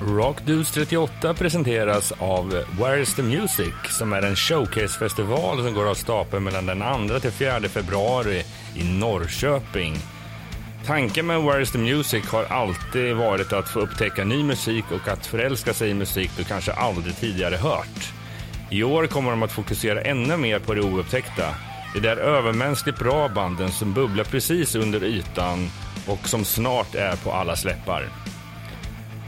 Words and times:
Rockdudes 0.00 0.70
38 0.70 1.34
presenteras 1.34 2.12
av 2.18 2.64
Where's 2.78 3.16
the 3.16 3.22
Music 3.22 3.74
som 3.98 4.12
är 4.12 4.22
en 4.22 4.36
showcasefestival 4.36 5.62
som 5.62 5.74
går 5.74 5.90
av 5.90 5.94
stapeln 5.94 6.44
mellan 6.44 6.66
den 6.66 7.08
2 7.08 7.18
till 7.20 7.30
4 7.30 7.60
februari 7.60 8.42
i 8.76 8.84
Norrköping. 8.84 9.96
Tanken 10.86 11.26
med 11.26 11.40
Where's 11.40 11.72
the 11.72 11.78
Music 11.78 12.26
har 12.26 12.44
alltid 12.44 13.16
varit 13.16 13.52
att 13.52 13.68
få 13.68 13.80
upptäcka 13.80 14.24
ny 14.24 14.42
musik 14.42 14.84
och 14.90 15.08
att 15.08 15.26
förälska 15.26 15.74
sig 15.74 15.90
i 15.90 15.94
musik 15.94 16.30
du 16.36 16.44
kanske 16.44 16.72
aldrig 16.72 17.16
tidigare 17.16 17.56
hört. 17.56 18.12
I 18.70 18.82
år 18.82 19.06
kommer 19.06 19.30
de 19.30 19.42
att 19.42 19.52
fokusera 19.52 20.02
ännu 20.02 20.36
mer 20.36 20.58
på 20.58 20.74
det 20.74 20.80
oupptäckta. 20.80 21.54
Det 21.94 22.00
där 22.00 22.16
övermänskligt 22.16 22.98
bra 22.98 23.28
banden 23.28 23.70
som 23.72 23.92
bubblar 23.92 24.24
precis 24.24 24.74
under 24.74 25.04
ytan 25.04 25.70
och 26.08 26.28
som 26.28 26.44
snart 26.44 26.94
är 26.94 27.16
på 27.16 27.32
alla 27.32 27.56
släppar. 27.56 28.08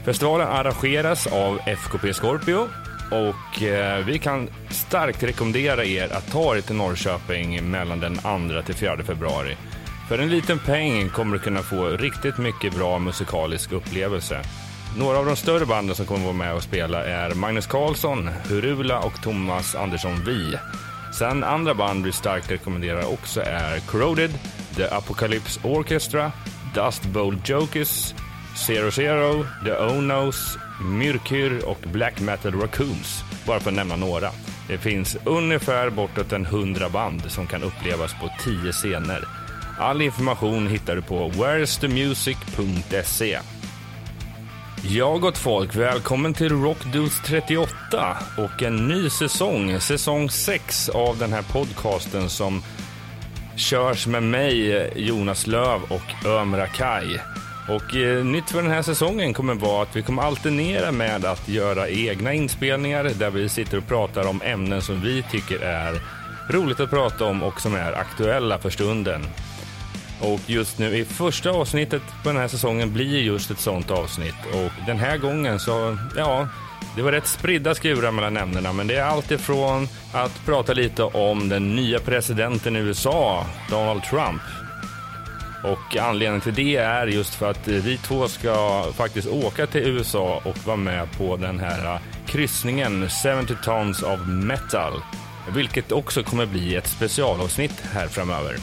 Festivalen 0.05 0.47
arrangeras 0.47 1.27
av 1.27 1.59
FKP 1.65 2.13
Scorpio 2.13 2.67
och 3.11 3.63
eh, 3.63 4.05
vi 4.05 4.19
kan 4.19 4.49
starkt 4.69 5.23
rekommendera 5.23 5.85
er 5.85 6.13
att 6.13 6.31
ta 6.31 6.57
er 6.57 6.61
till 6.61 6.75
Norrköping 6.75 7.71
mellan 7.71 7.99
den 7.99 8.15
2 8.15 8.61
till 8.65 8.75
4 8.75 9.03
februari. 9.03 9.57
För 10.09 10.19
en 10.19 10.29
liten 10.29 10.59
peng 10.59 11.09
kommer 11.09 11.37
du 11.37 11.43
kunna 11.43 11.61
få 11.61 11.87
riktigt 11.87 12.37
mycket 12.37 12.75
bra 12.75 12.99
musikalisk 12.99 13.71
upplevelse. 13.71 14.41
Några 14.97 15.17
av 15.17 15.25
de 15.25 15.35
större 15.35 15.65
banden 15.65 15.95
som 15.95 16.05
kommer 16.05 16.23
vara 16.23 16.33
med 16.33 16.53
och 16.53 16.63
spela 16.63 17.05
är 17.05 17.33
Magnus 17.33 17.67
Carlsson, 17.67 18.27
Hurula 18.27 18.99
och 18.99 19.21
Thomas 19.23 19.75
Andersson 19.75 20.23
Vi. 20.25 20.57
Sen 21.13 21.43
andra 21.43 21.73
band 21.73 22.05
vi 22.05 22.11
starkt 22.11 22.51
rekommenderar 22.51 23.13
också 23.13 23.41
är 23.41 23.79
Corroded, 23.79 24.31
The 24.75 24.87
Apocalypse 24.89 25.59
Orchestra, 25.63 26.31
Dust 26.73 27.05
Bowl 27.05 27.37
Jokers, 27.45 28.13
Zero 28.67 28.91
Zero, 28.91 29.45
The 29.65 29.77
Onos, 29.77 30.57
Myrkyr 30.83 31.65
och 31.65 31.79
Black 31.93 32.19
Metal 32.19 32.61
Raccoons, 32.61 33.23
bara 33.47 33.59
för 33.59 33.69
att 33.69 33.75
nämna 33.75 33.95
några. 33.95 34.31
Det 34.67 34.77
finns 34.77 35.17
ungefär 35.25 35.89
bortåt 35.89 36.31
en 36.31 36.45
hundra 36.45 36.89
band 36.89 37.31
som 37.31 37.47
kan 37.47 37.63
upplevas 37.63 38.13
på 38.13 38.29
tio 38.43 38.71
scener. 38.71 39.23
All 39.79 40.01
information 40.01 40.67
hittar 40.67 40.95
du 40.95 41.01
på 41.01 41.29
where'sthemusic.se. 41.29 43.39
Ja, 44.83 45.17
gott 45.17 45.37
folk, 45.37 45.75
välkommen 45.75 46.33
till 46.33 46.49
Rockdudes 46.49 47.21
38 47.25 48.17
och 48.37 48.63
en 48.63 48.87
ny 48.87 49.09
säsong, 49.09 49.79
säsong 49.79 50.29
6 50.29 50.89
av 50.89 51.17
den 51.17 51.33
här 51.33 51.41
podcasten 51.41 52.29
som 52.29 52.63
körs 53.61 54.07
med 54.07 54.23
mig, 54.23 54.89
Jonas 54.95 55.47
Löv 55.47 55.81
och 55.89 56.25
Ömra 56.25 56.67
Kai. 56.67 57.19
Och 57.69 57.95
eh, 57.95 58.25
nytt 58.25 58.49
för 58.49 58.61
den 58.61 58.71
här 58.71 58.81
säsongen 58.81 59.33
kommer 59.33 59.53
vara 59.53 59.83
att 59.83 59.95
vi 59.95 60.01
kommer 60.01 60.23
alternera 60.23 60.91
med 60.91 61.25
att 61.25 61.47
göra 61.47 61.89
egna 61.89 62.33
inspelningar 62.33 63.03
där 63.03 63.29
vi 63.29 63.49
sitter 63.49 63.77
och 63.77 63.87
pratar 63.87 64.27
om 64.27 64.41
ämnen 64.41 64.81
som 64.81 65.01
vi 65.01 65.23
tycker 65.31 65.59
är 65.59 66.01
roligt 66.49 66.79
att 66.79 66.89
prata 66.89 67.25
om 67.25 67.43
och 67.43 67.61
som 67.61 67.75
är 67.75 67.93
aktuella 67.93 68.57
för 68.57 68.69
stunden. 68.69 69.25
Och 70.21 70.39
just 70.45 70.79
nu 70.79 70.97
i 70.97 71.05
första 71.05 71.51
avsnittet 71.51 72.01
på 72.23 72.29
den 72.29 72.37
här 72.37 72.47
säsongen 72.47 72.93
blir 72.93 73.19
just 73.19 73.51
ett 73.51 73.59
sånt 73.59 73.91
avsnitt. 73.91 74.45
Och 74.53 74.85
den 74.87 74.97
här 74.97 75.17
gången 75.17 75.59
så, 75.59 75.97
ja, 76.17 76.47
det 76.95 77.01
var 77.01 77.11
rätt 77.11 77.27
spridda 77.27 77.75
skurar 77.75 78.11
mellan 78.11 78.37
ämnena, 78.37 78.73
men 78.73 78.87
det 78.87 78.95
är 78.95 79.03
allt 79.03 79.31
ifrån 79.31 79.87
att 80.13 80.45
prata 80.45 80.73
lite 80.73 81.03
om 81.03 81.49
den 81.49 81.75
nya 81.75 81.99
presidenten 81.99 82.75
i 82.75 82.79
USA, 82.79 83.45
Donald 83.69 84.03
Trump. 84.03 84.41
Och 85.63 85.97
anledningen 85.97 86.41
till 86.41 86.53
det 86.53 86.75
är 86.75 87.07
just 87.07 87.35
för 87.35 87.51
att 87.51 87.67
vi 87.67 87.97
två 87.97 88.27
ska 88.27 88.85
faktiskt 88.93 89.27
åka 89.27 89.67
till 89.67 89.81
USA 89.81 90.41
och 90.45 90.57
vara 90.65 90.77
med 90.77 91.17
på 91.17 91.37
den 91.37 91.59
här 91.59 91.99
kryssningen 92.27 93.09
70 93.09 93.55
tons 93.63 94.03
of 94.03 94.19
metal. 94.27 94.93
Vilket 95.55 95.91
också 95.91 96.23
kommer 96.23 96.45
bli 96.45 96.75
ett 96.75 96.87
specialavsnitt 96.87 97.83
här 97.93 98.07
framöver. 98.07 98.55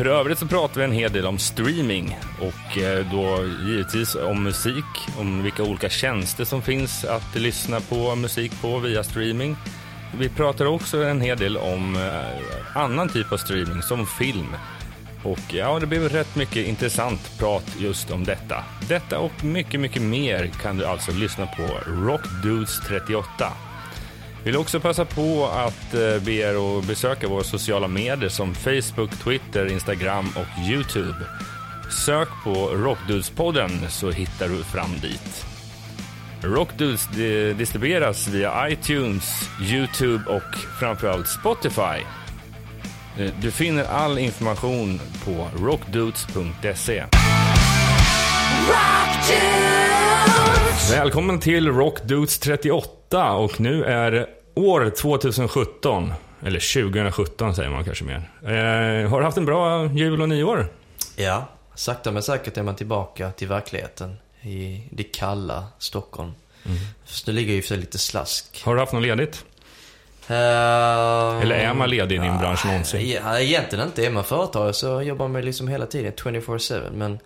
För 0.00 0.06
övrigt 0.06 0.38
så 0.38 0.46
pratar 0.46 0.80
vi 0.80 0.84
en 0.84 0.92
hel 0.92 1.12
del 1.12 1.26
om 1.26 1.38
streaming 1.38 2.18
och 2.40 2.78
eh, 2.78 3.06
då 3.12 3.44
givetvis 3.66 4.14
om 4.14 4.42
musik, 4.42 4.84
om 5.18 5.42
vilka 5.42 5.62
olika 5.62 5.88
tjänster 5.88 6.44
som 6.44 6.62
finns 6.62 7.04
att 7.04 7.34
lyssna 7.34 7.80
på 7.80 8.14
musik 8.14 8.52
på 8.62 8.78
via 8.78 9.02
streaming. 9.02 9.56
Vi 10.18 10.28
pratar 10.28 10.66
också 10.66 11.02
en 11.02 11.20
hel 11.20 11.38
del 11.38 11.56
om 11.56 11.96
eh, 11.96 12.76
annan 12.76 13.08
typ 13.08 13.32
av 13.32 13.36
streaming, 13.36 13.82
som 13.82 14.06
film. 14.06 14.56
Och 15.22 15.54
ja, 15.54 15.78
det 15.78 15.86
blev 15.86 16.08
rätt 16.08 16.36
mycket 16.36 16.66
intressant 16.66 17.38
prat 17.38 17.76
just 17.78 18.10
om 18.10 18.24
detta. 18.24 18.64
Detta 18.88 19.18
och 19.18 19.44
mycket, 19.44 19.80
mycket 19.80 20.02
mer 20.02 20.46
kan 20.46 20.76
du 20.76 20.86
alltså 20.86 21.12
lyssna 21.12 21.46
på 21.46 21.90
Rockdudes 21.90 22.80
38. 22.88 23.52
Vill 24.44 24.56
också 24.56 24.80
passa 24.80 25.04
på 25.04 25.46
att 25.46 25.94
eh, 25.94 26.22
be 26.24 26.32
er 26.32 26.78
att 26.78 26.84
besöka 26.86 27.28
våra 27.28 27.44
sociala 27.44 27.88
medier 27.88 28.28
som 28.28 28.54
Facebook, 28.54 29.10
Twitter, 29.24 29.66
Instagram 29.66 30.28
och 30.36 30.70
Youtube. 30.70 31.16
Sök 32.06 32.28
på 32.44 32.54
Rockdudes-podden 32.54 33.88
så 33.88 34.10
hittar 34.10 34.48
du 34.48 34.64
fram 34.64 34.90
dit. 35.02 35.46
Rockdudes 36.42 37.08
distribueras 37.58 38.28
via 38.28 38.68
iTunes, 38.68 39.48
Youtube 39.62 40.24
och 40.30 40.56
framförallt 40.80 41.28
Spotify. 41.28 42.04
Eh, 43.18 43.30
du 43.40 43.50
finner 43.50 43.84
all 43.84 44.18
information 44.18 45.00
på 45.24 45.48
rockdudes.se. 45.64 47.04
Välkommen 50.90 51.40
till 51.40 51.68
Rockdudes 51.68 52.38
38 52.38 52.99
och 53.18 53.60
nu 53.60 53.84
är 53.84 54.26
år 54.54 54.90
2017. 54.90 56.12
Eller 56.42 56.82
2017 56.82 57.54
säger 57.54 57.70
man 57.70 57.84
kanske 57.84 58.04
mer. 58.04 58.30
Eh, 58.42 59.10
har 59.10 59.18
du 59.18 59.24
haft 59.24 59.36
en 59.36 59.44
bra 59.44 59.86
jul 59.86 60.22
och 60.22 60.28
nyår? 60.28 60.68
Ja, 61.16 61.48
sakta 61.74 62.12
men 62.12 62.22
säkert 62.22 62.56
är 62.56 62.62
man 62.62 62.76
tillbaka 62.76 63.30
till 63.30 63.48
verkligheten 63.48 64.16
i 64.42 64.82
det 64.90 65.02
kalla 65.02 65.64
Stockholm. 65.78 66.32
Mm. 66.64 66.78
Fast 67.04 67.26
det 67.26 67.32
ligger 67.32 67.54
ju 67.54 67.62
för 67.62 67.76
lite 67.76 67.98
slask. 67.98 68.62
Har 68.64 68.74
du 68.74 68.80
haft 68.80 68.92
något 68.92 69.02
ledigt? 69.02 69.44
Uh, 70.30 70.36
Eller 70.36 71.52
är 71.54 71.74
man 71.74 71.90
ledig 71.90 72.16
i 72.16 72.18
din 72.18 72.38
bransch 72.38 72.66
någonsin? 72.66 73.10
Ja, 73.10 73.40
egentligen 73.40 73.86
inte. 73.86 74.06
Är 74.06 74.10
man 74.10 74.24
företagare 74.24 74.72
så 74.72 75.02
jobbar 75.02 75.28
man 75.28 75.42
liksom 75.42 75.68
hela 75.68 75.86
tiden 75.86 76.12
24-7. 76.12 76.90
Men 76.92 77.18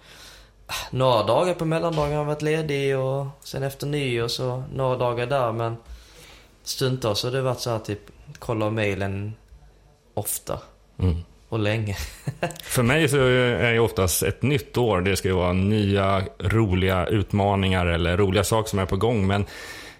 några 0.91 1.23
dagar 1.23 1.55
på 1.55 1.65
mellandagen 1.65 2.13
har 2.13 2.19
jag 2.19 2.25
varit 2.25 2.43
ledig 2.43 2.99
och 2.99 3.27
sen 3.41 3.63
efter 3.63 3.87
nyår 3.87 4.29
så 4.29 4.65
några 4.75 4.97
dagar 4.97 5.27
där. 5.27 5.53
Men 5.53 5.77
stundtals 6.63 7.25
har 7.25 7.31
det 7.31 7.43
varit 7.43 7.61
så 7.61 7.71
här 7.71 7.79
typ 7.79 8.01
kolla 8.39 8.71
mejlen 8.71 9.35
ofta. 10.15 10.59
Mm. 10.99 11.17
Och 11.49 11.59
länge. 11.59 11.97
För 12.63 12.83
mig 12.83 13.09
så 13.09 13.17
är 13.17 13.73
det 13.73 13.81
oftast 13.81 14.23
ett 14.23 14.43
nytt 14.43 14.77
år. 14.77 15.01
Det 15.01 15.17
ska 15.17 15.29
ju 15.29 15.35
vara 15.35 15.53
nya 15.53 16.23
roliga 16.39 17.07
utmaningar 17.07 17.87
eller 17.87 18.17
roliga 18.17 18.45
saker 18.45 18.71
som 18.71 18.79
är 18.79 18.87
på 18.87 18.97
gång. 18.97 19.27
Men 19.27 19.47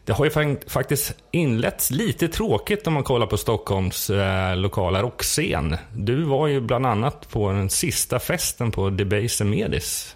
det 0.05 0.13
har 0.13 0.25
ju 0.25 0.57
faktiskt 0.67 1.15
inletts 1.31 1.91
lite 1.91 2.29
tråkigt 2.29 2.87
om 2.87 2.93
man 2.93 3.03
kollar 3.03 3.27
på 3.27 3.37
Stockholms 3.37 4.11
eh, 4.11 4.57
lokala 4.57 5.03
rockscen. 5.03 5.77
Du 5.93 6.23
var 6.23 6.47
ju 6.47 6.61
bland 6.61 6.87
annat 6.87 7.29
på 7.31 7.53
den 7.53 7.71
sista 7.71 8.19
festen 8.19 8.71
på 8.71 8.91
Debase 8.91 9.45
Medis. 9.45 10.14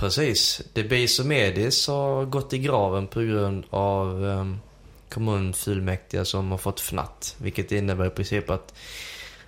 Precis. 0.00 0.62
Debase 0.72 1.24
Medis 1.24 1.88
har 1.88 2.24
gått 2.24 2.52
i 2.52 2.58
graven 2.58 3.06
på 3.06 3.20
grund 3.20 3.64
av 3.70 4.26
eh, 4.26 4.44
kommunfullmäktige 5.08 6.24
som 6.24 6.50
har 6.50 6.58
fått 6.58 6.80
fnatt. 6.80 7.36
Vilket 7.38 7.72
innebär 7.72 8.06
i 8.06 8.10
princip 8.10 8.50
att 8.50 8.74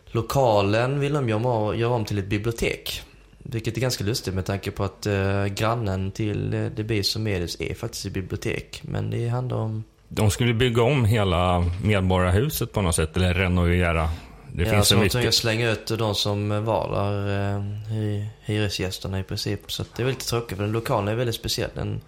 lokalen 0.06 1.00
vill 1.00 1.12
de 1.12 1.28
göra 1.28 1.88
om 1.88 2.04
till 2.04 2.18
ett 2.18 2.26
bibliotek. 2.26 3.02
Vilket 3.38 3.76
är 3.76 3.80
ganska 3.80 4.04
lustigt 4.04 4.34
med 4.34 4.46
tanke 4.46 4.70
på 4.70 4.84
att 4.84 5.06
eh, 5.06 5.46
grannen 5.46 6.10
till 6.10 6.54
eh, 6.54 6.64
Debis 6.64 7.16
och 7.16 7.22
Medis 7.22 7.60
är 7.60 7.74
faktiskt 7.74 8.06
ett 8.06 8.12
bibliotek. 8.12 8.80
Men 8.84 9.10
det 9.10 9.28
handlar 9.28 9.56
om... 9.56 9.84
De 10.08 10.30
skulle 10.30 10.54
bygga 10.54 10.82
om 10.82 11.04
hela 11.04 11.70
Medborgarhuset 11.84 12.72
på 12.72 12.82
något 12.82 12.94
sätt, 12.94 13.16
eller 13.16 13.34
renovera. 13.34 14.10
Det 14.54 14.62
ja, 14.64 14.70
finns 14.70 14.88
så 14.88 14.96
mycket. 14.96 15.24
Jag 15.24 15.34
slänga 15.34 15.70
ut 15.70 15.86
de 15.86 16.14
som 16.14 16.64
var 16.64 16.88
där, 16.88 17.54
eh, 17.56 18.24
hyresgästerna 18.44 19.20
i 19.20 19.22
princip. 19.22 19.72
Så 19.72 19.84
det 19.96 20.02
är 20.02 20.04
väldigt 20.04 20.26
tråkigt, 20.26 20.56
för 20.56 20.64
den 20.64 20.72
lokalen 20.72 21.08
är 21.08 21.14
väldigt 21.14 21.34
speciell. 21.34 21.70
Den 21.74 22.00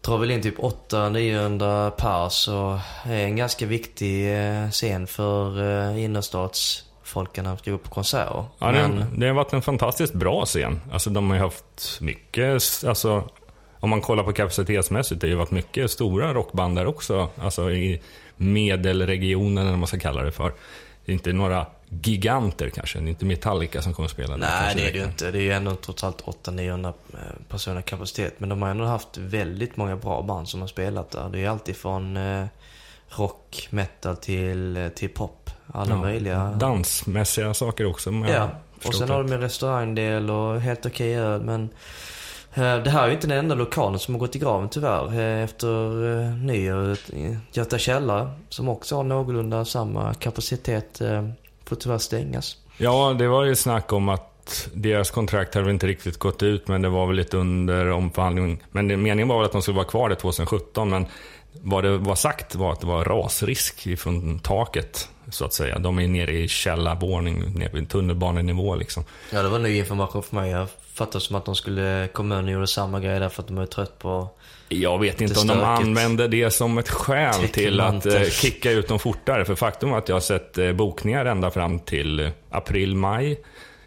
drar 0.00 0.18
väl 0.18 0.30
in 0.30 0.42
typ 0.42 0.58
800-900 0.58 1.90
pers 1.90 2.48
och 2.48 2.78
är 3.12 3.24
en 3.24 3.36
ganska 3.36 3.66
viktig 3.66 4.36
eh, 4.36 4.70
scen 4.70 5.06
för 5.06 5.62
eh, 5.62 6.04
innerstads 6.04 6.84
folken 7.02 7.58
ska 7.58 7.70
gå 7.70 7.78
på 7.78 7.90
konserter. 7.90 8.44
Ja, 8.58 8.72
Men... 8.72 8.96
det, 8.96 9.06
det 9.16 9.26
har 9.26 9.34
varit 9.34 9.52
en 9.52 9.62
fantastiskt 9.62 10.14
bra 10.14 10.44
scen. 10.44 10.80
Alltså 10.92 11.10
de 11.10 11.30
har 11.30 11.36
ju 11.36 11.42
haft 11.42 11.98
mycket, 12.00 12.62
alltså 12.86 13.28
om 13.80 13.90
man 13.90 14.00
kollar 14.00 14.24
på 14.24 14.32
kapacitetsmässigt, 14.32 15.20
det 15.20 15.26
har 15.26 15.30
ju 15.30 15.36
varit 15.36 15.50
mycket 15.50 15.90
stora 15.90 16.34
rockband 16.34 16.76
där 16.76 16.86
också. 16.86 17.28
Alltså 17.38 17.70
i 17.70 18.02
medelregionen 18.36 19.58
eller 19.58 19.70
vad 19.70 19.78
man 19.78 19.88
ska 19.88 19.98
kalla 19.98 20.22
det 20.22 20.32
för. 20.32 20.52
Det 21.06 21.12
är 21.12 21.14
inte 21.14 21.32
några 21.32 21.66
giganter 21.88 22.70
kanske. 22.70 22.98
Det 22.98 23.04
är 23.04 23.08
inte 23.08 23.24
Metallica 23.24 23.82
som 23.82 23.94
kommer 23.94 24.04
att 24.04 24.12
spela. 24.12 24.36
Nej, 24.36 24.74
det 24.74 24.88
är 24.88 24.92
det 24.92 24.98
ju 24.98 25.04
inte. 25.04 25.30
Det 25.30 25.38
är 25.38 25.42
ju 25.42 25.52
ändå 25.52 25.74
trots 25.74 26.04
allt 26.04 26.22
800-900 26.22 26.92
personer 27.48 27.82
kapacitet. 27.82 28.34
Men 28.38 28.48
de 28.48 28.62
har 28.62 28.68
ändå 28.68 28.84
haft 28.84 29.16
väldigt 29.16 29.76
många 29.76 29.96
bra 29.96 30.22
band 30.22 30.48
som 30.48 30.60
har 30.60 30.68
spelat 30.68 31.10
där. 31.10 31.28
Det 31.28 31.44
är 31.44 31.48
alltid 31.48 31.76
från 31.76 32.16
eh, 32.16 32.46
rock, 33.08 33.68
metal 33.70 34.16
till, 34.16 34.76
eh, 34.76 34.88
till 34.88 35.08
pop. 35.08 35.50
Alla 35.72 35.90
Ja, 35.90 36.00
möjliga. 36.00 36.50
Dansmässiga 36.50 37.54
saker 37.54 37.86
också. 37.86 38.10
Ja, 38.10 38.50
och 38.84 38.94
sen 38.94 39.10
har 39.10 39.22
de 39.22 39.32
en 39.32 39.40
restaurangdel 39.40 40.30
och 40.30 40.60
helt 40.60 40.86
okej 40.86 41.16
öl. 41.16 41.42
Men 41.42 41.62
eh, 41.62 41.68
det 42.60 42.90
här 42.90 43.02
är 43.02 43.06
ju 43.06 43.14
inte 43.14 43.26
den 43.26 43.38
enda 43.38 43.54
lokalen 43.54 43.98
som 43.98 44.14
har 44.14 44.18
gått 44.18 44.36
i 44.36 44.38
graven 44.38 44.68
tyvärr. 44.68 45.20
Eh, 45.20 45.44
Efter 45.44 45.68
eh, 46.22 46.34
nyår, 46.34 46.90
eh, 46.90 47.36
Göta 47.52 47.78
källare, 47.78 48.30
som 48.48 48.68
också 48.68 48.96
har 48.96 49.04
någorlunda 49.04 49.64
samma 49.64 50.14
kapacitet, 50.14 51.00
eh, 51.00 51.28
får 51.64 51.76
tyvärr 51.76 51.98
stängas. 51.98 52.56
Ja, 52.76 53.16
det 53.18 53.28
var 53.28 53.44
ju 53.44 53.56
snack 53.56 53.92
om 53.92 54.08
att 54.08 54.68
deras 54.74 55.10
kontrakt 55.10 55.54
hade 55.54 55.64
väl 55.64 55.74
inte 55.74 55.86
riktigt 55.86 56.18
gått 56.18 56.42
ut, 56.42 56.68
men 56.68 56.82
det 56.82 56.88
var 56.88 57.06
väl 57.06 57.16
lite 57.16 57.36
under 57.36 57.90
omförhandling. 57.90 58.62
Men 58.70 58.86
meningen 58.86 59.28
var 59.28 59.36
väl 59.38 59.46
att 59.46 59.52
de 59.52 59.62
skulle 59.62 59.76
vara 59.76 59.86
kvar 59.86 60.08
det 60.08 60.14
2017, 60.16 60.90
men 60.90 61.06
vad 61.62 61.84
det 61.84 61.98
var 61.98 62.14
sagt 62.14 62.54
var 62.54 62.72
att 62.72 62.80
det 62.80 62.86
var 62.86 63.04
rasrisk 63.04 63.86
ifrån 63.86 64.38
taket, 64.38 65.08
så 65.30 65.44
att 65.44 65.52
säga. 65.52 65.78
De 65.78 65.98
är 65.98 66.08
nere 66.08 66.32
i 66.32 66.48
källarvåning, 66.48 67.58
nere 67.58 67.70
vid 67.72 67.88
tunnelbanenivå 67.88 68.74
liksom. 68.74 69.04
Ja, 69.32 69.42
det 69.42 69.48
var 69.48 69.58
ny 69.58 69.78
information 69.78 70.22
för 70.22 70.36
mig. 70.36 70.50
Jag 70.50 70.68
fattade 70.96 71.20
som 71.20 71.36
att 71.36 71.44
de 71.44 71.54
skulle, 71.54 72.08
kommunen 72.12 72.48
gjorde 72.48 72.66
samma 72.66 73.00
grej 73.00 73.20
där 73.20 73.28
för 73.28 73.42
att 73.42 73.48
de 73.48 73.58
är 73.58 73.66
trött 73.66 73.98
på... 73.98 74.28
Jag 74.68 74.98
vet 74.98 75.20
inte 75.20 75.40
om 75.40 75.46
de 75.46 75.60
använde 75.60 76.28
det 76.28 76.50
som 76.50 76.78
ett 76.78 76.88
skäl 76.88 77.48
till 77.48 77.80
att 77.80 78.06
eh, 78.06 78.22
kicka 78.22 78.70
ut 78.70 78.88
dem 78.88 78.98
fortare. 78.98 79.44
För 79.44 79.54
faktum 79.54 79.92
är 79.92 79.98
att 79.98 80.08
jag 80.08 80.16
har 80.16 80.20
sett 80.20 80.58
eh, 80.58 80.72
bokningar 80.72 81.24
ända 81.24 81.50
fram 81.50 81.78
till 81.78 82.30
april, 82.50 82.96
maj. 82.96 83.40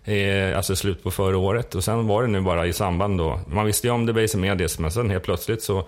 Eh, 0.04 0.58
alltså 0.58 0.76
slut 0.76 1.04
på 1.04 1.12
förra 1.12 1.38
året. 1.38 1.76
Och 1.76 1.84
sen 1.84 2.08
var 2.08 2.22
det 2.22 2.28
nu 2.28 2.42
bara 2.42 2.68
i 2.68 2.74
samband 2.74 3.18
då. 3.18 3.40
Man 3.48 3.66
visste 3.66 3.88
ju 3.88 3.94
om 3.94 4.06
det 4.06 4.14
Base 4.14 4.38
Medias, 4.38 4.80
men 4.80 4.92
sen 4.92 5.10
helt 5.10 5.24
plötsligt 5.24 5.64
så 5.64 5.88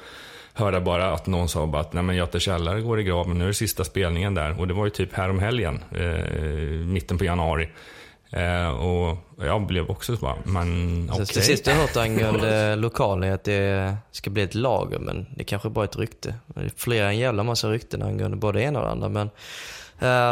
hörde 0.53 0.77
jag 0.77 0.83
bara 0.83 1.13
att 1.13 1.27
någon 1.27 1.49
sa 1.49 1.67
bara 1.67 1.81
att 1.81 1.93
nej 1.93 2.03
men 2.03 2.15
Göte 2.15 2.39
Källare 2.39 2.81
går 2.81 2.99
i 2.99 3.03
graven, 3.03 3.37
nu 3.37 3.43
är 3.43 3.47
det 3.47 3.53
sista 3.53 3.83
spelningen 3.83 4.33
där. 4.33 4.59
Och 4.59 4.67
det 4.67 4.73
var 4.73 4.85
ju 4.85 4.89
typ 4.89 5.13
här 5.13 5.29
om 5.29 5.39
helgen, 5.39 5.83
eh, 5.91 6.31
mitten 6.85 7.17
på 7.17 7.25
januari. 7.25 7.69
Eh, 8.33 8.69
och 8.69 9.17
jag 9.37 9.65
blev 9.65 9.89
också 9.89 10.15
så 10.15 10.21
bara, 10.21 10.35
men 10.43 11.03
okej. 11.11 11.23
Okay. 11.23 11.35
Det 11.35 11.41
sista 11.41 11.71
jag 11.71 11.77
hört 11.77 11.97
angående 11.97 12.75
lokalen 12.75 13.33
att 13.33 13.43
det 13.43 13.95
ska 14.11 14.29
bli 14.29 14.43
ett 14.43 14.55
lager, 14.55 14.99
men 14.99 15.25
det 15.35 15.43
kanske 15.43 15.69
bara 15.69 15.85
är 15.85 15.89
ett 15.89 15.97
rykte. 15.97 16.35
Det 16.47 16.61
är 16.61 16.71
flera 16.77 17.07
en 17.07 17.17
jävla 17.17 17.43
massa 17.43 17.69
rykten 17.69 18.01
angående 18.01 18.37
både 18.37 18.59
det 18.59 18.63
ena 18.63 18.79
och 18.79 18.85
det 18.85 18.91
andra. 18.91 19.09
Men 19.09 19.29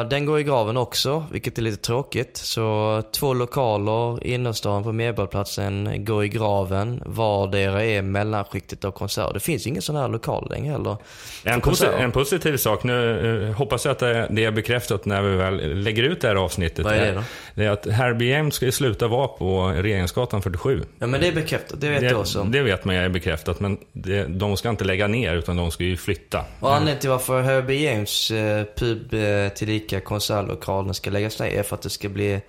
den 0.10 0.26
går 0.26 0.40
i 0.40 0.44
graven 0.44 0.78
också, 0.78 1.26
vilket 1.32 1.58
är 1.58 1.62
lite 1.62 1.78
tråkigt. 1.82 2.38
Så 2.38 3.04
två 3.12 3.34
lokaler 3.34 4.24
i 4.28 4.34
innerstan 4.34 4.84
på 4.84 4.92
Medborgarplatsen 4.92 6.06
går 6.06 6.24
i 6.24 6.28
graven. 6.30 7.04
Vardera 7.06 7.84
är 7.86 8.02
mellanskiktet 8.02 8.86
av 8.86 8.92
konserter. 8.92 9.34
Det 9.34 9.40
finns 9.40 9.68
ingen 9.68 9.82
sån 9.82 9.96
här 9.96 10.08
lokal 10.08 10.48
längre 10.50 10.72
heller. 10.72 10.98
En, 11.44 11.62
posi- 11.62 12.00
en 12.00 12.12
positiv 12.12 12.58
sak, 12.58 12.84
nu 12.84 13.48
eh, 13.50 13.56
hoppas 13.56 13.86
jag 13.86 13.92
att 13.92 14.00
det, 14.00 14.28
det 14.30 14.46
är 14.46 14.52
bekräftat 14.52 15.06
när 15.06 15.22
vi 15.22 15.36
väl 15.36 15.82
lägger 15.84 16.04
ut 16.04 16.22
det 16.22 16.28
här 16.28 16.36
avsnittet. 16.36 16.86
Vad 16.86 16.94
är 16.94 17.06
det 17.06 17.12
då? 17.12 17.24
Det 17.56 17.66
är 17.66 17.70
att 17.70 17.86
Herbie 17.86 18.30
James 18.32 18.56
ska 18.56 18.72
sluta 18.72 19.08
vara 19.08 19.28
på 19.28 19.68
Regeringsgatan 19.68 20.42
47. 20.42 20.84
Ja 21.00 21.08
men 21.08 21.22
det 21.22 21.28
är 21.28 21.32
bekräftat, 21.32 21.82
det 21.82 21.90
vet 21.90 22.02
jag 22.04 22.20
också. 22.20 22.44
det, 22.44 22.58
det 22.58 22.64
vet 22.64 22.86
man 22.86 22.96
är 22.96 23.10
bekräftat, 23.10 23.60
men 23.60 23.78
det, 23.94 24.24
de 24.24 24.58
ska 24.58 24.70
inte 24.70 24.84
lägga 24.84 25.08
ner 25.08 25.36
utan 25.36 25.58
de 25.58 25.72
ska 25.72 25.84
ju 25.84 25.98
flytta. 25.98 26.46
Och 26.60 26.70
anledningen 26.74 27.00
till 27.00 27.10
varför 27.10 27.42
Herbie 27.42 27.92
James 27.92 28.32
eh, 28.32 28.64
pub 28.76 29.14
eh, 29.14 29.50
tillika 29.60 30.00
konsertlokalen 30.00 30.94
ska 30.94 31.10
läggas 31.10 31.40
ner 31.40 31.48
är 31.48 31.64
för 31.64 31.76
att 31.76 31.82
det 31.82 31.90
ska 31.90 32.10
bli 32.10 32.42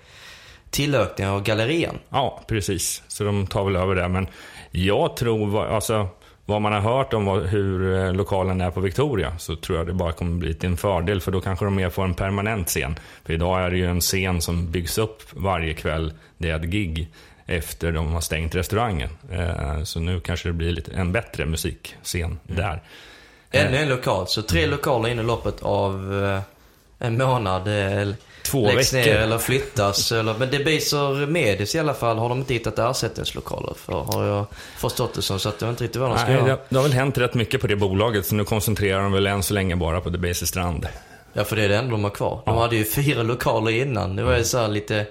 tillökning 0.71 1.27
av 1.27 1.43
gallerian. 1.43 1.99
Ja, 2.09 2.43
precis. 2.47 3.03
Så 3.09 3.25
de 3.25 3.47
tar 3.47 3.65
väl 3.65 3.77
över 3.77 3.95
det. 3.95 4.09
Men 4.09 4.27
jag 4.71 5.17
tror, 5.17 5.67
alltså, 5.67 6.09
vad 6.45 6.62
man 6.62 6.73
har 6.73 6.81
hört 6.81 7.12
om 7.12 7.25
vad, 7.25 7.47
hur 7.47 7.99
eh, 7.99 8.12
lokalen 8.12 8.61
är 8.61 8.71
på 8.71 8.81
Victoria, 8.81 9.39
så 9.39 9.57
tror 9.57 9.79
jag 9.79 9.87
det 9.87 9.93
bara 9.93 10.12
kommer 10.12 10.37
bli 10.37 10.55
till 10.55 10.69
en 10.69 10.77
fördel. 10.77 11.21
För 11.21 11.33
då 11.33 11.41
kanske 11.41 11.65
de 11.65 11.75
mer 11.75 11.91
får 11.91 12.05
en 12.05 12.15
permanent 12.15 12.69
scen. 12.69 12.99
För 13.25 13.33
idag 13.33 13.61
är 13.61 13.71
det 13.71 13.77
ju 13.77 13.87
en 13.87 14.01
scen 14.01 14.41
som 14.41 14.71
byggs 14.71 14.99
upp 14.99 15.23
varje 15.33 15.75
kväll. 15.75 16.13
Det 16.39 16.51
är 16.51 16.56
ett 16.56 16.71
gig 16.71 17.09
efter 17.47 17.93
de 17.93 18.13
har 18.13 18.21
stängt 18.21 18.55
restaurangen. 18.55 19.11
Eh, 19.31 19.83
så 19.83 20.01
nu 20.01 20.21
kanske 20.21 20.49
det 20.49 20.53
blir 20.53 20.73
lite, 20.73 20.93
en 20.93 21.13
bättre 21.13 21.47
musikscen 21.47 22.39
där. 22.43 22.83
Ännu 23.51 23.77
en 23.77 23.89
lokal. 23.89 24.27
Så 24.27 24.43
tre 24.43 24.67
lokaler 24.67 25.09
in 25.09 25.19
i 25.19 25.23
loppet 25.23 25.63
av 25.63 26.25
eh, 26.25 26.41
en 27.00 27.19
månad. 27.19 27.69
Eh, 28.02 28.14
Två 28.44 28.67
läggs 28.67 28.93
veckor. 28.94 29.11
ner 29.12 29.19
eller 29.20 29.38
flyttas. 29.38 30.12
Eller, 30.12 30.35
men 30.38 30.50
det 30.50 30.58
Debaser 30.58 31.26
Medis 31.26 31.75
i 31.75 31.79
alla 31.79 31.94
fall 31.94 32.19
har 32.19 32.29
de 32.29 32.38
inte 32.38 32.55
hittat 32.55 32.79
ersättningslokaler 32.79 33.75
för. 33.76 33.93
Har 33.93 34.25
jag 34.25 34.47
förstått 34.79 35.14
det 35.14 35.23
som. 35.23 35.38
Så 35.41 35.49
att 35.49 35.61
jag 35.61 35.69
vet 35.69 35.73
inte 35.75 35.85
riktigt 35.85 36.00
vad 36.00 36.11
de 36.11 36.17
ska 36.19 36.26
Nej, 36.26 36.35
göra. 36.37 36.47
det, 36.47 36.58
det 36.69 36.76
har 36.76 36.82
väl 36.82 36.93
hänt 36.93 37.19
rätt 37.19 37.35
mycket 37.35 37.61
på 37.61 37.67
det 37.67 37.76
bolaget, 37.76 38.26
så 38.26 38.35
nu 38.35 38.44
koncentrerar 38.44 39.02
de 39.02 39.12
väl 39.12 39.26
än 39.26 39.43
så 39.43 39.55
länge 39.55 39.76
bara 39.76 40.00
på 40.00 40.11
Debaser 40.11 40.47
Strand. 40.47 40.88
Ja, 41.32 41.44
för 41.44 41.56
det 41.56 41.62
är 41.64 41.69
det 41.69 41.76
enda 41.76 41.91
de 41.91 42.05
har 42.05 42.11
kvar. 42.11 42.43
De 42.47 42.55
Ja. 42.55 42.61
hade 42.62 42.76
ju 42.76 42.85
fyra 42.85 43.23
lokaler 43.23 43.73
innan. 43.73 44.17
Det 44.17 44.23
var 44.23 44.37
ju 44.37 44.44
så 44.44 44.58
här 44.58 44.69
lite, 44.69 45.06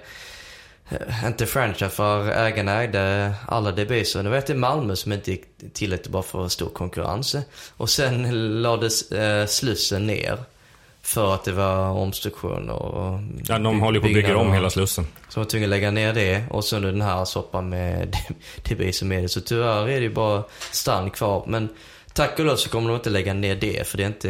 eh, 0.90 1.26
inte 1.26 1.46
franchise 1.46 1.88
för 1.88 2.28
ägarna 2.30 2.82
ägde 2.82 3.32
alla 3.48 3.72
DBs. 3.72 4.12
Det 4.12 4.22
var 4.28 4.36
ett 4.36 4.50
i 4.50 4.54
Malmö 4.54 4.96
som 4.96 5.12
inte 5.12 5.30
gick 5.30 5.44
tillräckligt 5.72 6.12
bra 6.12 6.22
för 6.22 6.48
stor 6.48 6.68
konkurrens. 6.68 7.36
Och 7.76 7.90
sen 7.90 8.62
lades 8.62 9.12
eh, 9.12 9.46
Slussen 9.46 10.06
ner. 10.06 10.38
För 11.10 11.34
att 11.34 11.44
det 11.44 11.52
var 11.52 11.90
omstruktion 11.90 12.70
och 12.70 13.20
Ja, 13.46 13.58
de 13.58 13.80
håller 13.80 14.00
på 14.00 14.06
att 14.06 14.12
bygga 14.12 14.36
om 14.36 14.52
hela 14.52 14.70
Slussen. 14.70 15.06
Så 15.28 15.34
de 15.34 15.40
var 15.40 15.50
tvungna 15.50 15.66
att 15.66 15.70
lägga 15.70 15.90
ner 15.90 16.12
det. 16.12 16.44
Och 16.50 16.64
så 16.64 16.78
nu 16.78 16.92
den 16.92 17.02
här 17.02 17.24
soppan 17.24 17.68
med 17.68 18.16
DBs 18.68 19.00
och 19.00 19.06
med 19.06 19.22
det. 19.22 19.28
Så 19.28 19.40
tyvärr 19.40 19.88
är 19.88 19.96
det 20.00 20.06
ju 20.06 20.14
bara 20.14 20.42
strand 20.72 21.12
kvar. 21.12 21.44
Men 21.46 21.68
tack 22.12 22.38
och 22.38 22.44
lov 22.44 22.56
så 22.56 22.68
kommer 22.68 22.88
de 22.88 22.94
inte 22.94 23.10
lägga 23.10 23.34
ner 23.34 23.56
det. 23.56 23.86
För 23.86 23.96
det 23.98 24.02
är 24.04 24.06
inte, 24.06 24.28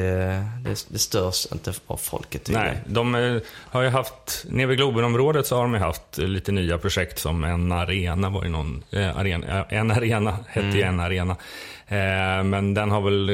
det, 0.65 0.87
det 0.89 0.99
störs 0.99 1.47
inte 1.53 1.73
av 1.87 1.97
folket. 1.97 2.49
Nej, 2.51 2.77
de 2.87 3.15
eh, 3.15 3.37
har 3.49 3.83
ju 3.83 3.89
haft, 3.89 4.45
nere 4.49 4.67
vid 4.67 4.79
Globenområdet 4.79 5.47
så 5.47 5.57
har 5.57 5.63
de 5.63 5.75
ju 5.75 5.81
haft 5.81 6.19
eh, 6.19 6.25
lite 6.25 6.53
nya 6.53 6.79
projekt 6.79 7.19
som 7.19 7.45
En 7.45 7.73
Arena 7.73 8.31
var 8.31 8.45
ju 8.45 8.51
någon, 8.51 8.85
eh, 8.91 9.17
arena, 9.17 9.47
eh, 9.47 9.79
En 9.79 9.91
Arena 9.91 10.37
hette 10.49 10.79
ju 10.79 10.83
En 10.83 11.01
Arena. 11.01 11.37
Eh, 11.87 12.45
men 12.45 12.75
den 12.75 12.91
har 12.91 13.01
väl, 13.01 13.31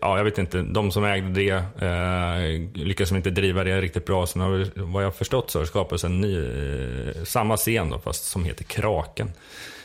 ja 0.00 0.16
jag 0.16 0.24
vet 0.24 0.38
inte, 0.38 0.62
de 0.62 0.92
som 0.92 1.04
ägde 1.04 1.28
det 1.28 1.50
eh, 1.86 2.82
lyckas 2.84 3.12
inte 3.12 3.30
driva 3.30 3.64
det 3.64 3.80
riktigt 3.80 4.06
bra. 4.06 4.26
Så 4.26 4.38
nu 4.38 4.44
har, 4.44 4.68
vad 4.74 5.02
jag 5.02 5.06
har 5.06 5.12
förstått 5.12 5.50
så 5.50 5.66
skapats 5.66 6.04
en 6.04 6.20
ny, 6.20 6.38
eh, 6.38 7.24
samma 7.24 7.56
scen 7.56 7.90
då, 7.90 7.98
fast 7.98 8.24
som 8.24 8.44
heter 8.44 8.64
Kraken. 8.64 9.32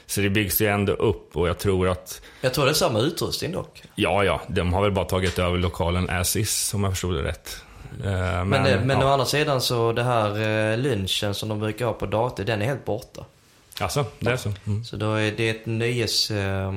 Så 0.06 0.22
det 0.22 0.30
byggs 0.30 0.62
ju 0.62 0.68
ändå 0.68 0.94
upp 0.94 1.38
och 1.38 1.50
jag 1.50 1.58
tror 1.58 1.88
att 1.88 2.22
Jag 2.41 2.53
tror 2.53 2.65
det 2.65 2.72
är 2.72 2.74
samma 2.74 3.00
utrustning 3.00 3.51
dock. 3.51 3.84
Ja, 3.96 4.24
ja, 4.24 4.41
de 4.48 4.74
har 4.74 4.82
väl 4.82 4.91
bara 4.91 5.06
tagit 5.06 5.39
över 5.39 5.58
lokalen 5.58 6.10
as 6.10 6.36
is, 6.36 6.74
om 6.74 6.84
jag 6.84 6.94
förstod 6.94 7.15
det 7.15 7.24
rätt. 7.24 7.62
Eh, 8.03 8.12
Men, 8.12 8.50
Men, 8.50 8.63
det, 8.63 8.82
men 8.86 8.98
å 8.98 9.01
ja. 9.01 9.13
andra 9.13 9.25
sidan 9.25 9.62
så 9.62 9.91
det 9.94 10.03
här 10.03 10.30
eh, 10.72 10.77
lunchen 10.77 11.34
som 11.34 11.50
de 11.50 11.60
brukar 11.60 11.86
ha 11.86 11.94
på 11.94 12.06
dator, 12.06 12.44
den 12.44 12.62
är 12.62 12.65
helt 12.65 12.86
borta. 12.86 13.25
Alltså, 13.80 14.06
det 14.20 14.32
är 14.32 14.38
så. 14.38 14.51
Mm. 14.68 14.84
Så 14.84 14.96
då 14.96 15.13
är 15.13 15.32
det 15.32 15.50
ett 15.50 15.65
nöjes 15.65 16.32
eh, 16.32 16.72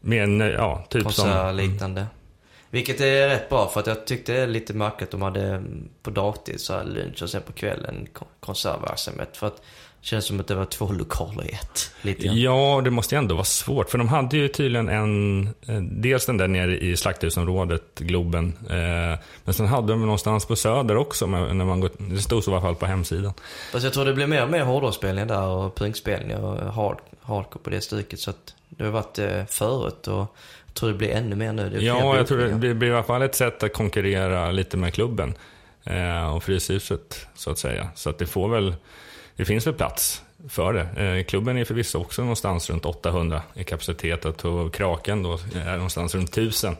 Med 0.00 0.24
en, 0.24 0.40
ja, 0.40 0.84
typ 0.88 1.12
som... 1.12 1.56
liknande. 1.56 2.06
Vilket 2.72 3.00
är 3.00 3.28
rätt 3.28 3.48
bra 3.48 3.68
för 3.68 3.80
att 3.80 3.86
jag 3.86 4.06
tyckte 4.06 4.32
det 4.32 4.38
är 4.40 4.46
lite 4.46 4.74
märkligt 4.74 5.06
att 5.08 5.10
de 5.10 5.22
hade 5.22 5.42
mm, 5.46 5.88
på 6.02 6.10
dagtid 6.10 6.60
så 6.60 6.72
här 6.72 6.84
lunch 6.84 7.22
och 7.22 7.30
sen 7.30 7.42
på 7.42 7.52
kvällen 7.52 8.06
kon- 8.12 8.28
konsertverksamhet. 8.40 9.36
För 9.36 9.46
att 9.46 9.56
det 9.56 10.06
känns 10.06 10.24
som 10.24 10.40
att 10.40 10.46
det 10.46 10.54
var 10.54 10.64
två 10.64 10.92
lokaler 10.92 11.44
i 11.44 11.52
ett. 11.52 11.90
Lite 12.02 12.26
grann. 12.26 12.40
Ja, 12.40 12.80
det 12.84 12.90
måste 12.90 13.14
ju 13.14 13.18
ändå 13.18 13.34
vara 13.34 13.44
svårt. 13.44 13.90
För 13.90 13.98
de 13.98 14.08
hade 14.08 14.36
ju 14.36 14.48
tydligen 14.48 14.88
en... 14.88 15.48
en- 15.66 16.00
Dels 16.02 16.26
den 16.26 16.36
där 16.36 16.48
nere 16.48 16.78
i 16.78 16.96
slakthusområdet, 16.96 17.98
Globen. 17.98 18.58
Eh, 18.70 19.18
men 19.44 19.54
sen 19.54 19.66
hade 19.66 19.92
de 19.92 20.00
någonstans 20.02 20.46
på 20.46 20.56
Söder 20.56 20.96
också. 20.96 21.26
När 21.26 21.64
man 21.64 21.80
går, 21.80 21.90
det 21.98 22.18
stod 22.22 22.44
så 22.44 22.50
i 22.50 22.54
alla 22.54 22.62
fall 22.62 22.74
på 22.74 22.86
hemsidan. 22.86 23.32
Fast 23.72 23.84
jag 23.84 23.92
tror 23.92 24.04
det 24.04 24.14
blir 24.14 24.26
mer 24.26 24.42
och 24.42 24.50
mer 24.50 24.62
hårdrocksspelningar 24.64 25.26
där 25.28 25.46
och 25.46 25.74
punkspelningar 25.74 26.40
och 26.40 26.72
hard, 26.74 26.98
hardcore 27.22 27.62
på 27.64 27.70
det 27.70 27.80
stycket. 27.80 28.20
Så 28.20 28.30
att 28.30 28.54
det 28.68 28.84
har 28.84 28.90
varit 28.90 29.18
eh, 29.18 29.44
förut 29.48 30.08
och 30.08 30.36
jag 30.72 30.76
tror 30.76 30.88
det 30.90 30.98
blir 30.98 31.10
ännu 31.10 31.36
mer 31.36 31.52
nu. 31.52 31.78
Ja, 31.80 32.16
jag 32.16 32.26
tror 32.26 32.38
det, 32.38 32.48
det 32.68 32.74
blir 32.74 32.88
i 32.88 32.92
alla 32.92 33.02
fall 33.02 33.22
ett 33.22 33.34
sätt 33.34 33.62
att 33.62 33.72
konkurrera 33.72 34.50
lite 34.50 34.76
med 34.76 34.94
klubben. 34.94 35.34
Eh, 35.84 36.34
och 36.34 36.44
Fryshuset, 36.44 37.26
så 37.34 37.50
att 37.50 37.58
säga. 37.58 37.88
Så 37.94 38.10
att 38.10 38.18
det 38.18 38.26
får 38.26 38.48
väl... 38.48 38.74
Det 39.36 39.44
finns 39.44 39.66
väl 39.66 39.74
plats 39.74 40.22
för 40.48 40.72
det. 40.72 41.02
Eh, 41.02 41.24
klubben 41.24 41.56
är 41.56 41.64
förvisso 41.64 41.98
också 41.98 42.22
någonstans 42.22 42.70
runt 42.70 42.86
800 42.86 43.42
i 43.54 43.64
kapacitet. 43.64 44.44
Och 44.44 44.74
Kraken 44.74 45.22
då 45.22 45.38
är 45.54 45.74
någonstans 45.74 46.14
runt 46.14 46.28
1000. 46.28 46.76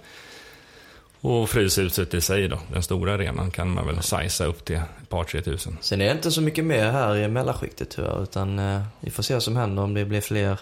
Och 1.20 1.50
Fryshuset 1.50 2.14
i 2.14 2.20
sig 2.20 2.48
då, 2.48 2.58
den 2.72 2.82
stora 2.82 3.14
arenan, 3.14 3.50
kan 3.50 3.70
man 3.70 3.86
väl 3.86 4.02
sizea 4.02 4.46
upp 4.46 4.64
till 4.64 4.76
ett 4.76 5.08
par, 5.08 5.24
tre 5.24 5.40
tusen. 5.40 5.78
Sen 5.80 6.00
är 6.00 6.04
det 6.04 6.12
inte 6.12 6.30
så 6.30 6.40
mycket 6.40 6.64
mer 6.64 6.90
här 6.90 7.16
i 7.16 7.28
mellanskiktet 7.28 7.90
tyvärr. 7.90 8.22
Utan 8.22 8.58
eh, 8.58 8.82
vi 9.00 9.10
får 9.10 9.22
se 9.22 9.34
vad 9.34 9.42
som 9.42 9.56
händer 9.56 9.82
om 9.82 9.94
det 9.94 10.04
blir 10.04 10.20
fler 10.20 10.58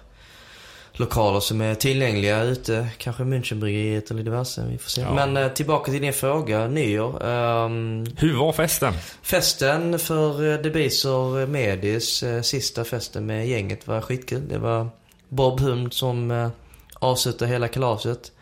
lokaler 1.01 1.41
som 1.41 1.61
är 1.61 1.75
tillgängliga 1.75 2.43
ute. 2.43 2.89
Kanske 2.99 3.23
Münchenbryggeriet 3.23 4.11
eller 4.11 4.23
diverse. 4.23 4.65
Vi 4.71 4.79
får 4.79 4.91
se. 4.91 5.01
Ja. 5.01 5.15
Men 5.15 5.37
eh, 5.37 5.49
tillbaka 5.53 5.93
till 5.93 6.01
din 6.01 6.13
fråga, 6.13 6.67
nyår. 6.67 7.25
Ehm, 7.27 8.07
Hur 8.17 8.37
var 8.39 8.53
festen? 8.53 8.93
festen 9.23 9.99
för 9.99 10.53
eh, 10.53 10.59
Debaser 10.59 11.47
Medis, 11.47 12.23
eh, 12.23 12.43
sista 12.43 12.85
festen 12.85 13.27
med 13.27 13.49
gänget 13.49 13.87
var 13.87 14.01
skitkul. 14.01 14.49
Det 14.49 14.59
var 14.59 14.89
Bob 15.29 15.61
Hund 15.61 15.93
som 15.93 16.31
eh, 16.31 16.49
avslutade 16.95 17.51
hela 17.51 17.69
kalaset. 17.69 18.33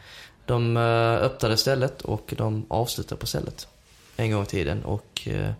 De 0.47 0.77
eh, 0.77 1.25
öppnade 1.25 1.57
stället 1.57 2.03
och 2.03 2.35
de 2.37 2.67
avslutade 2.69 3.21
på 3.21 3.27
stället. 3.27 3.69
En 4.17 4.31
gång 4.33 4.43
i 4.43 4.47
tiden 4.47 4.85
och 4.85 5.29
eh, 5.29 5.51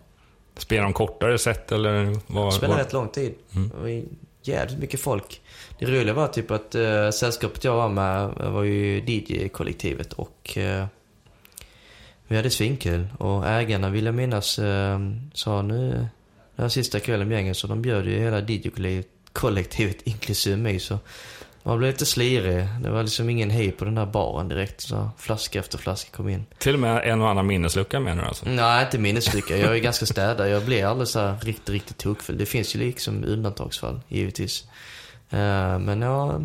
Spelade 0.57 0.87
de 0.87 0.93
kortare 0.93 1.37
set 1.37 1.71
eller? 1.71 2.19
Var, 2.27 2.51
spelade 2.51 2.77
var... 2.77 2.83
rätt 2.83 2.93
lång 2.93 3.09
tid. 3.09 3.33
Mm. 3.55 3.71
Jävligt 4.41 4.79
mycket 4.79 4.99
folk. 4.99 5.41
Det 5.79 5.85
roliga 5.85 6.13
var 6.13 6.27
typ 6.27 6.51
att 6.51 6.75
eh, 6.75 7.09
sällskapet 7.09 7.63
jag 7.63 7.75
var 7.75 7.89
med 7.89 8.23
eh, 8.39 8.51
var 8.51 8.63
ju 8.63 9.01
DJ-kollektivet 9.05 10.13
och 10.13 10.57
eh, 10.57 10.85
vi 12.27 12.35
hade 12.35 12.49
svinkul. 12.49 13.07
Och 13.17 13.47
ägarna 13.47 13.89
vill 13.89 14.05
jag 14.05 14.15
minnas 14.15 14.59
eh, 14.59 14.99
sa 15.33 15.61
nu, 15.61 16.07
det 16.55 16.61
här 16.61 16.69
sista 16.69 16.99
kvällen 16.99 17.27
med 17.27 17.35
gänget 17.35 17.57
så 17.57 17.67
de 17.67 17.81
bjöd 17.81 18.05
ju 18.05 18.19
hela 18.19 18.39
DJ-kollektivet 18.39 20.01
inklusive 20.03 20.57
mig 20.57 20.79
så 20.79 20.99
man 21.69 21.77
blev 21.77 21.91
lite 21.91 22.05
slirig. 22.05 22.67
Det 22.81 22.89
var 22.89 23.03
liksom 23.03 23.29
ingen 23.29 23.49
hej 23.49 23.71
på 23.71 23.85
den 23.85 23.95
där 23.95 24.05
baren 24.05 24.49
direkt. 24.49 24.81
Så 24.81 25.09
flaska 25.17 25.59
efter 25.59 25.77
flaska 25.77 26.17
kom 26.17 26.29
in. 26.29 26.45
Till 26.57 26.73
och 26.73 26.79
med 26.79 27.01
en 27.03 27.21
och 27.21 27.29
annan 27.29 27.47
minneslucka 27.47 27.99
menar 27.99 28.21
du 28.21 28.27
alltså? 28.27 28.45
Nej, 28.49 28.85
inte 28.85 28.97
minneslycka. 28.97 29.57
Jag 29.57 29.75
är 29.75 29.79
ganska 29.79 30.05
städad. 30.05 30.49
Jag 30.49 30.65
blir 30.65 30.85
aldrig 30.85 31.07
så 31.07 31.35
riktigt, 31.41 31.69
riktigt 31.69 31.97
tokfull. 31.97 32.37
Det 32.37 32.45
finns 32.45 32.75
ju 32.75 32.79
liksom 32.79 33.23
undantagsfall, 33.23 33.99
givetvis. 34.07 34.63
Eh, 35.29 35.79
men 35.79 36.01
jag... 36.01 36.41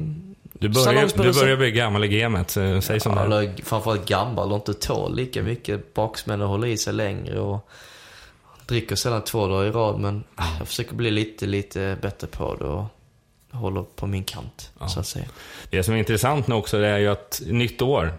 Du 0.52 0.68
börjar, 0.68 1.22
du 1.22 1.32
börjar 1.32 1.56
bli 1.56 1.70
gammal 1.70 2.04
i 2.04 2.08
gamet, 2.08 2.50
så 2.50 2.80
säg 2.80 3.00
som 3.00 3.16
ja, 3.16 3.26
det 3.26 3.36
är. 3.36 3.64
framförallt 3.64 4.08
gammal 4.08 4.52
och 4.52 4.56
inte 4.56 4.74
tål 4.74 5.16
lika 5.16 5.42
mycket. 5.42 5.94
Baksmännen 5.94 6.48
håller 6.48 6.68
i 6.68 6.76
sig 6.76 6.92
längre 6.92 7.40
och 7.40 7.68
dricker 8.66 8.96
sällan 8.96 9.24
två 9.24 9.46
dagar 9.46 9.64
i 9.64 9.70
rad. 9.70 10.00
Men 10.00 10.24
jag 10.58 10.68
försöker 10.68 10.94
bli 10.94 11.10
lite, 11.10 11.46
lite 11.46 11.96
bättre 12.02 12.26
på 12.26 12.54
det 12.54 12.64
och 12.64 12.84
håller 13.54 13.82
på 13.82 14.06
min 14.06 14.24
kant, 14.24 14.70
Ja. 14.80 14.88
så 14.88 15.00
att 15.00 15.06
säga. 15.06 15.24
Det 15.70 15.82
som 15.82 15.94
är 15.94 15.98
intressant 15.98 16.46
nu 16.46 16.54
också 16.54 16.78
det 16.78 16.88
är 16.88 16.98
ju 16.98 17.08
att 17.08 17.42
nytt 17.46 17.82
år. 17.82 18.12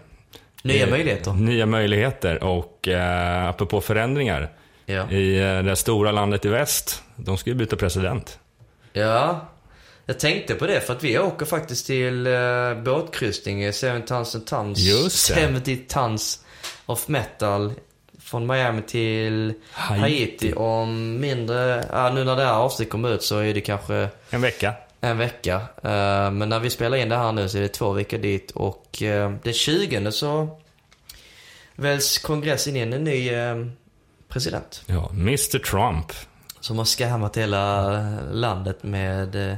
Nya 0.62 0.84
Eh, 0.84 0.90
möjligheter. 0.90 1.32
Nya 1.32 1.66
möjligheter 1.66 2.44
och 2.44 2.88
eh, 2.88 3.48
apropå 3.48 3.80
förändringar. 3.80 4.52
Ja. 4.86 5.10
I 5.10 5.38
eh, 5.38 5.62
det 5.62 5.76
stora 5.76 6.12
landet 6.12 6.44
i 6.44 6.48
väst, 6.48 7.02
de 7.16 7.38
ska 7.38 7.50
ju 7.50 7.56
byta 7.56 7.76
president. 7.76 8.38
Ja, 8.92 9.48
jag 10.06 10.20
tänkte 10.20 10.54
på 10.54 10.66
det 10.66 10.80
för 10.80 10.92
att 10.94 11.04
vi 11.04 11.18
åker 11.18 11.46
faktiskt 11.46 11.86
till 11.86 12.26
uh, 12.26 12.82
båtkryssning, 12.82 13.62
eh, 13.62 13.72
70 13.72 14.06
tons 14.06 14.34
and 14.34 14.46
tons. 14.46 14.78
Just 14.78 15.34
det. 15.34 15.54
70 15.54 15.76
tons 15.76 16.44
of 16.86 17.08
metal. 17.08 17.72
Från 18.20 18.46
Miami 18.46 18.82
till 18.82 19.54
Haiti. 19.72 20.00
Haiti, 20.00 20.52
om 20.56 21.20
mindre, 21.20 21.84
ja 21.92 22.10
nu 22.14 22.24
när 22.24 22.36
det 22.36 22.44
här 22.44 22.52
avsnittet 22.52 22.92
kommer 22.92 23.14
ut 23.14 23.22
så 23.22 23.38
är 23.38 23.54
det 23.54 23.60
kanske 23.60 24.08
En 24.30 24.40
vecka. 24.40 24.72
En 25.00 25.18
vecka. 25.18 25.54
Eh, 25.82 26.30
men 26.30 26.48
när 26.48 26.60
vi 26.60 26.70
spelar 26.70 26.96
in 26.96 27.08
det 27.08 27.16
här 27.16 27.32
nu 27.32 27.48
så 27.48 27.58
är 27.58 27.62
det 27.62 27.68
två 27.68 27.92
veckor 27.92 28.18
dit 28.18 28.50
och 28.50 29.02
uh, 29.02 29.34
den 29.42 29.52
20 29.52 30.12
så 30.12 30.58
väljs 31.76 32.18
kongressen 32.18 32.76
in 32.76 32.92
en 32.92 33.04
ny 33.04 33.28
eh, 33.28 33.66
president. 34.28 34.82
Ja, 34.86 35.10
Mr 35.12 35.58
Trump. 35.58 36.12
Som 36.60 36.78
har 36.78 36.84
scammat 36.84 37.36
hela 37.36 37.90
landet 38.32 38.82
med, 38.82 39.34
eh, 39.34 39.56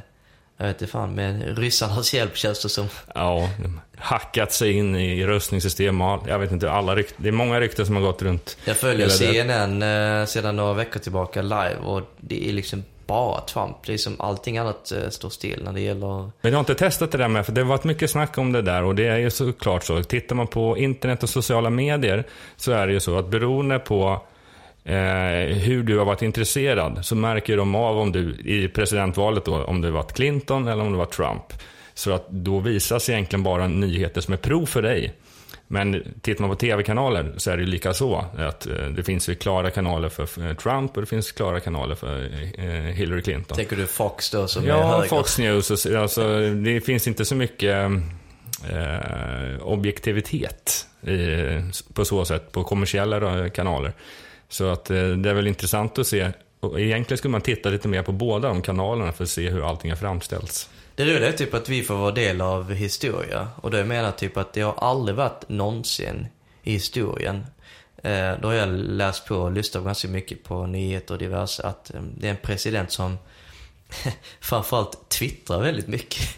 jag 0.57 0.67
vet 0.67 0.83
inte 0.83 0.93
fan, 0.93 1.15
med 1.15 1.59
ryssarnas 1.59 2.15
hjälp 2.15 2.37
känns 2.37 2.63
det 2.63 2.69
som. 2.69 2.89
Ja, 3.15 3.51
hackat 3.97 4.53
sig 4.53 4.73
in 4.73 4.97
i 4.97 5.27
röstningssystem 5.27 6.01
och. 6.01 6.29
Jag 6.29 6.39
vet 6.39 6.53
inte, 6.53 6.71
alla 6.71 6.97
rykt, 6.97 7.15
det 7.17 7.29
är 7.29 7.33
många 7.33 7.61
rykten 7.61 7.87
som 7.87 7.97
har 7.97 8.03
gått 8.03 8.23
runt. 8.23 8.57
Jag 8.65 8.77
följer 8.77 9.09
CNN 9.09 9.83
eh, 9.83 10.27
sedan 10.27 10.57
några 10.57 10.75
veckor 10.75 11.01
tillbaka 11.01 11.43
live 11.43 11.77
och 11.77 12.03
det 12.17 12.49
är 12.49 12.53
liksom 12.53 12.85
bara 13.09 13.41
Trump. 13.41 13.77
Det 13.87 13.93
är 13.93 13.97
som 13.97 14.21
allting 14.21 14.59
annat 14.59 14.93
eh, 14.93 15.09
står 15.09 15.31
still 15.31 15.61
när 15.65 15.73
det 15.73 15.81
gäller... 15.81 16.17
Men 16.17 16.33
jag 16.43 16.53
har 16.53 16.61
inte 16.61 16.75
testat 16.75 17.13
det 17.13 17.19
där 17.19 17.29
med, 17.29 17.47
för 17.47 17.53
det 17.53 17.61
har 17.61 17.69
varit 17.69 17.85
mycket 17.85 18.11
snack 18.11 18.39
om 18.39 18.53
det 18.53 18.63
där 18.63 18.83
och 18.85 18.95
det 18.95 19.07
är 19.07 19.17
ju 19.17 19.31
såklart 19.31 19.85
så. 19.85 20.03
Tittar 20.03 20.37
man 20.37 20.47
på 20.47 20.79
internet 20.79 21.23
och 21.23 21.29
sociala 21.29 21.71
medier 21.71 22.25
så 22.57 22.73
är 22.73 22.87
det 22.87 22.93
ju 22.93 23.01
så 23.01 23.19
att 23.19 23.29
beroende 23.29 23.79
på 23.79 24.21
eh, 24.85 24.95
hur 25.57 25.83
du 25.83 25.99
har 25.99 26.05
varit 26.05 26.23
intresserad 26.23 26.99
så 27.03 27.15
märker 27.15 27.57
de 27.57 27.75
av 27.75 27.99
om 27.99 28.13
du 28.13 28.35
i 28.45 28.69
presidentvalet 28.69 29.45
då, 29.45 29.65
om 29.65 29.81
det 29.81 29.91
var 29.91 30.03
Clinton 30.03 30.69
eller 30.69 30.85
om 30.85 30.93
det 30.93 30.99
var 30.99 31.07
Trump. 31.07 31.53
Så 31.95 32.13
att 32.13 32.31
då 32.31 32.59
visas 32.59 33.09
egentligen 33.09 33.43
bara 33.43 33.69
nyheter 33.69 34.21
som 34.21 34.35
är 34.35 34.39
prov 34.39 34.67
för 34.67 34.83
dig. 34.83 35.15
Men 35.71 36.15
tittar 36.21 36.41
man 36.41 36.51
på 36.51 36.57
tv-kanaler 36.57 37.33
så 37.37 37.51
är 37.51 37.57
det 37.57 37.63
lika 37.67 37.95
så. 37.95 38.25
Att 38.39 38.67
eh, 38.67 38.75
det 38.97 39.03
finns 39.03 39.29
ju 39.29 39.35
klara 39.35 39.71
kanaler 39.71 40.09
för 40.09 40.47
eh, 40.49 40.55
Trump 40.55 40.97
och 40.97 41.03
det 41.03 41.07
finns 41.07 41.33
klara 41.33 41.61
kanaler 41.61 41.95
för 41.95 42.31
eh, 42.59 42.65
Hillary 42.71 43.23
Clinton. 43.23 43.57
Tänker 43.57 43.77
du 43.77 43.87
Fox 43.87 44.31
då 44.31 44.49
som 44.49 44.65
är 44.65 44.69
Ja, 44.69 44.83
höger? 44.97 45.09
Fox 45.09 45.39
News. 45.39 45.71
och 45.71 45.79
så- 45.79 45.99
Alltså, 45.99 46.39
det 46.51 46.81
finns 46.81 47.09
inte 47.09 47.25
så 47.25 47.35
mycket 47.35 47.91
eh, 48.71 49.63
objektivitet 49.63 50.87
i, 51.03 51.37
på 51.95 52.05
så 52.05 52.25
sätt 52.25 52.53
på 52.53 52.65
kommersiella 52.65 53.49
kanaler. 53.51 53.93
Så 54.49 54.67
att 54.71 54.85
det 54.85 54.97
är 55.31 55.35
väl 55.35 55.47
intressant 55.47 55.99
att 55.99 56.07
se. 56.07 56.31
Och 56.61 56.81
egentligen 56.81 57.19
skulle 57.19 57.33
man 57.33 57.41
titta 57.41 57.69
lite 57.69 57.89
mer 57.89 58.03
på 58.03 58.13
båda 58.13 58.49
de 58.49 58.63
kanalerna 58.63 59.13
för 59.13 59.25
att 59.25 59.31
se 59.31 59.51
hur 59.51 59.69
allting 59.69 59.91
har 59.91 59.97
framställts. 59.97 60.69
Det 60.99 61.05
roliga 61.05 61.29
är 61.29 61.33
typ 61.33 61.55
att 61.55 61.69
vi 61.69 61.83
får 61.83 61.95
vara 61.95 62.11
del 62.11 62.41
av 62.41 62.73
historia. 62.73 63.49
Och 63.57 63.71
det 63.71 63.79
jag 63.79 63.87
menar 63.87 64.13
typ 64.13 64.37
att 64.37 64.53
det 64.53 64.61
har 64.61 64.75
aldrig 64.79 65.17
varit 65.17 65.49
någonsin 65.49 66.27
i 66.63 66.73
historien. 66.73 67.47
Eh, 68.03 68.33
då 68.43 68.49
har 68.49 68.55
jag 68.55 68.69
läst 68.69 69.27
på 69.27 69.37
och 69.37 69.53
lyssnat 69.53 69.85
ganska 69.85 70.09
mycket 70.09 70.45
på 70.45 70.67
nyheter 70.67 71.15
och 71.15 71.19
diverse 71.19 71.63
att 71.63 71.95
eh, 71.95 72.01
det 72.03 72.27
är 72.27 72.31
en 72.31 72.37
president 72.37 72.93
som 72.93 73.19
framförallt 74.41 75.09
twittrar 75.09 75.61
väldigt 75.61 75.89
mycket. 75.89 76.29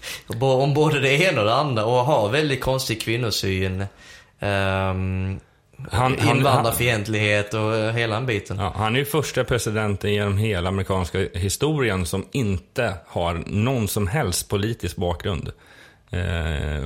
Om 0.41 0.75
både 0.75 1.01
det 1.01 1.13
ena 1.13 1.41
och 1.41 1.47
det 1.47 1.55
andra 1.55 1.85
och 1.85 2.05
har 2.05 2.29
väldigt 2.29 2.61
konstig 2.61 3.03
kvinnosyn. 3.03 3.85
Um, 4.41 5.41
han- 5.93 6.17
han- 6.19 6.37
invandrarfientlighet 6.37 7.55
och 7.55 7.77
eh, 7.77 7.93
hela 7.93 8.15
den 8.15 8.27
biten. 8.27 8.59
Ja, 8.59 8.73
han 8.77 8.95
är 8.95 8.99
ju 8.99 9.05
första 9.05 9.45
presidenten 9.45 10.13
genom 10.13 10.39
hela 10.39 10.69
amerikanska 10.69 11.19
historien 11.35 12.07
som 12.07 12.27
inte 12.33 12.95
har 13.07 13.43
någon 13.47 13.89
som 13.89 14.07
helst 14.07 14.49
politisk 14.49 14.97
bakgrund. 14.97 15.49
Eh, 16.11 16.21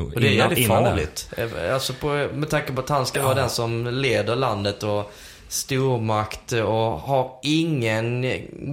Och 0.05 0.21
det 0.21 0.29
är 0.29 0.33
jävligt 0.33 0.69
farligt. 0.69 1.31
Eh, 1.37 1.75
Alltså 1.75 1.93
på, 1.93 2.29
med 2.35 2.51
tanke 2.51 2.73
på 2.73 2.81
att 2.81 2.89
han 2.89 3.07
ska 3.07 3.23
vara 3.23 3.35
den 3.35 3.51
som 3.51 3.87
leder 3.87 4.37
landet 4.37 4.83
och 4.83 5.13
stormakt 5.49 6.53
och 6.53 6.69
har 7.01 7.31
ingen 7.43 8.27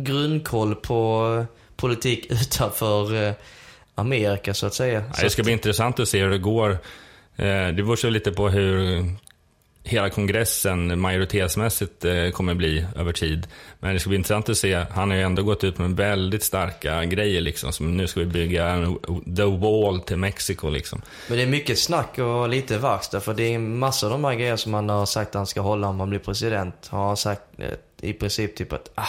grundkoll 0.03 0.75
på 0.75 1.45
politik 1.75 2.25
utanför 2.31 3.27
eh, 3.27 3.33
Amerika 3.95 4.53
så 4.53 4.65
att 4.67 4.73
säga. 4.73 5.03
Ja, 5.15 5.23
det 5.23 5.29
ska 5.29 5.43
bli 5.43 5.51
intressant 5.53 5.99
att 5.99 6.07
se 6.09 6.21
hur 6.21 6.29
det 6.29 6.37
går. 6.37 6.77
Det 7.35 7.73
beror 7.73 7.95
så 7.95 8.09
lite 8.09 8.31
på 8.31 8.49
hur 8.49 9.05
hela 9.83 10.09
kongressen 10.09 10.99
majoritetsmässigt 10.99 12.05
eh, 12.05 12.29
kommer 12.29 12.53
bli 12.53 12.85
över 12.95 13.13
tid. 13.13 13.47
Men 13.79 13.93
det 13.93 13.99
ska 13.99 14.09
bli 14.09 14.17
intressant 14.17 14.49
att 14.49 14.57
se. 14.57 14.85
Han 14.91 15.09
har 15.09 15.17
ju 15.17 15.23
ändå 15.23 15.43
gått 15.43 15.63
ut 15.63 15.77
med 15.77 15.91
väldigt 15.91 16.43
starka 16.43 17.05
grejer 17.05 17.41
liksom. 17.41 17.73
Som 17.73 17.97
nu 17.97 18.07
ska 18.07 18.19
vi 18.19 18.25
bygga 18.25 18.67
en, 18.67 18.99
the 19.35 19.43
wall 19.43 20.01
till 20.01 20.17
Mexiko 20.17 20.69
liksom. 20.69 21.01
Men 21.27 21.37
det 21.37 21.43
är 21.43 21.47
mycket 21.47 21.79
snack 21.79 22.19
och 22.19 22.49
lite 22.49 22.77
verkstad 22.77 23.19
för 23.19 23.33
det 23.33 23.53
är 23.53 23.59
massor 23.59 24.07
av 24.07 24.11
de 24.11 24.23
här 24.23 24.35
grejerna 24.35 24.57
som 24.57 24.73
han 24.73 24.89
har 24.89 25.05
sagt 25.05 25.29
att 25.29 25.35
han 25.35 25.47
ska 25.47 25.61
hålla 25.61 25.87
om 25.87 25.99
han 25.99 26.09
blir 26.09 26.19
president. 26.19 26.87
Har 26.87 27.07
han 27.07 27.17
sagt 27.17 27.41
eh, 27.57 27.67
i 28.01 28.13
princip 28.13 28.55
typ 28.55 28.73
att 28.73 28.91
ah, 28.95 29.07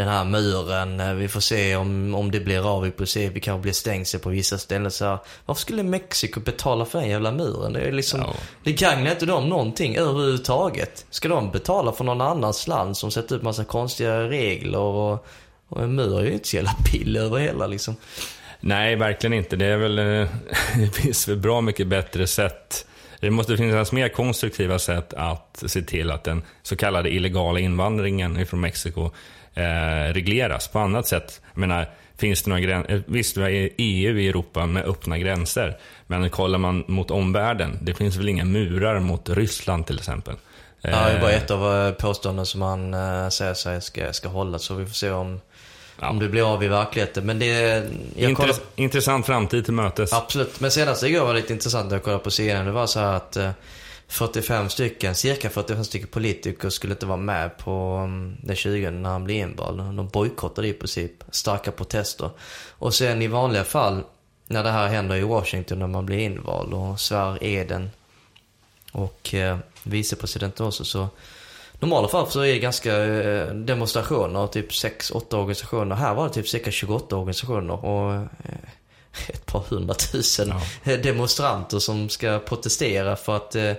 den 0.00 0.08
här 0.08 0.24
muren, 0.24 1.00
eh, 1.00 1.14
vi 1.14 1.28
får 1.28 1.40
se 1.40 1.76
om, 1.76 2.14
om 2.14 2.30
det 2.30 2.40
blir 2.40 2.76
av 2.76 2.86
i 2.86 2.90
princip. 2.90 3.32
Vi 3.32 3.40
kanske 3.40 3.62
blir 3.62 3.72
stängsel 3.72 4.20
på 4.20 4.28
vissa 4.28 4.58
ställen. 4.58 4.90
Så 4.90 5.04
här, 5.04 5.18
varför 5.46 5.60
skulle 5.60 5.82
Mexiko 5.82 6.40
betala 6.40 6.84
för 6.84 7.00
den 7.00 7.08
jävla 7.08 7.32
muren? 7.32 7.72
Det 7.72 7.80
är 7.80 7.92
liksom, 7.92 8.20
Ja. 8.20 8.34
det 8.64 8.72
gagnar 8.72 9.10
inte 9.10 9.26
dem 9.26 9.48
någonting 9.48 9.96
överhuvudtaget. 9.96 11.06
Ska 11.10 11.28
de 11.28 11.50
betala 11.50 11.92
för 11.92 12.04
någon 12.04 12.20
annans 12.20 12.66
land 12.66 12.96
som 12.96 13.10
sätter 13.10 13.36
upp 13.36 13.42
massa 13.42 13.64
konstiga 13.64 14.20
regler 14.28 14.78
och, 14.78 15.26
och 15.68 15.82
en 15.82 15.94
mur 15.94 16.18
är 16.20 16.24
ju 16.24 16.32
inte 16.32 16.48
så 16.48 16.56
jävla 16.56 16.74
pill 16.92 17.16
över 17.16 17.38
hela 17.38 17.66
liksom. 17.66 17.96
Nej, 18.60 18.96
verkligen 18.96 19.34
inte. 19.34 19.56
Det 19.56 19.66
är 19.66 19.76
väl, 19.76 19.98
eh, 19.98 20.28
det 20.76 20.94
finns 20.94 21.28
väl 21.28 21.36
bra 21.36 21.60
mycket 21.60 21.86
bättre 21.86 22.26
sätt. 22.26 22.86
Det 23.20 23.30
måste 23.30 23.56
finnas 23.56 23.92
mer 23.92 24.08
konstruktiva 24.08 24.78
sätt 24.78 25.14
att 25.14 25.62
se 25.66 25.82
till 25.82 26.10
att 26.10 26.24
den 26.24 26.42
så 26.62 26.76
kallade 26.76 27.10
illegala 27.10 27.58
invandringen 27.58 28.46
från 28.46 28.60
Mexiko 28.60 29.10
eh, 29.60 30.12
regleras 30.14 30.68
på 30.68 30.78
annat 30.78 31.06
sätt. 31.06 31.40
Jag 31.54 31.60
menar, 31.60 31.86
finns 32.18 32.42
det 32.42 32.50
några 32.50 32.60
gränser? 32.60 33.02
Visst, 33.06 33.36
vi 33.36 33.42
har 33.42 33.50
EU 33.76 34.18
i 34.18 34.28
Europa 34.28 34.66
med 34.66 34.84
öppna 34.84 35.18
gränser. 35.18 35.76
Men 36.06 36.30
kollar 36.30 36.58
man 36.58 36.84
mot 36.88 37.10
omvärlden, 37.10 37.78
det 37.82 37.94
finns 37.94 38.16
väl 38.16 38.28
inga 38.28 38.44
murar 38.44 39.00
mot 39.00 39.28
Ryssland 39.28 39.86
till 39.86 39.98
exempel. 39.98 40.34
Ja, 40.82 40.90
det 40.90 40.96
är 40.96 41.14
Eh, 41.14 41.20
bara 41.20 41.32
ett 41.32 41.50
av 41.50 41.86
eh, 41.86 41.92
påståenden 41.92 42.46
som 42.46 42.62
han 42.62 42.92
säger 43.30 43.54
sig 43.54 43.80
ska, 43.80 44.12
ska 44.12 44.28
hålla. 44.28 44.58
Så 44.58 44.74
vi 44.74 44.86
får 44.86 44.94
se 44.94 45.10
om, 45.10 45.40
Ja. 46.02 46.08
Om 46.10 46.18
det 46.18 46.28
blir 46.28 46.52
av 46.54 46.64
i 46.64 46.68
verkligheten. 46.68 47.26
Men 47.26 47.38
det... 47.38 47.82
Intress- 48.16 48.34
kollar, 48.34 48.56
Intressant 48.76 49.26
framtid 49.26 49.64
till 49.64 49.74
mötes. 49.74 50.12
absolut. 50.12 50.60
Men 50.60 50.70
senast 50.70 51.02
igår 51.02 51.20
var 51.24 51.34
det 51.34 51.40
lite 51.40 51.52
intressant 51.52 51.88
när 51.88 51.94
jag 51.96 52.02
kollade 52.02 52.24
på 52.24 52.30
CNN. 52.30 52.66
Det 52.66 52.72
var 52.72 52.86
så 52.86 53.00
här 53.00 53.14
att 53.14 53.36
eh, 53.36 53.50
45 54.10 54.68
stycken, 54.68 55.14
cirka 55.14 55.50
45 55.50 55.84
stycken 55.84 56.08
politiker 56.08 56.70
skulle 56.70 56.92
inte 56.92 57.06
vara 57.06 57.16
med 57.16 57.58
på 57.58 57.70
mm, 57.70 58.36
den 58.42 58.56
20 58.56 58.90
när 58.90 59.10
han 59.10 59.24
blev 59.24 59.36
invald. 59.36 59.78
De 59.78 60.08
bojkottade 60.08 60.68
i 60.68 60.72
princip. 60.72 61.12
Starka 61.30 61.70
protester. 61.70 62.30
Och 62.70 62.94
sen 62.94 63.22
i 63.22 63.26
vanliga 63.26 63.64
fall, 63.64 64.02
när 64.46 64.64
det 64.64 64.70
här 64.70 64.88
händer 64.88 65.16
i 65.16 65.22
Washington 65.22 65.78
när 65.78 65.86
man 65.86 66.06
blir 66.06 66.18
invald 66.18 66.74
och 66.74 67.00
svär 67.00 67.44
eden 67.44 67.90
och 68.92 69.34
eh, 69.34 69.58
vicepresidenten 69.82 70.66
också 70.66 70.84
så 70.84 71.08
normala 71.80 72.08
fall 72.08 72.30
så 72.30 72.40
är 72.40 72.52
det 72.52 72.58
ganska 72.58 73.04
eh, 73.04 73.54
demonstrationer, 73.54 74.46
typ 74.46 74.70
6-8 74.70 75.34
organisationer. 75.34 75.96
Här 75.96 76.14
var 76.14 76.28
det 76.28 76.34
typ 76.34 76.48
cirka 76.48 76.70
28 76.70 77.16
organisationer 77.16 77.84
och 77.84 78.14
eh, 78.14 78.22
ett 79.28 79.46
par 79.46 79.64
hundratusen 79.70 80.52
demonstranter 81.02 81.78
som 81.78 82.08
ska 82.08 82.38
protestera 82.38 83.16
för 83.16 83.36
att 83.36 83.54
eh, 83.54 83.72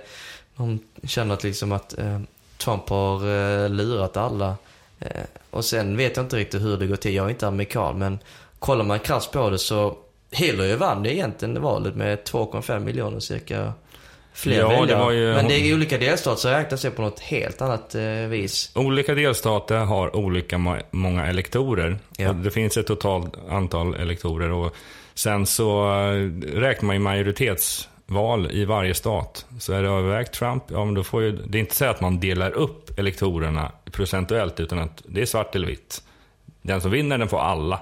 de 0.56 0.78
känner 1.06 1.34
att 1.34 1.44
liksom 1.44 1.72
att 1.72 1.98
eh, 1.98 2.20
Trump 2.64 2.88
har 2.88 3.16
eh, 3.16 3.68
lurat 3.68 4.16
alla. 4.16 4.56
Eh, 5.00 5.08
och 5.50 5.64
sen 5.64 5.96
vet 5.96 6.16
jag 6.16 6.24
inte 6.26 6.36
riktigt 6.36 6.62
hur 6.62 6.76
det 6.76 6.86
går 6.86 6.96
till. 6.96 7.14
Jag 7.14 7.26
är 7.26 7.30
inte 7.30 7.46
amerikan 7.48 7.98
men 7.98 8.18
kollar 8.58 8.84
man 8.84 8.98
krasst 8.98 9.32
på 9.32 9.50
det 9.50 9.58
så 9.58 9.96
Hillary 10.30 10.74
vann 10.76 11.02
det 11.02 11.14
egentligen 11.14 11.62
valet 11.62 11.94
med 11.94 12.18
2,5 12.18 12.78
miljoner 12.78 13.20
cirka 13.20 13.72
fler 14.34 14.58
Ja, 14.58 14.68
det 14.68 14.80
väljare. 14.80 15.00
var 15.00 15.10
ju- 15.10 15.34
Men 15.34 15.48
det 15.48 15.54
är 15.54 15.74
olika 15.74 15.98
delstater 15.98 16.40
så 16.40 16.48
räknas 16.48 16.82
det 16.82 16.90
på 16.90 17.02
något 17.02 17.20
helt 17.20 17.62
annat 17.62 17.94
eh, 17.94 18.02
vis. 18.02 18.70
Olika 18.74 19.14
delstater 19.14 19.76
har 19.76 20.16
olika 20.16 20.58
många 20.90 21.26
elektorer. 21.26 21.98
Ja. 22.16 22.32
Det 22.32 22.50
finns 22.50 22.76
ett 22.76 22.86
totalt 22.86 23.34
antal 23.50 23.94
elektorer. 23.94 24.50
Och 24.50 24.74
sen 25.14 25.46
så 25.46 25.90
eh, 25.90 26.30
räknar 26.60 26.86
man 26.86 26.96
ju 26.96 27.00
majoritetsval 27.00 28.50
i 28.50 28.64
varje 28.64 28.94
stat. 28.94 29.46
Så 29.58 29.72
är 29.72 29.82
det 29.82 29.88
övervägt 29.88 30.34
Trump, 30.34 30.64
ja 30.68 30.84
men 30.84 30.94
då 30.94 31.02
får 31.02 31.22
ju... 31.22 31.32
Det 31.32 31.58
är 31.58 31.60
inte 31.60 31.74
så 31.74 31.84
att 31.84 32.00
man 32.00 32.20
delar 32.20 32.50
upp 32.50 32.98
elektorerna 32.98 33.72
procentuellt, 33.92 34.60
utan 34.60 34.78
att 34.78 35.02
det 35.06 35.22
är 35.22 35.26
svart 35.26 35.54
eller 35.54 35.66
vitt. 35.66 36.02
Den 36.62 36.80
som 36.80 36.90
vinner, 36.90 37.18
den 37.18 37.28
får 37.28 37.40
alla. 37.40 37.80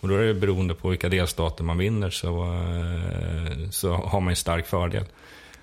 Och 0.00 0.08
då 0.08 0.16
är 0.16 0.22
det 0.22 0.34
beroende 0.34 0.74
på 0.74 0.88
vilka 0.88 1.08
delstater 1.08 1.64
man 1.64 1.78
vinner, 1.78 2.10
så, 2.10 2.44
eh, 2.44 3.70
så 3.70 3.92
har 3.92 4.20
man 4.20 4.30
en 4.30 4.36
stark 4.36 4.66
fördel 4.66 5.04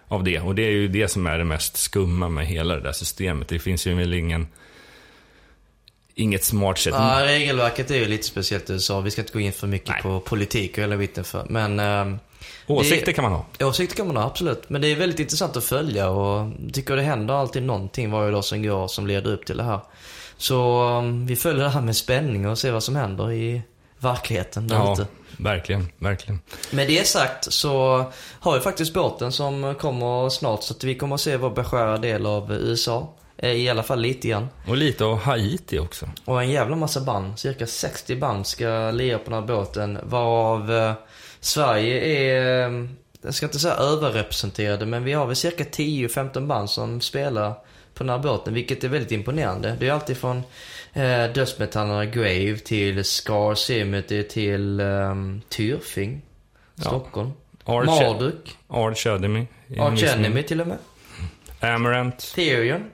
av 0.08 0.24
det. 0.24 0.40
Och 0.40 0.56
det 0.56 0.66
är 0.66 0.72
ju 0.72 0.88
det 0.88 1.08
som 1.08 1.28
är 1.28 1.38
det 1.38 1.44
mest 1.44 1.78
skumma 1.78 2.30
med 2.30 2.46
hela 2.46 2.76
det 2.76 2.82
där 2.82 2.92
systemet. 2.92 3.48
Det 3.48 3.60
finns 3.60 3.88
ju 3.88 3.94
väl 3.94 4.14
ingen... 4.14 4.48
Inget 6.16 6.44
smart 6.44 6.78
sätt. 6.78 6.94
Ja, 6.98 7.20
regelverket 7.26 7.92
är 7.92 7.96
ju 7.96 8.06
lite 8.06 8.24
speciellt 8.28 8.70
i 8.70 8.74
USA. 8.74 9.00
Vi 9.02 9.12
ska 9.12 9.22
inte 9.22 9.34
gå 9.34 9.40
in 9.40 9.54
för 9.54 9.68
mycket 9.68 9.90
Nej. 9.90 10.02
på 10.02 10.20
politik 10.20 10.72
och 10.72 10.78
hela 10.84 10.98
biten 10.98 11.24
för. 11.24 11.46
Men 11.50 11.80
ehm, 11.80 12.20
Åsikter 12.68 13.06
det- 13.06 13.14
kan 13.14 13.24
man 13.24 13.32
ha. 13.32 13.46
åsikter 13.68 13.96
kan 13.96 14.08
man 14.08 14.18
ha, 14.18 14.24
absolut. 14.24 14.70
Men 14.70 14.82
det 14.82 14.88
är 14.88 14.96
väldigt 14.96 15.20
intressant 15.20 15.58
att 15.58 15.64
följa 15.64 16.10
och 16.10 16.52
tycker 16.74 16.96
det 16.96 17.02
händer 17.02 17.34
alltid 17.34 17.64
någonting 17.64 18.12
varje 18.12 18.32
dag 18.32 18.46
som 18.46 18.64
går 18.64 18.88
som 18.88 19.08
leder 19.08 19.32
upp 19.34 19.46
till 19.46 19.58
det 19.58 19.64
här. 19.64 19.80
Så 20.38 20.84
ehm, 20.84 21.26
vi 21.28 21.36
följer 21.36 21.64
det 21.64 21.70
här 21.70 21.82
med 21.82 21.96
spänning 21.96 22.48
och 22.50 22.58
ser 22.60 22.72
vad 22.72 22.84
som 22.84 22.96
händer 22.96 23.32
i 23.32 23.62
verkligheten 24.00 24.68
där 24.68 24.76
Ja, 24.76 24.94
ute. 24.94 25.06
verkligen, 25.38 25.88
verkligen. 25.98 26.40
Med 26.72 26.88
det 26.88 27.08
sagt 27.08 27.54
så 27.54 28.04
har 28.40 28.54
vi 28.56 28.60
faktiskt 28.62 28.94
båten 28.94 29.32
som 29.32 29.76
kommer 29.76 30.30
snart 30.30 30.64
så 30.64 30.74
att 30.74 30.84
vi 30.84 30.96
kommer 30.96 31.16
att 31.16 31.22
se 31.22 31.38
vår 31.38 31.50
beskärda 31.50 31.98
del 31.98 32.26
av 32.26 32.52
USA. 32.54 33.10
Eh, 33.44 33.50
I 33.52 33.70
alla 33.70 33.84
fall 33.84 34.00
lite 34.02 34.28
grann. 34.28 34.48
Och 34.68 34.78
lite 34.78 35.06
av 35.06 35.18
Haiti 35.20 35.80
också. 35.80 36.10
Och 36.26 36.42
en 36.42 36.50
jävla 36.50 36.76
massa 36.76 37.02
band, 37.02 37.40
cirka 37.40 37.68
60 37.68 38.16
band 38.16 38.48
ska 38.48 38.92
lira 38.92 39.18
på 39.18 39.24
den 39.30 39.34
här 39.40 39.48
båten. 39.48 40.00
Varav 40.04 40.72
eh, 40.72 40.94
Sverige 41.40 42.00
är, 42.02 42.70
eh, 42.70 42.86
jag 43.22 43.34
ska 43.34 43.46
inte 43.46 43.60
säga 43.60 43.74
överrepresenterade, 43.74 44.86
men 44.86 45.04
vi 45.04 45.14
har 45.14 45.26
väl 45.26 45.36
cirka 45.36 45.64
10-15 45.64 46.48
band 46.48 46.70
som 46.70 47.02
spelar 47.02 47.54
på 47.94 48.04
den 48.04 48.10
här 48.10 48.20
båten, 48.20 48.54
vilket 48.54 48.84
är 48.84 48.88
väldigt 48.88 49.12
imponerande. 49.12 49.76
Det 49.80 49.88
är 49.88 49.92
alltid 49.92 50.18
från 50.18 50.38
eh, 50.94 51.24
dödsmetallerna 51.34 52.06
Grave 52.06 52.58
till 52.58 53.04
Scar 53.06 53.56
Cemetery 53.56 54.24
till 54.28 54.80
eh, 54.80 55.16
Tyrfing, 55.50 56.22
Ja. 56.76 56.84
Stockholm. 56.84 57.32
Arch, 57.66 57.86
Marduk, 57.86 58.58
Arch 58.68 59.08
Enemy. 59.08 59.46
Arch 59.80 60.04
Enemy 60.04 60.44
till 60.44 60.62
och 60.62 60.68
med. 60.68 60.78
Amaranth. 61.60 62.36
Therion. 62.36 62.90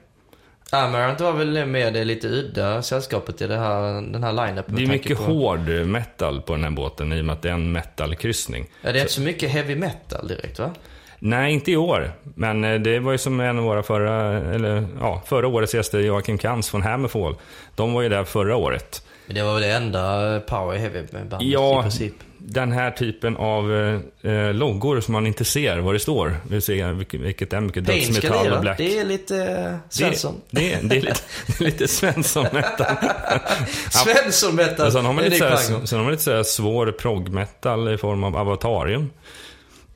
Amaranth 0.72 1.22
var 1.22 1.32
väl 1.32 1.66
med 1.66 1.94
det 1.94 2.04
lite 2.04 2.28
udda 2.28 2.82
sällskapet 2.82 3.42
i 3.42 3.46
det 3.46 3.56
här, 3.56 3.92
den 4.12 4.24
här 4.24 4.32
line-upen. 4.32 4.76
Det 4.76 4.82
är 4.82 4.86
mycket 4.86 5.18
på- 5.18 5.24
hård 5.24 5.68
metal 5.68 6.42
på 6.42 6.52
den 6.52 6.64
här 6.64 6.70
båten 6.70 7.12
i 7.12 7.20
och 7.20 7.24
med 7.24 7.32
att 7.32 7.42
det 7.42 7.48
är 7.48 7.52
en 7.52 7.72
metalkryssning. 7.72 8.66
Ja, 8.82 8.92
det 8.92 8.98
är 8.98 9.00
inte 9.00 9.12
så 9.12 9.20
mycket 9.20 9.50
heavy 9.50 9.76
metal 9.76 10.28
direkt 10.28 10.58
va? 10.58 10.70
Nej, 11.18 11.52
inte 11.52 11.70
i 11.72 11.76
år. 11.76 12.12
Men 12.22 12.64
eh, 12.64 12.74
det 12.80 12.98
var 12.98 13.12
ju 13.12 13.18
som 13.18 13.40
en 13.40 13.58
av 13.58 13.64
våra 13.64 13.82
förra, 13.82 14.38
eller 14.54 14.86
ja, 15.00 15.22
förra 15.26 15.48
årets 15.48 15.74
gäster, 15.74 15.98
Joakim 16.00 16.38
Kans 16.38 16.70
från 16.70 16.82
Hammerfall. 16.82 17.34
De 17.74 17.92
var 17.92 18.02
ju 18.02 18.08
där 18.08 18.24
förra 18.24 18.56
året. 18.56 19.02
Men 19.26 19.36
det 19.36 19.42
var 19.42 19.52
väl 19.54 19.62
det 19.62 19.72
enda 19.72 20.40
power 20.40 20.76
heavy 20.78 21.02
bandet 21.12 21.38
Ja, 21.42 21.78
i 21.78 21.82
princip. 21.82 22.14
Den 22.50 22.72
här 22.72 22.90
typen 22.90 23.36
av 23.36 23.72
eh, 23.72 24.32
eh, 24.32 24.54
loggor 24.54 25.00
som 25.00 25.12
man 25.12 25.26
inte 25.26 25.44
ser 25.44 25.78
vad 25.78 25.94
det 25.94 26.00
står. 26.00 26.36
Vi 26.46 26.52
vill 26.52 26.62
se 26.62 26.92
vilket, 26.92 27.20
vilket 27.20 27.52
är 27.52 27.60
mycket 27.60 27.86
dödsmetall 27.86 28.52
och 28.52 28.60
black. 28.60 28.78
Det 28.78 28.98
är 28.98 29.04
lite 29.04 29.36
eh, 29.44 29.76
Svensson. 29.88 30.40
Det, 30.50 30.60
det, 30.60 30.88
det 30.88 30.96
är 30.96 31.00
lite, 31.00 31.20
det 31.46 31.60
är 31.60 31.64
lite 31.64 31.88
Svensson-metal. 31.88 32.96
Svensson 33.90 34.54
metal. 34.54 34.86
Och 34.86 34.92
sen 34.92 35.04
har 35.04 35.12
man 35.12 35.24
är 35.24 35.30
lite, 35.30 35.38
såhär, 35.38 35.86
sen 35.86 35.98
har 35.98 36.04
man 36.04 36.12
lite 36.12 36.22
såhär 36.22 36.42
svår 36.42 36.92
prog-metal 36.92 37.94
i 37.94 37.98
form 37.98 38.24
av 38.24 38.36
Avatarium. 38.36 39.10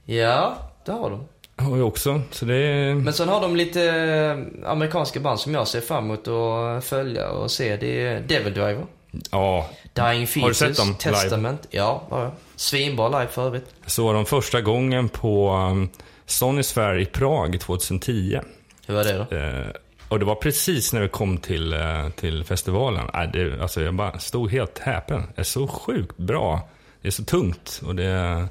Ja, 0.05 0.59
det 0.85 0.93
har 0.93 1.11
de. 1.11 1.29
Har 1.57 1.77
vi 1.77 1.83
också. 1.83 2.21
Så 2.31 2.45
det 2.45 2.55
är... 2.55 2.95
Men 2.95 3.13
sen 3.13 3.29
har 3.29 3.41
de 3.41 3.57
lite 3.57 3.83
eh, 3.85 4.71
amerikanska 4.71 5.21
band 5.21 5.41
som 5.41 5.55
jag 5.55 5.69
ser 5.69 5.81
fram 5.81 6.05
emot 6.05 6.29
att 6.29 6.85
följa 6.85 7.31
och 7.31 7.51
se. 7.51 7.77
Det 7.77 8.07
är 8.07 8.21
Devil 8.21 8.55
Driver. 8.55 8.87
Ja, 9.31 9.71
Dying 9.93 10.27
Fetus. 10.27 10.43
Har 10.43 10.49
du 10.49 10.55
sett 10.55 10.77
dem 10.77 10.97
live? 11.05 11.13
Testament. 11.13 11.67
Ja, 11.71 12.03
har 12.11 12.23
jag. 12.23 12.33
Svinbra 12.57 13.09
live 13.09 13.29
för 13.29 13.47
övrigt. 13.47 13.75
så 13.87 14.13
de 14.13 14.27
första 14.27 14.61
gången 14.61 15.09
på 15.09 15.51
um, 15.51 15.89
Sonisphere 16.27 17.03
i 17.03 17.07
Prag 17.07 17.61
2010. 17.61 18.41
Hur 18.87 18.95
var 18.95 19.05
det 19.05 19.27
då? 19.31 19.37
Eh, 19.37 19.67
och 20.09 20.19
det 20.19 20.25
var 20.25 20.35
precis 20.35 20.93
när 20.93 21.01
vi 21.01 21.09
kom 21.09 21.39
till, 21.39 21.73
eh, 21.73 22.09
till 22.09 22.45
festivalen. 22.45 23.11
Äh, 23.15 23.33
det, 23.33 23.63
alltså 23.63 23.83
jag 23.83 23.95
bara 23.95 24.19
stod 24.19 24.51
helt 24.51 24.79
häpen. 24.79 25.23
Det 25.35 25.41
är 25.41 25.45
så 25.45 25.69
sjukt 25.69 26.17
bra. 26.17 26.69
Det 27.03 27.09
är 27.09 27.13
så 27.13 27.25
tungt 27.25 27.81
och 27.87 27.95
det 27.95 28.05
är 28.05 28.49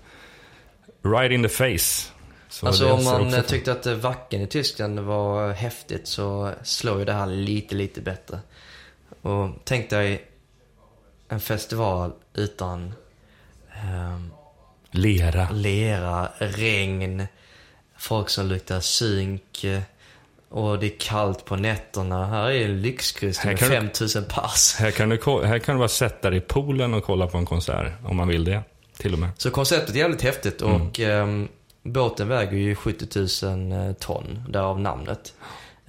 right 1.04 1.32
in 1.32 1.44
the 1.44 1.50
face. 1.50 2.12
Så 2.50 2.68
Alltså 2.68 2.92
om 2.92 3.04
man 3.04 3.34
eh, 3.34 3.42
tyckte 3.42 3.72
att 3.72 3.86
Wacken 3.86 4.42
i 4.42 4.48
Tyskland 4.48 5.00
var 5.00 5.52
häftigt 5.52 6.08
så 6.08 6.52
slår 6.64 7.00
ju 7.00 7.06
det 7.06 7.14
här 7.14 7.28
lite, 7.28 7.76
lite 7.76 8.02
bättre. 8.02 8.40
Och 9.22 9.50
tänk 9.64 9.90
dig 9.90 10.31
en 11.32 11.40
festival 11.40 12.12
utan 12.34 12.94
ehm, 13.84 14.32
Lera. 14.92 15.50
lera, 15.52 16.30
regn, 16.38 17.28
folk 17.98 18.30
som 18.30 18.46
luktar 18.46 18.80
synk 18.80 19.64
eh, 19.64 19.82
och 20.50 20.80
det 20.80 20.86
är 20.86 21.00
kallt 21.00 21.46
på 21.46 21.56
nätterna. 21.56 22.26
Här 22.28 22.50
är 22.52 22.66
en 22.66 22.82
lyxkryssning 22.82 23.52
med 23.54 23.60
kan 23.60 23.70
du- 23.70 23.76
5000 23.76 24.26
pass. 24.30 24.76
Här 24.80 24.92
kan, 24.92 25.10
du, 25.10 25.20
här 25.46 25.60
kan 25.60 25.76
du 25.76 25.80
bara 25.80 25.88
sätta 25.88 26.30
dig 26.30 26.38
i 26.40 26.42
poolen 26.42 26.94
och 26.94 27.04
kolla 27.04 27.28
på 27.28 27.38
en 27.38 27.46
konsert. 27.46 27.92
Om 28.06 28.16
man 28.16 28.28
vill 28.28 28.44
det. 28.44 28.62
Till 28.98 29.14
och 29.14 29.20
med. 29.20 29.30
Så 29.38 29.52
konceptet 29.52 29.96
är 29.96 30.00
jävligt 30.00 30.22
häftigt 30.22 30.62
Mm. 30.62 30.82
och 30.82 31.00
ehm, 31.00 31.48
båten 31.84 32.28
väger 32.28 32.58
ju 32.58 32.76
70 32.76 33.46
000 33.46 33.88
eh, 33.88 33.94
ton, 33.94 34.44
därav 34.50 34.80
namnet. 34.80 35.34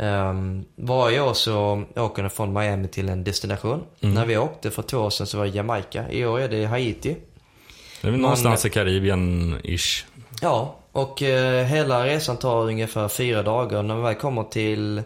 Um, 0.03 0.65
varje 0.77 1.21
år 1.21 1.35
så 1.35 1.85
åker 1.97 2.23
den 2.23 2.31
från 2.31 2.53
Miami 2.53 2.89
till 2.89 3.09
en 3.09 3.25
destination. 3.25 3.83
Mm. 4.01 4.15
När 4.15 4.27
vi 4.27 4.37
åkte 4.37 4.71
för 4.71 4.83
två 4.83 4.99
år 4.99 5.11
sedan 5.11 5.27
så 5.27 5.39
var 5.39 5.45
det 5.45 5.51
Jamaica. 5.51 6.11
I 6.11 6.25
år 6.25 6.41
är 6.41 6.49
det 6.49 6.65
Haiti. 6.65 7.17
Det 8.01 8.09
är 8.09 8.11
väl 8.11 8.21
någonstans 8.21 8.65
i 8.65 8.69
Karibien-ish. 8.69 10.05
Ja, 10.41 10.77
och 10.93 11.23
eh, 11.23 11.65
hela 11.65 12.07
resan 12.07 12.37
tar 12.37 12.63
ungefär 12.63 13.09
fyra 13.09 13.43
dagar. 13.43 13.83
När 13.83 13.95
man 13.95 14.05
väl 14.05 14.15
kommer 14.15 14.45
till 14.45 15.03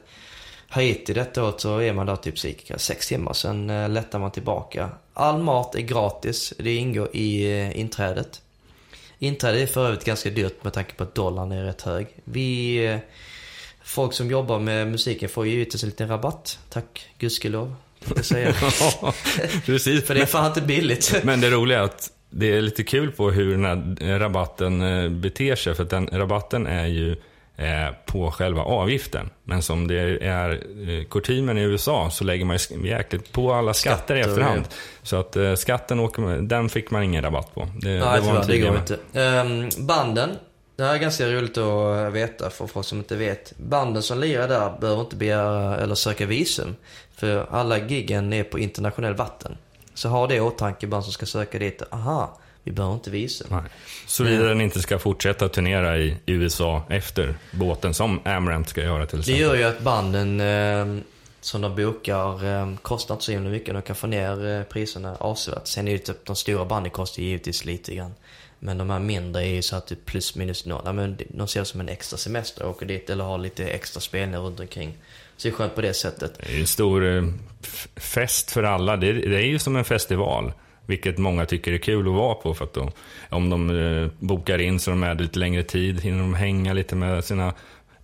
Haiti 0.68 1.12
detta 1.12 1.44
året 1.44 1.60
så 1.60 1.78
är 1.78 1.92
man 1.92 2.06
där 2.06 2.16
typ 2.16 2.38
cirka 2.38 2.78
sex 2.78 3.08
timmar. 3.08 3.32
Sen 3.32 3.70
eh, 3.70 3.88
lättar 3.88 4.18
man 4.18 4.30
tillbaka. 4.30 4.90
All 5.14 5.38
mat 5.38 5.74
är 5.74 5.80
gratis. 5.80 6.54
Det 6.58 6.74
ingår 6.74 7.16
i 7.16 7.60
eh, 7.60 7.80
inträdet. 7.80 8.42
Inträdet 9.18 9.68
är 9.68 9.72
för 9.72 9.86
övrigt 9.86 10.04
ganska 10.04 10.30
dyrt 10.30 10.64
med 10.64 10.72
tanke 10.72 10.94
på 10.94 11.02
att 11.02 11.14
dollarn 11.14 11.52
är 11.52 11.64
rätt 11.64 11.82
hög. 11.82 12.06
Vi, 12.24 12.76
eh, 12.86 12.98
folk 13.86 14.12
som 14.12 14.30
jobbar 14.30 14.58
med 14.58 14.88
musiken 14.88 15.28
får 15.28 15.46
ju 15.46 15.52
givetvis 15.52 15.82
en 15.82 15.88
liten 15.88 16.08
rabatt. 16.08 16.58
Tack, 16.68 17.08
gudskelov. 17.18 17.74
säga. 18.22 18.52
Precis. 19.66 20.04
För 20.06 20.14
det 20.14 20.20
är 20.20 20.26
fan 20.26 20.46
inte 20.46 20.62
billigt. 20.62 21.20
Men 21.24 21.40
det 21.40 21.50
roliga 21.50 21.78
är 21.78 21.82
att 21.82 22.10
det 22.30 22.52
är 22.56 22.60
lite 22.62 22.82
kul 22.82 23.12
på 23.12 23.30
hur 23.30 23.50
den 23.50 23.64
här 23.64 24.18
rabatten 24.18 24.82
eh, 24.82 25.08
beter 25.10 25.56
sig. 25.56 25.74
För 25.74 25.82
att 25.82 25.90
den 25.90 26.08
rabatten 26.12 26.66
är 26.66 26.86
ju 26.86 27.10
eh, 27.56 27.94
på 28.06 28.30
själva 28.30 28.62
avgiften. 28.62 29.30
Men 29.44 29.62
som 29.62 29.88
det 29.88 30.18
är 30.20 30.50
eh, 30.50 31.04
kutymen 31.04 31.58
i 31.58 31.62
USA 31.62 32.10
så 32.10 32.24
lägger 32.24 32.44
man 32.44 32.58
ju 32.70 32.88
jäkligt 32.88 33.32
på 33.32 33.52
alla 33.52 33.74
skatter, 33.74 33.96
Skatter, 33.98 34.16
i 34.16 34.20
efterhand. 34.20 34.64
Så 35.02 35.16
att 35.16 35.36
skatten 35.58 36.00
åker, 36.00 36.42
den 36.42 36.68
fick 36.68 36.90
man 36.90 37.02
ingen 37.02 37.22
rabatt 37.22 37.54
på. 37.54 37.68
Det, 37.80 37.88
Nej, 37.88 38.20
det 38.20 38.32
var 38.32 38.44
det 38.46 38.58
går 38.58 38.76
inte. 38.76 38.98
Ehm, 39.20 39.68
banden. 39.86 40.30
Det 40.76 40.84
här 40.84 40.94
är 40.94 40.98
ganska 40.98 41.26
roligt 41.26 41.58
att 41.58 42.12
veta 42.12 42.50
för 42.50 42.66
folk 42.66 42.86
som 42.86 42.98
inte 42.98 43.16
vet. 43.16 43.52
Banden 43.56 44.02
som 44.02 44.18
lirar 44.20 44.48
där 44.48 44.72
behöver 44.80 45.00
inte 45.00 45.16
begära 45.16 45.76
eller 45.76 45.94
söka 45.94 46.26
visum. 46.26 46.76
För 47.16 47.46
alla 47.50 47.78
giggen 47.78 48.32
är 48.32 48.44
på 48.44 48.58
internationell 48.58 49.14
vatten. 49.14 49.56
Så 49.94 50.08
ha 50.08 50.26
det 50.26 50.34
i 50.36 50.40
åtanke, 50.40 50.86
band 50.86 51.04
som 51.04 51.12
ska 51.12 51.26
söka 51.26 51.58
dit. 51.58 51.82
Aha, 51.90 52.38
vi 52.62 52.72
behöver 52.72 52.94
inte 52.94 53.10
visum. 53.10 53.56
Såvida 54.06 54.44
den 54.44 54.60
inte 54.60 54.80
ska 54.82 54.98
fortsätta 54.98 55.48
turnera 55.48 55.98
i 55.98 56.16
USA 56.26 56.82
efter 56.88 57.34
båten 57.50 57.94
som 57.94 58.20
Amaranth 58.24 58.70
ska 58.70 58.80
göra 58.82 59.06
till 59.06 59.16
Det 59.18 59.20
exempel. 59.20 59.40
gör 59.42 59.54
ju 59.54 59.62
att 59.64 59.80
banden 59.80 60.40
eh, 60.40 61.02
som 61.40 61.60
de 61.60 61.76
bokar 61.76 62.44
eh, 62.44 62.76
kostar 62.82 63.14
inte 63.14 63.24
så 63.24 63.32
himla 63.32 63.50
mycket. 63.50 63.74
De 63.74 63.82
kan 63.82 63.96
få 63.96 64.06
ner 64.06 64.46
eh, 64.46 64.62
priserna 64.62 65.16
avsevärt. 65.20 65.66
Sen 65.66 65.88
är 65.88 65.92
ju 65.92 65.98
typ 65.98 66.24
de 66.24 66.36
stora 66.36 66.64
banden 66.64 66.90
kostar 66.90 67.22
givetvis 67.22 67.64
lite 67.64 67.94
grann. 67.94 68.14
Men 68.58 68.78
de 68.78 68.90
här 68.90 68.98
mindre 68.98 69.42
är 69.42 69.54
ju 69.54 69.62
så 69.62 69.76
att 69.76 69.86
typ 69.86 70.06
plus 70.06 70.34
minus 70.36 70.66
noll. 70.66 70.82
Ja, 70.84 70.92
men 70.92 71.18
de 71.28 71.48
ser 71.48 71.60
det 71.60 71.66
som 71.66 71.80
en 71.80 71.88
extra 71.88 72.16
semester 72.16 72.66
åker 72.66 72.86
dit 72.86 73.10
eller 73.10 73.24
har 73.24 73.38
lite 73.38 73.64
extra 73.64 74.00
spelningar 74.00 74.40
runt 74.40 74.60
omkring. 74.60 74.94
Så 75.36 75.48
det 75.48 75.54
är 75.54 75.56
skönt 75.56 75.74
på 75.74 75.80
det 75.80 75.94
sättet. 75.94 76.38
Det 76.38 76.56
är 76.56 76.60
en 76.60 76.66
stor 76.66 77.16
eh, 77.16 77.24
fest 77.96 78.50
för 78.50 78.62
alla. 78.62 78.96
Det, 78.96 79.12
det 79.12 79.36
är 79.36 79.46
ju 79.46 79.58
som 79.58 79.76
en 79.76 79.84
festival. 79.84 80.52
Vilket 80.86 81.18
många 81.18 81.46
tycker 81.46 81.72
är 81.72 81.78
kul 81.78 82.08
att 82.08 82.14
vara 82.14 82.34
på. 82.34 82.54
För 82.54 82.64
att 82.64 82.74
då, 82.74 82.90
om 83.28 83.50
de 83.50 83.70
eh, 83.70 84.08
bokar 84.18 84.58
in 84.58 84.80
så 84.80 84.90
de 84.90 85.02
är 85.02 85.14
där 85.14 85.22
lite 85.22 85.38
längre 85.38 85.62
tid, 85.62 86.00
hinner 86.00 86.18
de 86.18 86.34
hänga 86.34 86.72
lite 86.72 86.96
med 86.96 87.24
sina 87.24 87.54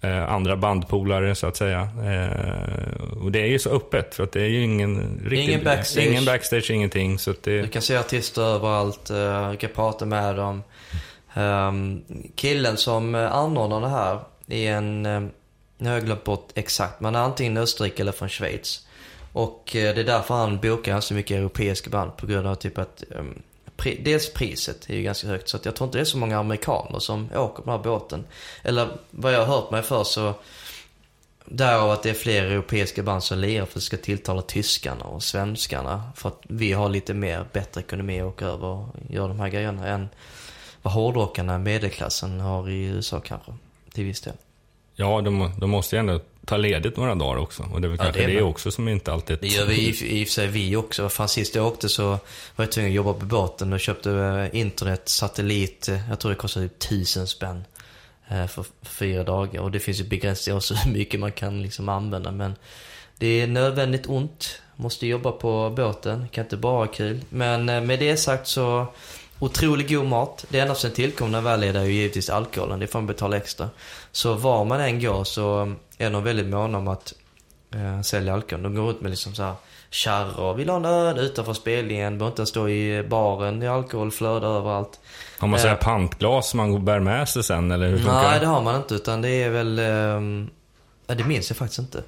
andra 0.08 0.56
bandpolare 0.56 1.34
så 1.34 1.46
att 1.46 1.56
säga. 1.56 1.80
Eh, 1.80 3.22
och 3.22 3.32
det 3.32 3.40
är 3.40 3.46
ju 3.46 3.58
så 3.58 3.70
öppet 3.70 4.14
för 4.14 4.24
att 4.24 4.32
det 4.32 4.40
är 4.42 4.48
ju 4.48 4.62
ingen 4.62 5.20
riktig, 5.24 5.48
Ingen 5.48 5.64
backstage. 5.64 6.06
ingen 6.06 6.24
backstage, 6.24 6.70
ingenting. 6.70 7.18
Så 7.18 7.34
det, 7.42 7.62
Du 7.62 7.68
kan 7.68 7.82
se 7.82 7.96
artister 7.96 8.42
överallt, 8.42 9.10
eh, 9.10 9.50
du 9.50 9.56
kan 9.56 9.70
prata 9.74 10.04
med 10.06 10.36
dem. 10.36 10.62
Um, 11.34 12.02
killen 12.34 12.76
som 12.76 13.14
eh, 13.14 13.32
anordnar 13.32 13.80
det 13.80 13.88
här 13.88 14.18
är 14.48 14.72
en, 14.72 15.06
eh, 15.06 15.20
nu 15.78 15.88
har 15.88 15.94
jag 15.96 16.04
glömt 16.04 16.24
bort 16.24 16.48
exakt, 16.54 17.00
men 17.00 17.14
är 17.14 17.20
antingen 17.20 17.56
Österrike 17.56 18.02
eller 18.02 18.12
från 18.12 18.28
Schweiz. 18.28 18.86
Och 19.32 19.76
eh, 19.76 19.94
det 19.94 20.00
är 20.00 20.04
därför 20.04 20.34
han 20.34 20.58
bokar 20.58 21.00
så 21.00 21.14
mycket 21.14 21.36
europeiska 21.36 21.90
band 21.90 22.16
på 22.16 22.26
grund 22.26 22.46
av 22.46 22.54
typ 22.54 22.78
att 22.78 23.04
um, 23.10 23.42
pri, 23.82 24.00
dels 24.04 24.32
priset 24.32 24.90
är 24.90 24.94
ju 24.94 25.02
ganska 25.02 25.28
högt 25.28 25.48
så 25.48 25.56
att 25.56 25.64
jag 25.64 25.76
tror 25.76 25.86
inte 25.86 25.98
det 25.98 26.02
är 26.02 26.04
så 26.04 26.18
många 26.18 26.38
amerikaner 26.38 26.98
som 26.98 27.28
åker 27.34 27.62
på 27.62 27.70
den 27.70 27.78
här 27.78 27.84
båten. 27.84 28.24
Eller 28.62 28.88
vad 29.10 29.32
jag 29.32 29.46
har 29.46 29.56
hört 29.56 29.70
mig 29.70 29.82
för 29.82 30.04
så 30.04 30.34
Därav 31.44 31.90
att 31.90 32.02
det 32.02 32.10
är 32.10 32.14
fler 32.14 32.44
europeiska 32.44 33.02
band 33.02 33.24
som 33.24 33.38
lirar 33.38 33.66
för 33.66 33.70
att 33.70 33.74
det 33.74 33.80
ska 33.80 33.96
tilltala 33.96 34.42
tyskarna 34.42 35.04
och 35.04 35.22
svenskarna. 35.22 36.02
För 36.16 36.28
att 36.28 36.42
vi 36.48 36.72
har 36.72 36.88
lite 36.88 37.14
mer, 37.14 37.46
bättre 37.52 37.80
ekonomi 37.80 38.20
att 38.20 38.26
åka 38.26 38.46
över 38.46 38.66
och 38.66 38.86
göra 39.08 39.28
de 39.28 39.40
här 39.40 39.48
grejerna 39.48 39.88
än 39.88 40.08
vad 40.82 40.94
hårdrockarna, 40.94 41.58
medelklassen, 41.58 42.40
har 42.40 42.70
i 42.70 42.84
USA 42.84 43.20
kanske. 43.20 43.52
Till 43.92 44.04
viss 44.04 44.20
del. 44.20 44.34
ja, 44.94 45.20
de, 45.20 45.52
de 45.58 45.70
måste 45.70 45.96
ju 45.96 46.00
ändå 46.00 46.20
ta 46.46 46.56
ledigt 46.56 46.96
några 46.96 47.14
dagar 47.14 47.40
också. 47.40 47.62
Och 47.72 47.80
det 47.80 47.86
är 47.86 47.88
väl 47.88 47.98
Ja, 47.98 48.04
kanske 48.04 48.20
det 48.26 48.32
är 48.32 48.36
det, 48.36 48.42
också 48.42 48.70
som 48.70 48.88
inte 48.88 49.12
alltid... 49.12 49.38
Det 49.40 49.46
gör 49.48 49.66
vi 49.66 49.88
i, 50.02 50.24
och 50.24 50.28
för 50.28 50.32
sig 50.32 50.46
vi 50.46 50.76
också. 50.76 51.08
Fan 51.08 51.28
sist 51.28 51.54
jag 51.54 51.66
åkte 51.66 51.88
så 51.88 52.02
var 52.08 52.18
jag 52.56 52.72
tvungen 52.72 52.90
att 52.90 52.94
jobba 52.96 53.12
på 53.12 53.26
båten 53.26 53.72
och 53.72 53.80
köpte 53.80 54.10
eh, 54.12 54.58
internet, 54.60 55.02
satellit. 55.08 55.88
Jag 56.08 56.20
tror 56.20 56.30
det 56.30 56.36
kostade 56.36 56.68
typ 56.68 56.78
tusen 56.78 57.26
spänn. 57.26 57.64
eh, 58.28 58.46
För 58.46 58.64
fyra 58.82 59.24
dagar. 59.24 59.60
Och 59.62 59.70
det 59.70 59.80
finns 59.80 60.00
ju 60.00 60.04
begränsningar 60.04 60.56
också 60.56 60.74
hur 60.84 60.92
mycket 60.92 61.20
man 61.20 61.32
kan 61.32 61.62
liksom 61.62 61.88
använda. 61.88 62.30
Men 62.30 62.54
det 63.18 63.26
är 63.40 63.46
nödvändigt 63.46 64.06
ont. 64.08 64.58
Måste 64.76 65.06
jobba 65.06 65.32
på 65.32 65.70
båten. 65.76 66.28
Kan 66.28 66.44
inte 66.44 66.56
bara 66.56 66.86
ha 66.86 66.92
kul. 66.92 67.20
Men 67.28 67.68
eh, 67.68 67.80
med 67.80 67.98
det 67.98 68.16
sagt 68.16 68.46
så 68.46 68.86
Otroligt 69.42 69.88
god 69.90 70.06
mat. 70.06 70.44
Det 70.48 70.58
enda 70.60 70.74
som 70.74 70.90
tillkommer 70.90 71.40
väl 71.40 71.62
är 71.62 71.82
ju 71.84 71.92
givetvis 71.92 72.30
alkoholen. 72.30 72.80
Det 72.80 72.86
får 72.86 72.98
man 72.98 73.06
betala 73.06 73.36
extra. 73.36 73.68
Så 74.12 74.34
var 74.34 74.64
man 74.64 74.80
än 74.80 75.00
går 75.00 75.24
så 75.24 75.74
är 75.98 76.10
de 76.10 76.24
väldigt 76.24 76.46
måna 76.46 76.78
om 76.78 76.88
att 76.88 77.12
eh, 77.74 78.00
sälja 78.02 78.34
alkohol. 78.34 78.62
De 78.62 78.74
går 78.74 78.90
ut 78.90 79.00
med 79.00 79.10
liksom 79.10 79.34
så 79.34 79.42
här 79.42 79.54
kärror. 79.90 80.54
Vill 80.54 80.68
ha 80.68 80.76
en 80.76 80.84
öl 80.84 81.18
utanför 81.18 81.52
spelningen. 81.52 82.18
Behöver 82.18 82.32
inte 82.32 82.46
stå 82.46 82.68
i 82.68 83.02
baren. 83.02 83.60
Det 83.60 83.66
är 83.66 83.70
alkohol 83.70 84.10
flödar 84.10 84.48
överallt. 84.58 85.00
Har 85.38 85.48
man 85.48 85.60
så 85.60 85.66
här 85.68 85.74
Eh. 85.74 85.80
pantglas 85.80 86.54
man 86.54 86.84
bär 86.84 87.00
med 87.00 87.28
sig 87.28 87.42
sen 87.42 87.70
eller 87.70 87.88
hur 87.88 87.96
funkar 87.98 88.22
Nej, 88.22 88.40
det? 88.40 88.46
har 88.46 88.62
man 88.62 88.76
inte. 88.76 88.94
Utan 88.94 89.22
det 89.22 89.28
är 89.42 89.50
väl... 89.50 89.78
ja, 91.06 91.14
det 91.14 91.24
minns 91.24 91.50
jag 91.50 91.56
faktiskt 91.56 91.78
inte. 91.78 92.02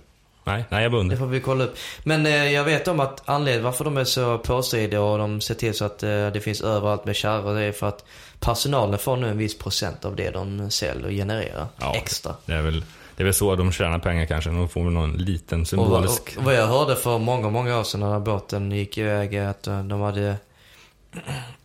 Nej, 0.45 0.65
nej, 0.71 0.83
jag 0.83 0.93
Det 0.93 0.97
beundrar. 0.97 1.17
får 1.17 1.27
vi 1.27 1.41
kolla 1.41 1.65
upp. 1.65 1.77
Men 2.05 2.27
eh, 2.27 2.53
jag 2.53 2.65
vet 2.65 2.89
om 2.89 3.01
att 3.01 3.23
anledningen 3.25 3.65
varför 3.65 3.85
de 3.85 3.97
är 3.97 4.05
så 4.05 4.39
påstridiga 4.39 5.01
och 5.03 5.19
de 5.19 5.41
ser 5.41 5.55
till 5.55 5.75
så 5.75 5.85
att 5.85 6.03
eh, 6.03 6.09
det 6.27 6.41
finns 6.45 6.61
överallt 6.61 7.05
med 7.05 7.17
kärror. 7.17 7.55
Det 7.55 7.61
är 7.63 7.73
för 7.73 7.89
att 7.89 8.05
personalen 8.41 8.99
får 8.99 9.17
nu 9.17 9.29
en 9.29 9.39
viss 9.39 9.59
procent 9.59 10.05
av 10.05 10.17
det 10.17 10.31
de 10.31 10.71
säljer 10.71 11.05
och 11.07 11.11
genererar 11.13 11.67
Ja, 11.81 11.95
extra. 11.95 12.33
Det 12.47 12.53
är, 12.53 12.63
väl, 12.63 12.85
det 13.17 13.23
är 13.23 13.25
väl 13.25 13.35
så 13.35 13.57
de 13.57 13.73
tjänar 13.73 13.99
pengar 13.99 14.27
kanske. 14.27 14.51
De 14.51 14.69
får 14.69 14.85
väl 14.85 14.93
någon 14.93 15.13
liten 15.13 15.61
Och 15.61 15.67
symbolisk... 15.69 16.35
och 16.39 16.45
vad 16.45 16.55
jag 16.55 16.67
hörde 16.67 16.97
för 16.97 17.19
många, 17.19 17.51
många 17.51 17.79
år 17.79 17.85
sedan 17.85 18.01
när 18.01 18.21
båten 18.21 18.73
gick 18.73 18.99
iväg 18.99 19.37
att 19.37 19.67
eh, 19.67 19.83
de 19.85 20.01
hade 20.01 20.37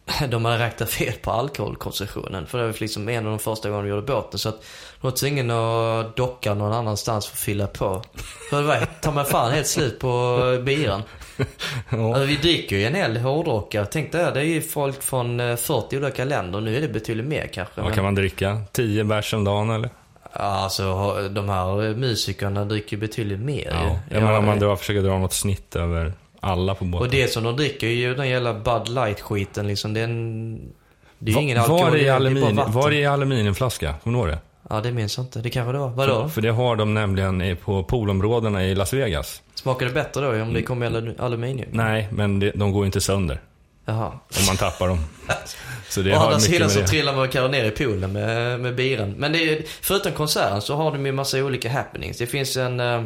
de 0.30 0.45
hade 0.45 0.60
räknat 0.60 0.89
fel 0.89 1.13
på 1.22 1.32
alkoholkonsumtionen. 1.32 2.48
För 2.48 2.58
det 2.58 2.65
var 2.65 2.76
liksom 2.80 3.10
en 3.10 3.26
av 3.26 3.32
de 3.32 3.39
första 3.39 3.69
gångerna 3.69 3.88
de 3.88 3.89
gjorde 3.89 4.08
båten. 4.13 4.39
Så 4.39 4.50
att 4.50 4.62
de 5.02 5.08
var 5.08 5.12
tvungna 5.12 6.00
att 6.00 6.15
docka 6.15 6.54
någon 6.54 6.74
annanstans 6.74 7.28
för 7.28 7.34
att 7.36 7.39
fylla 7.39 7.67
på. 7.67 8.04
För 8.50 8.62
det 8.62 8.67
var 8.67 8.88
ta 9.02 9.12
mig 9.12 9.26
fan 9.26 9.52
helt 9.52 9.67
slut 9.67 10.00
på 10.00 10.38
biran. 10.65 11.04
Ja. 11.89 12.08
Alltså, 12.08 12.24
vi 12.24 12.36
dricker 12.36 12.76
ju 12.76 12.86
en 12.86 12.95
hel 12.95 13.17
hårdrockare. 13.17 13.86
Tänk 13.86 14.12
dig, 14.12 14.32
det 14.34 14.39
är 14.39 14.43
ju 14.43 14.62
folk 14.62 15.04
från 15.04 15.39
eh, 15.39 15.56
40 15.56 15.98
olika 15.98 16.26
länder. 16.26 16.62
Nu 16.62 16.78
är 16.78 16.82
det 16.82 16.88
betydligt 16.88 17.26
mer 17.26 17.48
kanske. 17.54 17.82
Vad 17.82 17.93
kan 17.93 18.04
man 18.04 18.15
dricka? 18.15 18.62
10 18.72 19.04
bärs 19.04 19.34
om 19.34 19.43
dagen 19.43 19.69
eller? 19.69 19.89
Ja, 20.34 20.39
Alltså 20.39 21.13
de 21.30 21.50
här 21.50 21.95
musikerna 21.95 22.65
dricker 22.65 22.95
ju 22.98 23.00
betydligt 23.00 23.39
mer 23.39 23.69
Ja. 23.72 24.00
Jag 24.10 24.24
menar 24.24 24.38
om 24.38 24.45
man 24.45 24.60
drar, 24.60 24.76
försöker 24.76 25.02
dra 25.02 25.17
något 25.17 25.34
snitt 25.34 25.76
över 25.76 26.13
alla 26.39 26.75
på 26.75 26.86
båten. 26.86 27.06
Och 27.08 27.12
det 27.12 27.28
som 27.28 27.43
de 27.43 27.56
dricker 27.56 27.88
är 27.88 27.91
ju 27.91 28.15
den 28.15 28.30
jävla 28.30 28.54
Bud 28.54 28.88
Light-skiten 28.89 29.67
liksom. 29.67 29.93
Det 29.93 29.99
är, 29.99 30.04
en, 30.04 30.71
det 31.19 31.32
är 31.32 31.36
ju 31.36 31.41
ingen 31.41 31.58
alkohol. 31.58 31.82
var, 31.82 31.91
det 31.91 31.99
är 31.99 32.06
är 32.08 32.12
aluminium, 32.15 32.56
vatten. 32.56 32.73
var 32.73 32.91
är 32.91 33.08
aluminiumflaska? 33.10 33.93
Kommer 34.04 34.17
du 34.17 34.23
ihåg 34.23 34.34
det? 34.34 34.39
Ja, 34.69 34.82
det 34.82 34.91
minns 34.91 35.17
jag 35.17 35.25
inte. 35.25 35.39
Det 35.41 35.49
kanske 35.49 35.71
det 35.71 35.78
var. 35.80 35.89
Vadå? 35.89 36.21
För, 36.21 36.30
för 36.30 36.41
det 36.41 36.49
har 36.52 36.75
de 36.75 36.93
nämligen 36.93 37.58
på 37.63 37.84
poolområdena 37.84 38.65
i 38.65 38.75
Las 38.75 38.93
Vegas. 38.93 39.41
Smakar 39.56 39.86
det 39.86 39.91
bättre 39.91 40.21
då 40.38 40.41
om 40.43 40.54
det 40.54 40.62
kommer 40.62 40.89
alu- 40.89 41.21
aluminium? 41.21 41.69
Nej, 41.71 42.08
men 42.12 42.39
det, 42.39 42.52
de 42.56 42.71
går 42.71 42.86
inte 42.86 43.02
sönder 43.02 43.41
Jaha. 43.86 44.08
om 44.08 44.45
man 44.47 44.58
tappar 44.58 44.88
dem. 44.88 44.99
Så 45.89 46.02
det 46.02 46.17
Å 46.17 46.19
andra 46.19 46.39
sidan 46.39 46.69
så 46.69 46.80
det. 46.80 46.88
trillar 46.88 47.15
man 47.15 47.28
kanske 47.30 47.52
ner 47.52 47.65
i 47.65 47.71
poolen 47.71 48.12
med, 48.13 48.60
med 48.60 48.75
biren. 48.75 49.15
Men 49.17 49.32
det 49.32 49.38
är, 49.49 49.62
förutom 49.82 50.12
konserten 50.12 50.62
så 50.62 50.75
har 50.75 50.91
de 50.91 51.06
ju 51.06 51.12
massa 51.12 51.38
olika 51.38 51.69
happenings. 51.71 52.17
Det 52.17 52.28
finns 52.28 52.58
en 52.58 52.80
eh, 52.80 53.04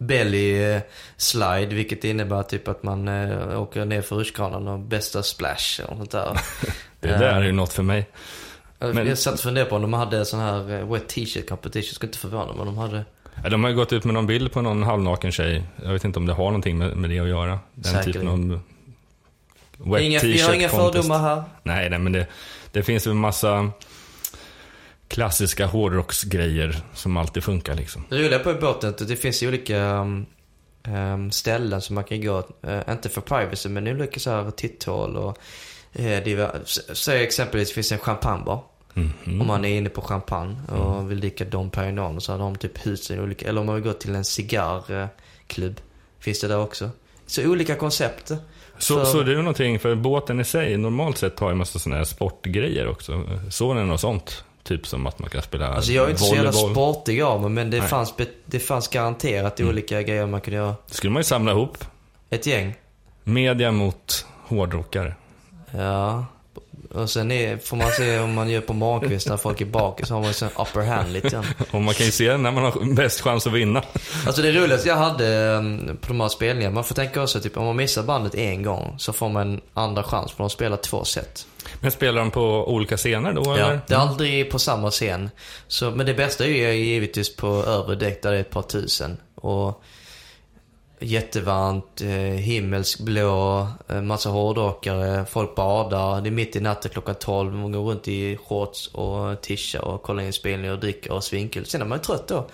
belly 0.00 0.62
eh, 0.62 0.80
slide, 1.16 1.66
vilket 1.74 2.04
innebär 2.04 2.42
typ 2.42 2.68
att 2.68 2.82
man 2.82 3.08
eh, 3.08 3.60
åker 3.62 3.84
ner 3.84 4.02
för 4.02 4.16
rutschkanan 4.16 4.68
och 4.68 4.78
bästa 4.78 5.22
splash 5.22 5.80
och 5.88 5.96
sånt 5.96 6.10
där. 6.10 6.40
Det 7.00 7.08
där 7.08 7.22
är 7.34 7.42
ju 7.42 7.52
något 7.52 7.72
för 7.72 7.82
mig. 7.82 8.06
Men- 8.78 9.06
Jag 9.06 9.18
satt 9.18 9.34
och 9.34 9.40
funderade 9.40 9.70
på 9.70 9.76
om 9.76 9.82
de 9.82 9.92
hade 9.92 10.24
sån 10.24 10.40
här 10.40 10.72
eh, 10.80 10.92
wet 10.92 11.08
t-shirt 11.08 11.48
competition. 11.48 11.94
Skulle 11.94 12.08
inte 12.08 12.18
förvåna 12.18 12.52
mig 12.52 12.60
om 12.60 12.66
de 12.66 12.78
hade. 12.78 13.04
Ja, 13.42 13.48
De 13.48 13.62
har 13.64 13.70
ju 13.70 13.76
gått 13.76 13.92
ut 13.92 14.04
med 14.04 14.14
någon 14.14 14.26
bild 14.26 14.52
på 14.52 14.60
någon 14.62 14.82
halvnaken 14.82 15.32
tjej. 15.32 15.62
Jag 15.84 15.92
vet 15.92 16.04
inte 16.04 16.18
om 16.18 16.26
det 16.26 16.32
har 16.32 16.44
någonting 16.44 16.78
med, 16.78 16.96
med 16.96 17.10
det 17.10 17.20
att 17.20 17.28
göra. 17.28 17.58
Den 17.74 17.84
Säkerligen. 17.92 18.12
typen 18.26 18.52
av 18.52 18.60
wet 19.92 20.02
Inga, 20.02 20.18
vi 20.20 20.32
har 20.32 20.48
t-shirt 20.48 20.54
inga 20.54 20.68
fördomar 20.68 21.18
här. 21.18 21.42
Nej, 21.62 21.90
nej, 21.90 21.98
men 21.98 22.12
det, 22.12 22.26
det 22.72 22.82
finns 22.82 23.06
ju 23.06 23.10
en 23.10 23.16
massa 23.16 23.70
klassiska 25.10 25.66
hårdrocksgrejer 25.66 26.76
som 26.94 27.16
alltid 27.16 27.44
funkar 27.44 27.74
liksom. 27.74 28.04
Det 28.08 28.16
roliga 28.16 28.38
på 28.38 28.54
båten 28.54 28.90
att 28.90 29.08
det 29.08 29.16
finns 29.16 29.42
ju 29.42 29.48
olika 29.48 29.78
um, 29.78 30.26
um, 30.88 31.30
ställen 31.30 31.80
som 31.80 31.94
man 31.94 32.04
kan 32.04 32.20
gå, 32.20 32.38
uh, 32.38 32.80
inte 32.90 33.08
för 33.08 33.20
privacy, 33.20 33.68
men 33.68 33.88
olika 33.88 34.20
så 34.20 34.30
här 34.30 34.50
titthål 34.50 35.16
och 35.16 35.38
uh, 36.00 36.46
Säg 36.92 37.22
exempelvis 37.22 37.68
det 37.68 37.74
finns 37.74 37.92
en 37.92 37.98
champagnebar. 37.98 38.62
Mhm. 38.94 39.40
Om 39.40 39.46
man 39.46 39.64
är 39.64 39.78
inne 39.78 39.88
på 39.88 40.00
champagne 40.00 40.56
och 40.68 41.10
vill 41.10 41.20
dricka 41.20 41.44
Dom 41.44 41.70
Perignon 41.70 42.20
så 42.20 42.32
har 42.32 42.38
de 42.38 42.56
typ 42.56 42.86
hus 42.86 43.10
i 43.10 43.18
olika, 43.18 43.48
eller 43.48 43.60
om 43.60 43.66
man 43.66 43.74
vill 43.74 43.84
gå 43.84 43.92
till 43.92 44.14
en 44.14 44.24
cigarrklubb. 44.24 45.80
Finns 46.18 46.40
det 46.40 46.48
där 46.48 46.58
också. 46.58 46.90
Så 47.26 47.50
olika 47.50 47.74
koncept. 47.74 48.32
Så, 48.78 48.94
För- 48.94 49.04
så 49.04 49.22
det 49.22 49.32
är 49.32 49.36
någonting, 49.36 49.78
för 49.78 49.94
båten 49.94 50.40
i 50.40 50.44
sig 50.44 50.76
normalt 50.76 51.18
sett 51.18 51.40
har 51.40 51.50
ju 51.50 51.56
massa 51.56 51.78
sådana 51.78 51.96
här 51.96 52.04
sportgrejer 52.04 52.88
också. 52.88 53.12
Ni 53.74 53.84
något 53.84 54.00
sånt? 54.00 54.44
Typ 54.70 54.86
som 54.86 55.06
att 55.06 55.18
man 55.18 55.30
kan 55.30 55.42
spela 55.42 55.66
Alltså 55.68 55.92
jag 55.92 56.06
är 56.06 56.10
inte 56.10 56.22
så 56.22 56.34
jävla 56.34 56.50
volleyboll. 56.50 56.94
sportig 56.94 57.20
av 57.22 57.40
mig, 57.40 57.50
men 57.50 57.70
det 57.70 57.78
Nej. 57.78 57.88
fanns, 57.88 58.14
det 58.46 58.58
fanns 58.60 58.88
garanterat 58.88 59.60
Mm. 59.60 59.70
olika 59.72 60.02
grejer 60.02 60.26
man 60.26 60.40
kunde 60.40 60.56
göra. 60.56 60.74
Det 60.88 60.94
skulle 60.94 61.10
man 61.12 61.20
ju 61.20 61.24
samla 61.24 61.52
ihop. 61.52 61.78
Ett 62.30 62.46
gäng. 62.46 62.74
Media 63.24 63.72
mot 63.72 64.26
hårdrockare. 64.46 65.14
Ja. 65.70 66.24
Och 66.94 67.10
sen 67.10 67.30
är, 67.30 67.56
får 67.56 67.76
man 67.76 67.90
se 67.90 68.18
om 68.18 68.34
man 68.34 68.50
gör 68.50 68.60
på 68.60 68.72
Markvist 68.72 69.28
när 69.28 69.36
folk 69.36 69.60
är 69.60 69.64
bak 69.64 70.00
så 70.06 70.14
har 70.14 70.20
man 70.20 70.28
ju 70.28 70.34
sån 70.34 70.48
upper 70.48 70.80
hand 70.80 71.12
lite 71.12 71.28
grann. 71.28 71.44
Och 71.70 71.82
man 71.82 71.94
kan 71.94 72.06
ju 72.06 72.12
se 72.12 72.36
när 72.36 72.50
man 72.50 72.64
har 72.64 72.94
bäst 72.94 73.20
chans 73.20 73.46
att 73.46 73.52
vinna. 73.52 73.82
Alltså 74.26 74.42
det 74.42 74.52
roligaste 74.52 74.88
jag 74.88 74.96
hade 74.96 75.54
um, 75.56 75.96
på 76.00 76.08
de 76.08 76.20
här 76.20 76.28
spelningarna, 76.28 76.74
man 76.74 76.84
får 76.84 76.94
tänka 76.94 77.22
också 77.22 77.40
typ 77.40 77.56
om 77.56 77.64
man 77.64 77.76
missar 77.76 78.02
bandet 78.02 78.34
en 78.34 78.62
gång 78.62 78.94
så 78.98 79.12
får 79.12 79.28
man 79.28 79.52
en 79.52 79.60
andra 79.74 80.02
chans 80.02 80.32
för 80.32 80.44
de 80.44 80.50
spelar 80.50 80.76
två 80.76 81.04
set. 81.04 81.46
Men 81.80 81.90
spelar 81.90 82.20
de 82.20 82.30
på 82.30 82.74
olika 82.74 82.96
scener 82.96 83.32
då 83.32 83.42
Ja, 83.46 83.54
eller? 83.56 83.80
det 83.86 83.94
är 83.94 83.98
aldrig 83.98 84.50
på 84.50 84.58
samma 84.58 84.90
scen. 84.90 85.30
Så, 85.68 85.90
men 85.90 86.06
det 86.06 86.14
bästa 86.14 86.44
är 86.44 86.48
ju 86.48 86.72
givetvis 86.72 87.36
på 87.36 87.46
övre 87.46 87.94
däck 87.96 88.22
där 88.22 88.30
det 88.30 88.36
är 88.36 88.40
ett 88.40 88.50
par 88.50 88.62
tusen. 88.62 89.16
Och 89.34 89.82
jättevarmt, 91.00 92.00
eh, 92.00 92.08
himmelsblå, 92.40 93.68
eh, 93.88 94.02
massa 94.02 94.28
hårdrockare, 94.28 95.24
folk 95.26 95.54
badar. 95.54 96.20
Det 96.20 96.28
är 96.28 96.30
mitt 96.30 96.56
i 96.56 96.60
natten 96.60 96.90
klockan 96.90 97.14
12. 97.14 97.52
Man 97.54 97.72
går 97.72 97.80
runt 97.80 98.08
i 98.08 98.36
shorts 98.36 98.86
och 98.86 99.40
tisha 99.40 99.82
och 99.82 100.02
kollar 100.02 100.22
in 100.22 100.32
spelningar 100.32 100.72
och 100.72 100.80
dricker 100.80 101.12
och 101.12 101.24
svinkel. 101.24 101.66
Sen 101.66 101.80
är 101.80 101.86
man 101.86 101.98
ju 101.98 102.04
trött 102.04 102.28
då. 102.28 102.48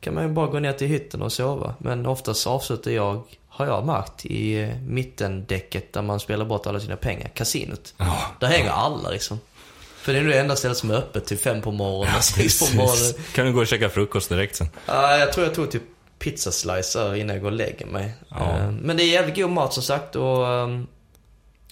kan 0.00 0.14
man 0.14 0.24
ju 0.24 0.30
bara 0.32 0.46
gå 0.46 0.58
ner 0.58 0.72
till 0.72 0.88
hytten 0.88 1.22
och 1.22 1.32
sova. 1.32 1.74
Men 1.78 2.06
oftast 2.06 2.46
avslutar 2.46 2.90
jag, 2.90 3.22
har 3.48 3.66
jag 3.66 3.86
märkt, 3.86 4.26
i 4.26 4.62
eh, 4.62 4.68
mittendäcket 4.86 5.92
där 5.92 6.02
man 6.02 6.20
spelar 6.20 6.44
bort 6.44 6.66
alla 6.66 6.80
sina 6.80 6.96
pengar. 6.96 7.28
Kasinot. 7.34 7.94
Ja. 7.96 8.20
Där 8.40 8.46
hänger 8.46 8.70
alla 8.70 9.10
liksom. 9.10 9.40
För 10.02 10.12
det 10.12 10.18
är 10.18 10.22
nog 10.22 10.32
det 10.32 10.38
enda 10.40 10.56
stället 10.56 10.76
som 10.76 10.90
är 10.90 10.94
öppet 10.94 11.26
till 11.26 11.38
fem 11.38 11.62
på 11.62 11.70
morgonen 11.70 12.22
sex 12.22 12.70
på 12.70 12.76
morgonen. 12.76 13.24
Kan 13.34 13.46
du 13.46 13.52
gå 13.52 13.60
och 13.60 13.66
käka 13.66 13.88
frukost 13.88 14.28
direkt 14.28 14.56
sen? 14.56 14.68
Ja, 14.86 15.16
jag 15.16 15.32
tror 15.32 15.46
jag 15.46 15.54
tog 15.54 15.70
typ 15.70 15.82
pizzaslicer 16.24 17.14
innan 17.14 17.36
jag 17.36 17.42
går 17.42 17.50
och 17.50 17.56
lägger 17.56 17.86
mig. 17.86 18.12
Ja. 18.28 18.58
Eh, 18.58 18.70
Men 18.70 18.96
det 18.96 19.02
är 19.02 19.12
jävligt 19.12 19.36
god 19.36 19.50
mat 19.50 19.72
som 19.72 19.82
sagt 19.82 20.16
och 20.16 20.48
ehm, 20.48 20.86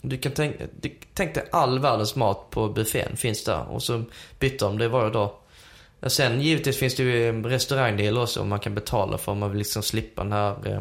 du 0.02 0.18
kan 0.18 0.32
tänka, 0.32 0.64
du, 0.80 0.90
tänk 1.14 1.34
dig 1.34 1.44
all 1.52 1.78
världens 1.78 2.16
mat 2.16 2.50
på 2.50 2.68
buffén 2.68 3.16
finns 3.16 3.44
där 3.44 3.68
och 3.70 3.82
så 3.82 4.04
byter 4.38 4.58
de 4.58 4.78
det 4.78 4.88
varje 4.88 5.10
dag. 5.10 5.30
Och 6.00 6.12
sen 6.12 6.40
givetvis 6.40 6.78
finns 6.78 6.94
det 6.96 7.02
ju 7.02 7.28
en 7.28 7.46
restaurangdel 7.46 8.18
också 8.18 8.40
om 8.40 8.48
man 8.48 8.60
kan 8.60 8.74
betala 8.74 9.18
för 9.18 9.32
om 9.32 9.38
man 9.38 9.50
vill 9.50 9.58
liksom 9.58 9.82
slippa 9.82 10.22
den 10.22 10.32
här 10.32 10.54
eh, 10.68 10.80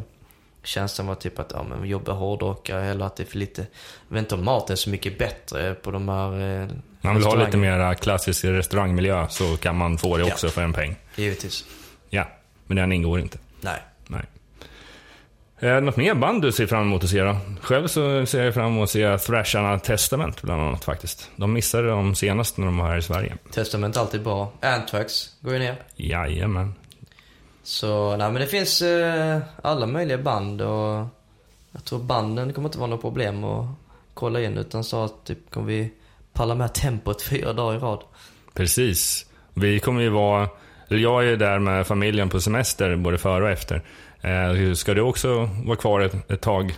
känslan 0.64 1.08
var 1.08 1.16
typ 1.16 1.40
att, 1.40 1.52
ja 1.56 1.64
men 1.64 1.88
jobba 1.90 2.12
hårdrockare 2.12 2.86
eller 2.86 3.06
att 3.06 3.16
det 3.16 3.24
är 3.24 3.28
för 3.28 3.38
lite, 3.38 3.62
jag 4.08 4.14
vet 4.16 4.20
inte 4.24 4.36
om 4.36 4.46
maten 4.46 4.72
är 4.74 4.76
så 4.78 4.90
mycket 4.90 5.18
bättre 5.18 5.74
på 5.74 5.92
de 5.92 6.10
här 6.10 6.62
eh, 6.62 6.68
Man 7.02 7.16
vill 7.16 7.26
ha 7.26 7.36
lite 7.36 7.58
mer 7.58 7.94
klassisk 7.94 8.46
restaurangmiljö 8.46 9.28
så 9.30 9.58
kan 9.58 9.76
man 9.76 9.98
få 9.98 10.18
det 10.18 10.24
Ja. 10.28 10.34
också 10.34 10.50
för 10.50 10.62
en 10.62 10.74
peng. 10.74 10.96
Givetvis. 11.16 11.66
Ja, 12.10 12.28
men 12.66 12.78
den 12.78 12.92
ingår 12.92 13.20
inte. 13.20 13.38
Nej. 13.62 13.82
Nej. 14.08 14.26
Eh, 15.60 15.82
något 15.82 15.98
mer 15.98 16.14
band 16.14 16.42
du 16.42 16.52
ser 16.52 16.68
fram 16.68 16.82
emot 16.82 17.04
att 17.04 17.10
se 17.10 17.22
då? 17.24 17.38
Själv 17.62 17.88
så 17.88 18.26
ser 18.26 18.44
jag 18.44 18.54
fram 18.54 18.66
emot 18.66 18.84
att 18.84 18.90
se 18.90 19.18
Thrasharna 19.18 19.80
Testament 19.80 20.42
bland 20.42 20.62
annat 20.62 20.84
faktiskt. 20.84 21.32
De 21.36 21.54
missade 21.54 21.88
dem 21.88 22.16
senast 22.16 22.58
när 22.58 22.66
de 22.66 22.78
var 22.78 22.88
här 22.88 22.98
i 22.98 23.02
Sverige. 23.02 23.38
Testament 23.52 23.96
är 23.96 24.00
alltid 24.02 24.24
bra. 24.24 24.52
Anthrax 24.62 25.30
går 25.42 25.54
ju 25.54 25.60
ner. 25.60 25.76
Jajamän. 25.96 26.74
Så, 27.64 28.18
nej 28.18 28.32
men 28.32 28.42
det 28.42 28.48
finns 28.48 28.82
eh, 28.82 29.40
alla 29.62 29.86
möjliga 29.86 30.18
band 30.18 30.62
och 30.62 31.06
jag 31.72 31.84
tror 31.86 32.00
banden 32.00 32.54
kommer 32.54 32.68
inte 32.70 32.80
vara 32.80 32.90
något 32.90 33.02
problem 33.02 33.44
att 33.44 33.66
kolla 34.14 34.42
in 34.42 34.58
utan 34.58 34.84
så 34.84 35.04
att 35.04 35.26
typ 35.26 35.52
kommer 35.52 35.68
vi 35.68 35.92
palla 36.34 36.56
med 36.56 36.74
tempot 36.74 37.22
fyra 37.22 37.54
dagar 37.54 37.78
i 37.78 37.80
rad. 37.80 38.04
Precis. 38.54 39.26
Vi 39.54 39.80
kommer 39.80 40.02
ju 40.02 40.10
vara, 40.10 40.50
jag 40.88 41.28
är 41.28 41.36
där 41.38 41.60
med 41.60 41.88
familjen 41.88 42.30
på 42.30 42.40
semester 42.42 42.96
både 42.96 43.18
före 43.18 43.44
och 43.44 43.50
efter. 43.50 43.82
Eh, 44.22 44.74
ska 44.74 44.94
du 44.94 45.02
också 45.02 45.50
vara 45.66 45.76
kvar 45.78 46.02
ett, 46.02 46.32
ett 46.32 46.42
tag? 46.42 46.76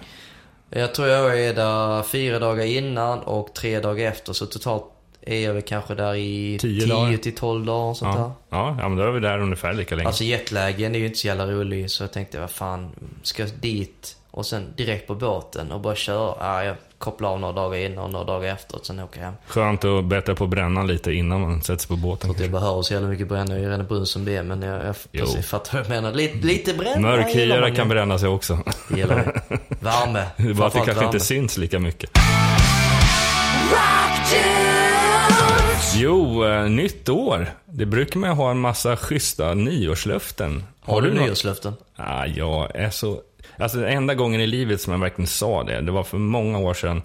Jag 0.69 0.93
tror 0.95 1.07
jag 1.07 1.43
är 1.45 1.53
där 1.53 2.03
fyra 2.03 2.39
dagar 2.39 2.65
innan 2.65 3.19
och 3.19 3.53
tre 3.53 3.79
dagar 3.79 4.07
efter 4.07 4.33
så 4.33 4.45
totalt 4.45 4.85
är 5.21 5.39
jag 5.43 5.53
väl 5.53 5.61
kanske 5.61 5.95
där 5.95 6.15
i 6.15 6.57
Tio 6.61 6.81
10 6.81 6.93
dagar. 6.93 7.17
till 7.17 7.35
12 7.35 7.65
dagar 7.65 7.89
och 7.89 7.97
sånt 7.97 8.15
Ja. 8.17 8.35
ja, 8.49 8.77
ja, 8.79 8.89
men 8.89 8.97
då 8.97 9.03
är 9.03 9.11
vi 9.11 9.19
där 9.19 9.39
ungefär 9.39 9.73
lika 9.73 9.89
där. 9.89 9.97
länge. 9.97 10.07
Alltså 10.07 10.23
jetlagen 10.23 10.95
är 10.95 10.99
ju 10.99 11.05
inte 11.05 11.17
så 11.17 11.27
jävla 11.27 11.45
rolig 11.45 11.91
så 11.91 12.03
jag 12.03 12.11
tänkte 12.11 12.39
vad 12.39 12.51
fan, 12.51 12.91
ska 13.23 13.43
jag 13.43 13.51
dit 13.51 14.15
och 14.31 14.45
sen 14.45 14.73
direkt 14.77 15.07
på 15.07 15.15
båten 15.15 15.71
och 15.71 15.79
bara 15.79 15.95
köra? 15.95 16.35
Ja, 16.39 16.63
jag 16.63 16.75
kopplar 16.97 17.29
av 17.29 17.39
några 17.39 17.53
dagar 17.53 17.77
innan 17.77 18.03
och 18.03 18.09
några 18.11 18.25
dagar 18.25 18.53
efter 18.53 18.75
och 18.79 18.85
sen 18.85 18.99
åker 18.99 19.19
jag 19.19 19.25
hem. 19.25 19.33
Skönt 19.47 19.85
att 19.85 20.05
bättra 20.05 20.35
på 20.35 20.47
brännan 20.47 20.87
lite 20.87 21.11
innan 21.11 21.41
man 21.41 21.61
sätter 21.61 21.79
sig 21.79 21.87
på 21.87 21.95
båten. 21.95 22.35
Det 22.37 22.49
behöver 22.49 22.81
så 22.81 22.93
jävla 22.93 23.07
mycket 23.09 23.27
bränna, 23.27 23.55
jag 23.55 23.63
är 23.65 23.69
redan 23.69 23.85
brun 23.87 24.05
som 24.05 24.25
det 24.25 24.35
är, 24.35 24.43
men 24.43 24.61
jag, 24.61 24.85
jag 24.85 24.95
precis 25.25 25.47
fattar 25.47 25.77
vad 25.77 25.81
jag 25.85 25.89
menar. 25.89 26.11
Lite, 26.13 26.47
lite 26.47 26.73
bränna 26.73 26.99
Mörk 26.99 27.35
gillar 27.35 27.55
hyra 27.55 27.61
man 27.61 27.69
ju. 27.69 27.75
kan 27.75 27.89
bränna 27.89 28.17
sig 28.19 28.29
också. 28.29 28.59
Det 28.89 28.97
gillar 28.97 29.15
vi. 29.49 29.57
Värme. 29.79 30.23
Det 30.37 30.43
är 30.49 30.53
bara 30.53 30.67
att 30.67 30.73
det 30.73 30.79
kanske 30.79 30.93
värme. 30.93 31.05
inte 31.05 31.19
syns 31.19 31.57
lika 31.57 31.79
mycket. 31.79 32.09
Jo, 35.95 36.45
eh, 36.45 36.69
nytt 36.69 37.09
år. 37.09 37.47
Det 37.65 37.85
brukar 37.85 38.19
man 38.19 38.29
ha 38.29 38.51
en 38.51 38.59
massa 38.59 38.97
schyssta 38.97 39.53
nyårslöften. 39.53 40.63
Har 40.81 41.01
du 41.01 41.13
något- 41.13 41.25
nyårslöften? 41.25 41.73
Ah, 41.95 42.25
jag 42.25 42.75
är 42.75 42.89
så... 42.89 43.21
Alltså 43.59 43.77
den 43.77 43.89
enda 43.89 44.15
gången 44.15 44.41
i 44.41 44.47
livet 44.47 44.81
som 44.81 44.93
jag 44.93 44.99
verkligen 44.99 45.27
sa 45.27 45.63
det, 45.63 45.81
det 45.81 45.91
var 45.91 46.03
för 46.03 46.17
många 46.17 46.59
år 46.59 46.73
sedan. 46.73 47.01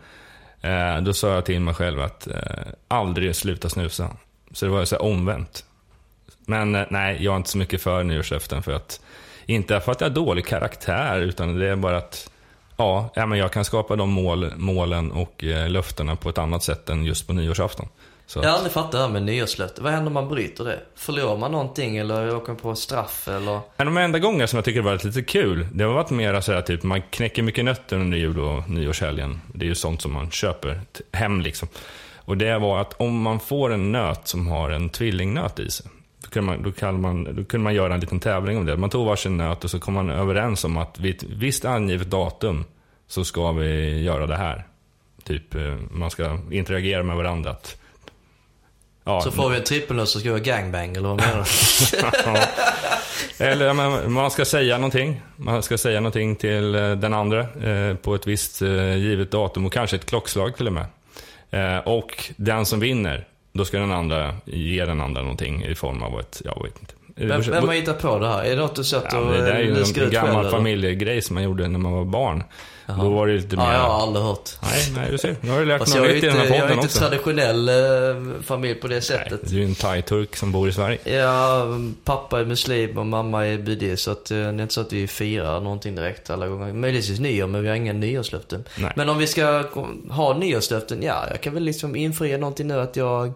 Eh, 0.60 1.02
då 1.02 1.12
sa 1.12 1.34
jag 1.34 1.44
till 1.44 1.60
mig 1.60 1.74
själv 1.74 2.00
att 2.00 2.26
eh, 2.26 2.34
aldrig 2.88 3.36
sluta 3.36 3.68
snusa. 3.68 4.10
Så 4.52 4.66
det 4.66 4.72
var 4.72 4.80
ju 4.80 4.86
så 4.86 4.94
här 4.94 5.02
omvänt. 5.02 5.64
Men 6.46 6.74
eh, 6.74 6.82
nej, 6.90 7.24
jag 7.24 7.32
är 7.32 7.36
inte 7.36 7.50
så 7.50 7.58
mycket 7.58 7.82
för 7.82 8.04
nyårslöften 8.04 8.62
för 8.62 8.72
att... 8.72 9.00
Inte 9.46 9.80
för 9.80 9.92
att 9.92 10.00
jag 10.00 10.08
har 10.08 10.14
dålig 10.14 10.46
karaktär, 10.46 11.20
utan 11.20 11.58
det 11.58 11.68
är 11.68 11.76
bara 11.76 11.96
att... 11.96 12.30
Ja, 12.76 13.10
ja 13.14 13.26
men 13.26 13.38
jag 13.38 13.52
kan 13.52 13.64
skapa 13.64 13.96
de 13.96 14.10
mål, 14.10 14.52
målen 14.56 15.12
och 15.12 15.44
eh, 15.44 15.68
löftena 15.68 16.16
på 16.16 16.28
ett 16.28 16.38
annat 16.38 16.62
sätt 16.62 16.88
än 16.88 17.04
just 17.04 17.26
på 17.26 17.32
nyårsafton. 17.32 17.88
Så, 18.26 18.38
Jag 18.38 18.48
har 18.48 18.56
aldrig 18.56 18.72
fattat 18.72 18.92
det 18.92 18.98
här 18.98 19.08
med 19.08 19.22
nyårslöften. 19.22 19.84
Vad 19.84 19.92
händer 19.92 20.06
om 20.06 20.14
man 20.14 20.28
bryter 20.28 20.64
det? 20.64 20.80
Förlorar 20.94 21.36
man 21.36 21.52
någonting 21.52 21.96
eller 21.96 22.36
åker 22.36 22.54
på 22.54 22.74
straff 22.74 23.28
eller? 23.28 23.60
En 23.76 23.88
av 23.88 23.94
de 23.94 23.96
enda 23.96 24.18
gånger 24.18 24.46
som 24.46 24.56
jag 24.56 24.64
tycker 24.64 24.80
det 24.80 24.84
varit 24.84 25.04
lite 25.04 25.22
kul, 25.22 25.66
det 25.72 25.84
har 25.84 25.92
varit 25.94 26.10
mer 26.10 26.40
så 26.40 26.52
här 26.52 26.62
typ, 26.62 26.82
man 26.82 27.02
knäcker 27.02 27.42
mycket 27.42 27.64
nötter 27.64 27.96
under 27.96 28.18
jul 28.18 28.40
och 28.40 28.70
nyårshelgen. 28.70 29.40
Det 29.54 29.64
är 29.64 29.68
ju 29.68 29.74
sånt 29.74 30.02
som 30.02 30.12
man 30.12 30.30
köper 30.30 30.80
hem 31.12 31.40
liksom. 31.40 31.68
Och 32.16 32.36
det 32.36 32.58
var 32.58 32.80
att 32.80 33.00
om 33.00 33.22
man 33.22 33.40
får 33.40 33.72
en 33.72 33.92
nöt 33.92 34.28
som 34.28 34.46
har 34.46 34.70
en 34.70 34.88
tvillingnöt 34.88 35.58
i 35.58 35.70
sig, 35.70 35.86
då 36.22 36.28
kunde 36.28 36.46
man, 36.50 36.62
då 36.62 36.72
kan 36.72 37.00
man, 37.00 37.24
då 37.24 37.44
kunde 37.44 37.64
man 37.64 37.74
göra 37.74 37.94
en 37.94 38.00
liten 38.00 38.20
tävling 38.20 38.58
om 38.58 38.66
det. 38.66 38.76
Man 38.76 38.90
tog 38.90 39.06
varsin 39.06 39.36
nöt 39.36 39.64
och 39.64 39.70
så 39.70 39.80
kom 39.80 39.94
man 39.94 40.10
överens 40.10 40.64
om 40.64 40.76
att 40.76 40.98
vid 40.98 41.16
ett 41.16 41.22
visst 41.22 41.64
angivet 41.64 42.10
datum 42.10 42.64
så 43.06 43.24
ska 43.24 43.52
vi 43.52 44.02
göra 44.02 44.26
det 44.26 44.36
här. 44.36 44.66
Typ, 45.24 45.54
eh, 45.54 45.74
man 45.90 46.10
ska 46.10 46.38
interagera 46.50 47.02
med 47.02 47.16
varandra. 47.16 47.50
Att, 47.50 47.80
ja, 49.04 49.20
Så 49.20 49.30
får 49.30 49.50
vi 49.50 49.56
en 49.56 49.64
trippelnöt 49.64 50.08
så 50.08 50.20
ska 50.20 50.32
vi 50.32 50.38
ha 50.38 50.44
gangbang 50.44 50.96
eller 50.96 51.08
vad 51.08 51.16
menar 51.16 51.36
du? 51.36 52.38
Eller 53.44 53.72
men, 53.72 54.12
man 54.12 54.30
ska 54.30 54.44
säga 54.44 54.78
någonting. 54.78 55.22
Man 55.36 55.62
ska 55.62 55.78
säga 55.78 56.00
någonting 56.00 56.36
till 56.36 56.74
eh, 56.74 56.90
den 56.90 57.14
andra 57.14 57.40
eh, 57.40 57.96
på 57.96 58.14
ett 58.14 58.26
visst 58.26 58.62
eh, 58.62 58.96
givet 58.96 59.30
datum 59.30 59.66
och 59.66 59.72
kanske 59.72 59.96
ett 59.96 60.06
klockslag 60.06 60.56
till 60.56 60.66
och 60.66 60.72
med. 60.72 60.86
Eh, 61.50 61.78
och 61.78 62.32
den 62.36 62.66
som 62.66 62.80
vinner, 62.80 63.26
då 63.52 63.64
ska 63.64 63.78
den 63.78 63.92
andra 63.92 64.34
ge 64.44 64.84
den 64.84 65.00
andra 65.00 65.22
någonting 65.22 65.64
i 65.64 65.74
form 65.74 66.02
av 66.02 66.20
ett, 66.20 66.42
jag 66.44 66.62
vet 66.64 66.80
inte. 66.80 66.94
Vem, 67.16 67.40
vem 67.40 67.68
har 67.68 67.74
hittat 67.74 68.02
på 68.02 68.18
det 68.18 68.28
här? 68.28 68.44
Är 68.44 68.50
det 68.50 68.62
något 68.62 68.76
du 68.76 68.84
sett 68.84 69.04
ja, 69.12 69.18
och 69.18 69.32
det 69.32 69.38
där 69.38 69.54
är 69.54 69.60
ju 69.60 69.78
en 69.78 69.84
själv 69.84 70.10
gammal 70.10 70.40
eller? 70.40 70.50
familjegrej 70.50 71.22
som 71.22 71.34
man 71.34 71.42
gjorde 71.42 71.68
när 71.68 71.78
man 71.78 71.92
var 71.92 72.04
barn. 72.04 72.44
Då 72.86 73.10
var 73.10 73.26
det 73.26 73.32
lite 73.34 73.56
mer... 73.56 73.64
Ja, 73.64 73.72
jag 73.72 73.80
har 73.80 74.02
aldrig 74.02 74.24
hört. 74.24 74.50
Nej, 74.62 74.92
nej, 74.96 75.10
du 75.10 75.18
ser. 75.18 75.36
Nu 75.40 75.50
har 75.50 75.60
du 75.60 75.64
lärt 75.66 75.94
är 75.94 76.00
något 76.00 76.08
nytt 76.08 76.12
i 76.12 76.26
inte, 76.26 76.26
den 76.26 76.36
här 76.36 76.44
jag 76.44 76.56
är 76.56 76.60
podden 76.60 76.72
inte 76.72 76.86
också. 76.86 76.98
traditionell 76.98 77.68
eh, 77.68 78.42
familj 78.42 78.74
på 78.74 78.88
det 78.88 78.94
Nej, 78.94 79.02
sättet. 79.02 79.50
du 79.50 79.60
är 79.60 79.64
en 79.64 79.74
thai-turk 79.74 80.36
som 80.36 80.52
bor 80.52 80.68
i 80.68 80.72
Sverige. 80.72 80.98
Ja, 81.18 81.66
pappa 82.04 82.40
är 82.40 82.44
muslim 82.44 82.98
och 82.98 83.06
mamma 83.06 83.46
är 83.46 83.58
buddhist 83.58 84.02
så 84.02 84.10
att, 84.10 84.30
eh, 84.30 84.36
det 84.36 84.42
är 84.44 84.62
inte 84.62 84.74
så 84.74 84.80
att 84.80 84.92
vi 84.92 85.06
firar 85.06 85.60
någonting 85.60 85.94
direkt 85.94 86.30
alla 86.30 86.48
gånger. 86.48 86.72
Möjligtvis 86.72 87.20
nyår, 87.20 87.46
men 87.46 87.62
vi 87.62 87.68
har 87.68 87.76
inga 87.76 87.92
nyårslöften. 87.92 88.64
Nej. 88.78 88.92
Men 88.96 89.08
om 89.08 89.18
vi 89.18 89.26
ska 89.26 89.64
ha 90.10 90.36
nyårslöften, 90.38 91.02
ja, 91.02 91.24
jag 91.30 91.40
kan 91.40 91.54
väl 91.54 91.62
liksom 91.62 91.96
infria 91.96 92.38
någonting 92.38 92.66
nu 92.66 92.80
att 92.80 92.96
jag 92.96 93.32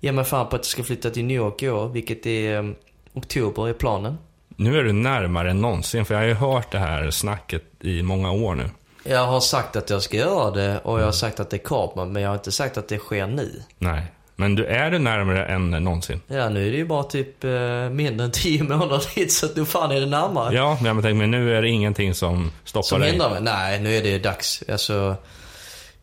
ger 0.00 0.12
mig 0.12 0.24
fan 0.24 0.48
på 0.48 0.56
att 0.56 0.60
jag 0.60 0.66
ska 0.66 0.82
flytta 0.82 1.10
till 1.10 1.24
New 1.24 1.36
York 1.36 1.62
i 1.62 1.68
år, 1.68 1.88
vilket 1.88 2.26
är 2.26 2.58
um, 2.58 2.74
oktober 3.12 3.68
är 3.68 3.72
planen. 3.72 4.18
Nu 4.56 4.78
är 4.78 4.82
du 4.82 4.92
närmare 4.92 5.50
än 5.50 5.60
någonsin, 5.60 6.04
för 6.04 6.14
jag 6.14 6.20
har 6.20 6.26
ju 6.26 6.34
hört 6.34 6.72
det 6.72 6.78
här 6.78 7.10
snacket 7.10 7.62
i 7.80 8.02
många 8.02 8.30
år 8.32 8.54
nu. 8.54 8.64
Jag 9.08 9.26
har 9.26 9.40
sagt 9.40 9.76
att 9.76 9.90
jag 9.90 10.02
ska 10.02 10.16
göra 10.16 10.50
det 10.50 10.78
och 10.78 11.00
jag 11.00 11.04
har 11.04 11.12
sagt 11.12 11.40
att 11.40 11.50
det 11.50 11.58
kommer, 11.58 12.04
men 12.04 12.22
jag 12.22 12.30
har 12.30 12.34
inte 12.36 12.52
sagt 12.52 12.76
att 12.78 12.88
det 12.88 12.98
sker 12.98 13.26
nu. 13.26 13.62
Nej. 13.78 14.02
Men 14.38 14.54
du 14.54 14.66
är 14.66 14.90
du 14.90 14.98
närmare 14.98 15.46
än 15.46 15.70
någonsin. 15.70 16.20
Ja, 16.26 16.48
nu 16.48 16.66
är 16.66 16.70
det 16.70 16.76
ju 16.76 16.86
bara 16.86 17.02
typ 17.02 17.44
eh, 17.44 17.50
mindre 17.90 18.24
än 18.24 18.30
10 18.32 18.62
månader 18.68 19.02
dit, 19.14 19.32
så 19.32 19.46
att 19.46 19.56
nu 19.56 19.64
fan 19.64 19.90
är 19.90 20.00
det 20.00 20.06
närmare. 20.06 20.54
Ja, 20.54 20.78
men 20.82 20.96
tänker, 21.02 21.14
men 21.14 21.30
nu 21.30 21.56
är 21.56 21.62
det 21.62 21.68
ingenting 21.68 22.14
som 22.14 22.52
stoppar 22.64 22.82
Som 22.82 23.00
dig. 23.00 23.10
hindrar 23.10 23.30
mig? 23.30 23.40
Nej, 23.42 23.80
nu 23.80 23.96
är 23.96 24.02
det 24.02 24.18
dags. 24.18 24.64
Alltså, 24.68 25.16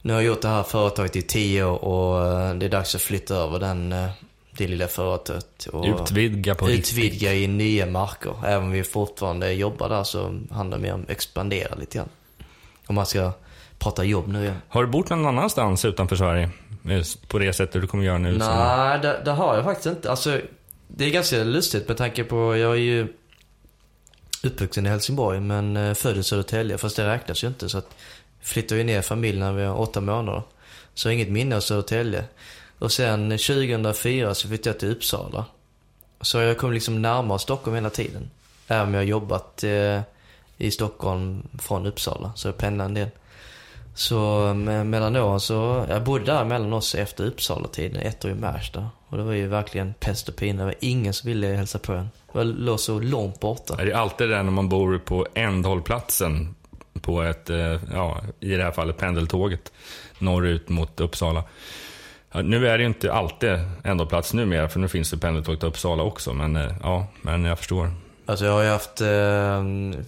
nu 0.02 0.14
har 0.14 0.22
jag 0.22 0.28
gjort 0.28 0.42
det 0.42 0.48
här 0.48 0.64
företaget 0.64 1.16
i 1.16 1.22
10 1.22 1.64
år 1.64 1.84
och 1.84 2.26
eh, 2.26 2.54
det 2.56 2.66
är 2.66 2.70
dags 2.70 2.96
att 2.96 3.02
flytta 3.02 3.36
över 3.36 3.60
den, 3.60 3.92
eh, 3.92 4.10
det 4.58 4.68
lilla 4.68 4.88
företaget. 4.88 5.66
Och 5.74 5.86
Utvidga 5.86 6.56
på 6.56 6.66
riktigt. 6.66 6.94
utvidga 6.94 7.34
i 7.34 7.48
nya 7.48 7.86
marker. 7.86 8.34
Även 8.46 8.64
om 8.64 8.72
vi 8.72 8.84
fortfarande 8.84 9.52
jobbar 9.54 9.90
där 9.90 10.04
så 10.04 10.40
handlar 10.52 10.78
det 10.78 10.84
mer 10.84 10.94
om 10.94 11.02
att 11.04 11.10
expandera 11.10 11.76
lite 11.76 11.98
grann. 11.98 12.10
Om 12.88 12.96
man 12.96 13.06
ska 13.06 13.32
pratar 13.80 14.04
jobb 14.04 14.28
nu 14.28 14.42
igen. 14.42 14.58
Har 14.68 14.84
du 14.84 14.90
bott 14.90 15.10
någon 15.10 15.26
annanstans 15.26 15.86
utanför 15.86 16.16
Sverige? 16.16 16.50
På 17.28 17.40
det 17.40 17.54
sättet 17.54 17.82
du 17.82 17.88
kommer 17.88 18.04
göra 18.04 18.18
nu? 18.18 18.38
Nej, 18.38 19.00
det, 19.00 19.22
det 19.26 19.32
har 19.32 19.56
jag 19.56 19.64
faktiskt 19.64 19.86
inte. 19.86 20.10
Alltså, 20.10 20.40
det 20.88 21.06
är 21.06 21.10
ganska 21.10 21.44
lustigt 21.44 21.88
med 21.88 21.98
tanke 21.98 22.24
på, 22.24 22.58
jag 22.58 22.72
är 22.72 22.80
ju 22.80 23.08
uppvuxen 24.44 24.86
i 24.86 24.90
Helsingborg 24.90 25.40
men 25.40 25.78
eh, 25.78 25.94
född 25.94 26.18
i 26.18 26.24
Södertälje, 26.24 26.78
fast 26.78 26.96
det 26.96 27.08
räknas 27.08 27.44
ju 27.44 27.48
inte. 27.48 27.70
Så 27.70 27.78
att 27.78 27.96
flyttade 28.42 28.82
ju 28.82 28.84
ner 28.84 29.02
familjen 29.02 29.40
när 29.40 29.54
vi 29.54 29.66
var 29.66 29.80
åtta 29.80 30.02
månader. 30.02 30.44
Så 30.94 31.10
inget 31.10 31.30
minne 31.30 31.56
av 31.56 31.60
Södertälje. 31.60 32.24
Och 32.80 32.92
sen 32.92 33.30
2004 33.30 34.36
så 34.36 34.48
flyttade 34.48 34.70
jag 34.70 34.80
till 34.80 34.92
Uppsala. 34.92 35.46
Så 36.22 36.40
jag 36.40 36.58
kom 36.58 36.74
liksom 36.74 37.02
närmare 37.02 37.40
Stockholm 37.40 37.76
hela 37.76 37.90
tiden. 37.90 38.30
Även 38.68 38.88
om 38.88 38.94
jag 38.94 39.02
har 39.02 39.06
jobbat 39.06 39.64
eh, 39.64 40.02
i 40.58 40.72
Stockholm 40.72 41.48
från 41.60 41.86
Uppsala, 41.86 42.32
så 42.36 42.48
jag 42.48 42.58
pendlade 42.58 42.90
en 42.90 42.94
del. 42.94 43.10
Så 43.96 44.54
mellan 44.86 45.16
åren 45.16 45.40
så, 45.40 45.86
jag 45.90 46.04
bodde 46.04 46.26
där 46.26 46.46
mellan 46.46 46.74
oss 46.74 46.96
efter 46.96 47.26
Uppsala-tiden, 47.26 48.02
ett 48.02 48.26
år 48.26 48.32
i 48.32 48.36
Märsta. 48.36 48.90
Och 49.08 49.18
det 49.18 49.24
var 49.24 49.34
ju 49.34 49.48
verkligen 49.48 49.94
pest 50.00 50.30
och 50.30 50.36
pina. 50.36 50.60
Det 50.60 50.66
var 50.66 50.76
ingen 50.80 51.14
som 51.14 51.28
ville 51.28 51.48
hälsa 51.48 51.80
på 51.80 51.94
en. 51.94 52.10
Det 52.34 52.44
låg 52.44 52.80
så 52.80 53.00
långt 53.00 53.40
borta. 53.40 53.82
Är 53.82 53.86
det 53.86 53.94
alltid 53.94 54.30
det 54.30 54.44
när 54.44 54.52
man 54.52 54.70
bor 54.70 54.98
på 54.98 55.28
ändhållplatsen 55.34 56.56
på 57.02 57.22
ett, 57.22 57.50
eh, 57.50 57.80
ja, 57.94 58.22
i 58.40 58.56
det 58.56 58.64
här 58.64 58.72
fallet 58.72 58.98
pendeltåget 58.98 59.72
norrut 60.20 60.70
mot 60.70 61.00
Uppsala. 61.00 61.44
Ja, 62.32 62.42
nu 62.42 62.68
är 62.68 62.78
det 62.78 62.82
ju 62.82 62.88
inte 62.88 63.14
alltid 63.14 63.60
ändhållplats 63.84 64.34
numera, 64.34 64.70
för 64.70 64.80
nu 64.80 64.88
finns 64.88 65.12
det 65.12 65.18
pendeltåg 65.18 65.60
till 65.60 65.68
Uppsala 65.68 66.04
också. 66.04 66.34
Men 66.34 66.56
eh, 66.56 66.72
ja, 66.84 67.08
men 67.22 67.46
jag 67.46 67.58
förstår. 67.58 67.92
Alltså 68.26 68.46
jag 68.46 68.52
har 68.52 68.64
ju 68.64 68.70
haft 68.70 69.02
eh, 69.02 69.64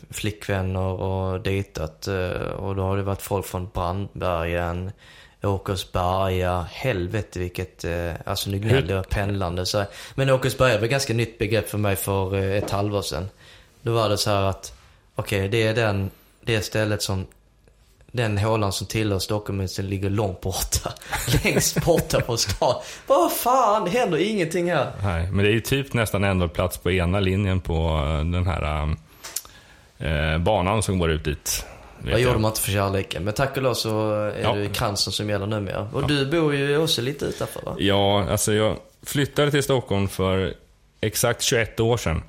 flickvänner 0.10 0.80
och 0.80 1.42
dejtat 1.42 2.08
eh, 2.08 2.32
och 2.32 2.76
då 2.76 2.84
har 2.84 2.98
det 2.98 3.04
varit 3.04 3.22
folk 3.22 3.46
från 3.46 3.70
Brandbergen, 3.74 4.92
Åkersberga, 5.44 6.68
helvete 6.72 7.40
vilket, 7.40 7.84
eh, 7.84 8.14
alltså 8.26 8.50
nu 8.50 8.60
gnäller 8.60 8.96
jag 8.96 9.10
pendlande 9.10 9.66
så 9.66 9.78
här. 9.78 9.88
Men 10.16 10.30
Åkersberga 10.30 10.78
var 10.78 10.84
ett 10.84 10.92
ganska 10.92 11.14
nytt 11.14 11.38
begrepp 11.38 11.70
för 11.70 11.78
mig 11.78 11.96
för 11.96 12.36
eh, 12.36 12.58
ett 12.58 12.72
halvår 12.72 13.02
sedan. 13.02 13.30
Då 13.82 13.94
var 13.94 14.10
det 14.10 14.18
så 14.18 14.30
här 14.30 14.44
att, 14.44 14.74
okej 15.16 15.50
det 15.50 15.64
är 15.64 15.74
den, 15.74 16.12
det 16.42 16.62
stället 16.62 17.02
som, 17.02 17.26
den 18.16 18.38
hålan 18.38 18.72
som 18.74 18.88
tillhör 18.88 19.20
Stockholm 19.20 19.68
ligger 19.80 20.10
långt 20.10 20.42
borta. 20.42 20.94
Längst 21.44 21.86
borta 21.86 22.22
på 22.22 22.38
stan. 22.38 22.76
Vad 23.08 23.32
fan, 23.32 23.86
det 23.86 23.90
händer 24.00 24.18
ingenting 24.18 24.72
här. 24.72 24.92
Nej, 25.04 25.32
men 25.32 25.46
det 25.46 25.52
är 25.52 25.54
ju 25.54 25.62
typ 25.62 25.94
nästan 25.94 26.24
ändhållplats 26.24 26.78
på 26.78 26.92
ena 26.92 27.20
linjen 27.20 27.62
på 27.62 27.74
eh, 28.08 28.18
den 28.26 28.48
här 28.48 28.96
eh, 29.98 30.38
banan 30.38 30.84
som 30.84 31.00
går 31.00 31.12
ut 31.12 31.24
dit. 31.24 31.66
Vad 32.00 32.14
jag. 32.14 32.20
gjorde 32.22 32.40
man 32.40 32.52
inte 32.52 32.62
för 32.62 32.72
kärleken? 32.72 33.24
Men 33.24 33.34
tack 33.34 33.58
och 33.58 33.64
lov 33.64 33.74
så 33.74 34.12
är 34.14 34.42
Ja. 34.44 34.54
det 34.54 34.68
kransen 34.70 35.14
som 35.14 35.30
gäller 35.30 35.48
numera. 35.48 35.90
Och 35.94 36.08
du 36.08 36.26
bor 36.26 36.56
ju 36.56 36.78
också 36.78 37.02
lite 37.02 37.26
utanför 37.26 37.62
va? 37.62 37.76
Ja, 37.80 38.26
alltså 38.32 38.54
jag 38.54 38.78
flyttade 39.04 39.52
till 39.52 39.64
Stockholm 39.64 40.08
för 40.08 40.54
exakt 41.02 41.42
21 41.42 41.80
år 41.80 41.98
sedan. 41.98 42.24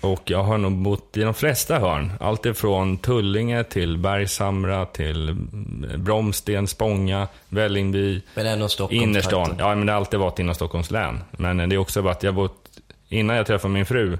Och 0.00 0.22
jag 0.30 0.42
har 0.42 0.58
nog 0.58 0.72
bott 0.72 1.16
i 1.16 1.20
de 1.22 1.34
flesta 1.34 1.78
hörn. 1.78 2.12
Allt 2.20 2.46
ifrån 2.46 2.98
Tullinge 2.98 3.64
till 3.64 3.98
Bergshamra 3.98 4.86
till 4.86 5.28
mm, 5.28 5.86
Bromsten, 5.96 6.66
Spånga, 6.66 7.28
Vällingby, 7.48 8.22
Men 8.34 8.46
ändå 8.46 8.68
Stockholm. 8.68 9.02
innerstan. 9.02 9.56
Ja, 9.58 9.74
men 9.74 9.86
det 9.86 9.92
har 9.92 9.98
alltid 9.98 10.20
varit 10.20 10.38
inom 10.38 10.54
Stockholms 10.54 10.90
län. 10.90 11.20
Men 11.30 11.68
det 11.68 11.76
är 11.76 11.78
också 11.78 12.02
bara 12.02 12.12
att 12.12 12.22
jag 12.22 12.34
bott, 12.34 12.68
innan 13.08 13.36
jag 13.36 13.46
träffade 13.46 13.74
min 13.74 13.86
fru, 13.86 14.18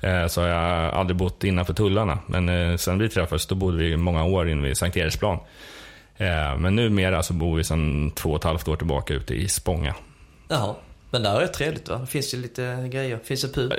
eh, 0.00 0.26
så 0.26 0.40
har 0.40 0.48
jag 0.48 0.94
aldrig 0.94 1.16
bott 1.16 1.44
innanför 1.44 1.74
tullarna. 1.74 2.18
Men 2.26 2.48
eh, 2.48 2.76
sen 2.76 2.98
vi 2.98 3.08
träffades, 3.08 3.46
då 3.46 3.54
bodde 3.54 3.76
vi 3.76 3.96
många 3.96 4.24
år 4.24 4.48
inne 4.48 4.62
vid 4.62 4.76
Sankt 4.76 4.96
Eriksplan. 4.96 5.38
Eh, 6.16 6.56
men 6.58 6.76
numera 6.76 7.22
så 7.22 7.32
bor 7.32 7.56
vi 7.56 7.64
sedan 7.64 8.10
två 8.10 8.30
och 8.30 8.36
ett 8.36 8.44
halvt 8.44 8.68
år 8.68 8.76
tillbaka 8.76 9.14
ute 9.14 9.34
i 9.34 9.48
Spånga. 9.48 9.94
Jaha. 10.48 10.74
Men 11.16 11.22
där 11.22 11.36
är 11.36 11.40
det 11.40 11.48
trevligt 11.48 11.88
va? 11.88 11.98
Det 11.98 12.06
finns 12.06 12.34
ju 12.34 12.38
lite 12.38 12.88
grejer. 12.92 13.18
Finns 13.24 13.42
det 13.42 13.48
pub? 13.48 13.72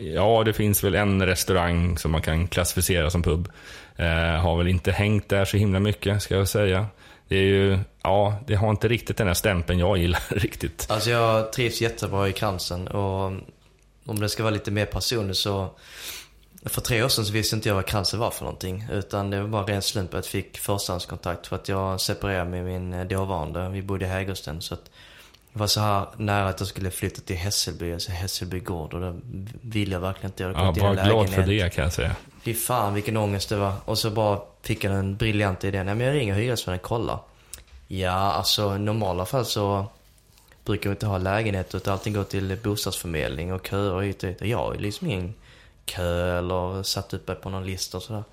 Ja, 0.00 0.42
det 0.44 0.52
finns 0.52 0.84
väl 0.84 0.94
en 0.94 1.26
restaurang 1.26 1.98
som 1.98 2.10
man 2.10 2.22
kan 2.22 2.48
klassificera 2.48 3.10
som 3.10 3.22
pub. 3.22 3.48
Eh, 3.96 4.06
har 4.16 4.58
väl 4.58 4.68
inte 4.68 4.92
hängt 4.92 5.28
där 5.28 5.44
så 5.44 5.56
himla 5.56 5.80
mycket, 5.80 6.22
ska 6.22 6.36
jag 6.36 6.48
säga. 6.48 6.86
Det 7.28 7.36
är 7.36 7.42
ju, 7.42 7.78
ja, 8.02 8.36
det 8.46 8.54
har 8.54 8.70
inte 8.70 8.88
riktigt 8.88 9.16
den 9.16 9.26
här 9.26 9.34
stämpeln 9.34 9.78
jag 9.78 9.98
gillar 9.98 10.22
riktigt. 10.28 10.86
Alltså 10.88 11.10
jag 11.10 11.52
trivs 11.52 11.80
jättebra 11.80 12.28
i 12.28 12.32
kransen 12.32 12.88
och 12.88 13.32
om 14.06 14.20
det 14.20 14.28
ska 14.28 14.42
vara 14.42 14.54
lite 14.54 14.70
mer 14.70 14.86
personligt 14.86 15.36
så 15.36 15.70
för 16.64 16.80
tre 16.80 17.02
år 17.02 17.08
sedan 17.08 17.24
så 17.24 17.32
visste 17.32 17.56
inte 17.56 17.68
jag 17.68 17.74
vad 17.74 17.86
kransen 17.86 18.20
var 18.20 18.30
för 18.30 18.44
någonting. 18.44 18.86
Utan 18.92 19.30
det 19.30 19.40
var 19.40 19.48
bara 19.48 19.66
ren 19.66 19.82
slump 19.82 20.10
att 20.10 20.14
jag 20.14 20.24
fick 20.24 20.58
förstahandskontakt 20.58 21.46
för 21.46 21.56
att 21.56 21.68
jag 21.68 22.00
separerade 22.00 22.50
med 22.50 22.64
min 22.64 23.08
dåvarande. 23.08 23.68
Vi 23.68 23.82
bodde 23.82 24.04
i 24.04 24.08
Hägersten. 24.08 24.60
Så 24.60 24.74
att 24.74 24.90
det 25.52 25.58
var 25.58 25.66
så 25.66 25.80
här 25.80 26.06
nära 26.16 26.48
att 26.48 26.60
jag 26.60 26.68
skulle 26.68 26.90
flytta 26.90 27.20
till 27.20 27.36
Hässelby, 27.36 27.92
alltså 27.92 28.12
Hässelby 28.12 28.60
gård. 28.60 28.94
Och 28.94 29.00
det 29.00 29.20
ville 29.60 29.92
jag 29.92 30.00
verkligen 30.00 30.30
inte. 30.30 30.42
Jag 30.42 30.52
Ja, 30.52 30.74
var 30.80 31.04
glad 31.04 31.30
för 31.30 31.42
det 31.42 31.74
kan 31.74 31.84
jag 31.84 31.92
säga. 31.92 32.16
Fy 32.42 32.54
fan 32.54 32.94
vilken 32.94 33.16
ångest 33.16 33.48
det 33.48 33.56
var. 33.56 33.74
Och 33.84 33.98
så 33.98 34.10
bara 34.10 34.40
fick 34.62 34.84
jag 34.84 34.92
den 34.92 35.16
briljanta 35.16 35.68
idén. 35.68 35.86
Nej 35.86 35.94
men 35.94 36.06
jag 36.06 36.16
ringer 36.16 36.34
hyresvärden 36.34 36.80
och 36.80 36.86
kollar. 36.86 37.18
Ja, 37.88 38.10
alltså 38.10 38.76
i 38.76 38.78
normala 38.78 39.24
fall 39.24 39.44
så 39.44 39.86
brukar 40.64 40.90
vi 40.90 40.94
inte 40.94 41.06
ha 41.06 41.18
lägenhet 41.18 41.74
utan 41.74 41.92
allting 41.92 42.12
går 42.12 42.24
till 42.24 42.58
bostadsförmedling 42.62 43.52
och 43.52 43.66
köer 43.66 44.00
hit 44.00 44.22
och 44.22 44.28
dit. 44.28 44.40
Och 44.40 44.46
Jag 44.46 44.58
har 44.58 44.74
liksom 44.74 45.06
ingen 45.10 45.34
kö 45.84 46.38
eller 46.38 46.82
satt 46.82 47.14
upp 47.14 47.28
mig 47.28 47.36
på 47.36 47.50
någon 47.50 47.66
lista 47.66 47.96
och 47.96 48.02
sådär. 48.02 48.24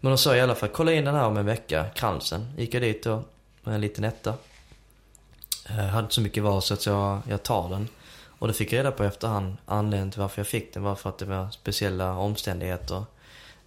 Men 0.00 0.12
de 0.12 0.18
sa 0.18 0.36
i 0.36 0.40
alla 0.40 0.54
fall, 0.54 0.68
kolla 0.68 0.92
in 0.92 1.04
den 1.04 1.14
här 1.14 1.24
om 1.24 1.36
en 1.36 1.46
vecka, 1.46 1.84
kransen. 1.94 2.46
Gick 2.58 2.74
jag 2.74 2.82
dit 2.82 3.04
då 3.04 3.22
med 3.62 3.74
en 3.74 3.80
liten 3.80 4.04
etta. 4.04 4.34
Jag 5.68 5.74
hade 5.74 6.04
inte 6.04 6.14
så 6.14 6.20
mycket 6.20 6.42
val 6.42 6.62
så 6.62 6.74
att 6.74 6.86
jag, 6.86 7.20
jag 7.28 7.42
tar 7.42 7.68
den. 7.68 7.88
Och 8.38 8.48
det 8.48 8.54
fick 8.54 8.72
jag 8.72 8.78
reda 8.78 8.92
på 8.92 9.04
efterhand. 9.04 9.56
Anledningen 9.66 10.10
till 10.10 10.20
varför 10.20 10.40
jag 10.40 10.46
fick 10.46 10.74
den 10.74 10.82
var 10.82 10.94
för 10.94 11.08
att 11.08 11.18
det 11.18 11.24
var 11.24 11.50
speciella 11.50 12.16
omständigheter. 12.16 13.04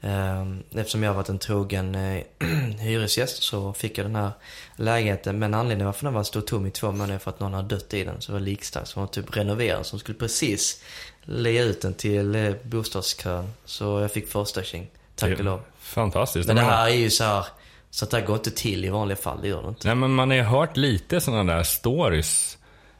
Ehm, 0.02 0.64
Eftersom 0.76 1.04
jag 1.04 1.10
har 1.10 1.16
varit 1.16 1.30
en 1.30 1.40
trogen 1.40 1.96
eh, 1.96 2.24
hyresgäst 2.80 3.44
så 3.44 3.74
fick 3.74 3.98
jag 3.98 4.06
den 4.06 4.16
här 4.16 4.32
lägenheten. 4.76 5.40
Men 5.40 5.54
anledningen 5.54 5.86
varför 5.86 6.04
den 6.06 6.14
var 6.14 6.24
stod 6.24 6.48
tom 6.48 6.66
i 6.66 6.72
två 6.72 6.92
månader 6.92 7.20
för 7.20 7.32
att 7.32 7.40
någon 7.40 7.54
hade 7.54 7.76
dött 7.76 7.94
i 7.94 8.04
den. 8.04 8.22
Så 8.22 8.32
det 8.32 8.34
var 8.34 8.46
likstark 8.46 8.88
som 8.88 9.02
var 9.02 9.08
typ 9.08 9.38
renoverad. 9.38 9.86
Som 9.86 10.00
skulle 10.00 10.18
precis 10.18 10.82
lägga 11.24 11.64
ut 11.64 11.82
den 11.82 11.94
till 11.94 12.36
eh, 12.36 12.54
bostadskön. 12.64 13.54
Så 13.66 14.00
jag 14.00 14.12
fick 14.12 14.32
första 14.32 14.64
tjing. 14.64 14.88
Tack 15.16 15.40
och 15.40 15.46
lov. 15.46 15.62
Fantastiskt. 15.80 16.48
Men 16.48 16.56
det 16.56 16.62
här 16.62 16.88
är 16.88 16.96
ju 16.96 17.10
så 17.10 17.24
här. 17.24 17.46
Så 17.96 18.06
att 18.06 18.12
det 18.12 18.18
här 18.18 18.26
går 18.26 18.36
inte 18.36 18.52
till 18.52 18.86
i 18.86 18.90
vanliga 18.90 19.16
fall. 19.16 19.42
Det 19.42 19.48
gör 19.48 19.62
det 19.62 19.70
inte. 19.70 19.88
Nej, 19.88 19.96
men 19.96 20.14
man 20.14 20.30
har 20.30 20.38
ju 20.38 20.44
hört 20.44 20.78
lite 20.78 21.22
sådana 21.22 21.56
där 21.56 21.64
stories. 21.64 22.58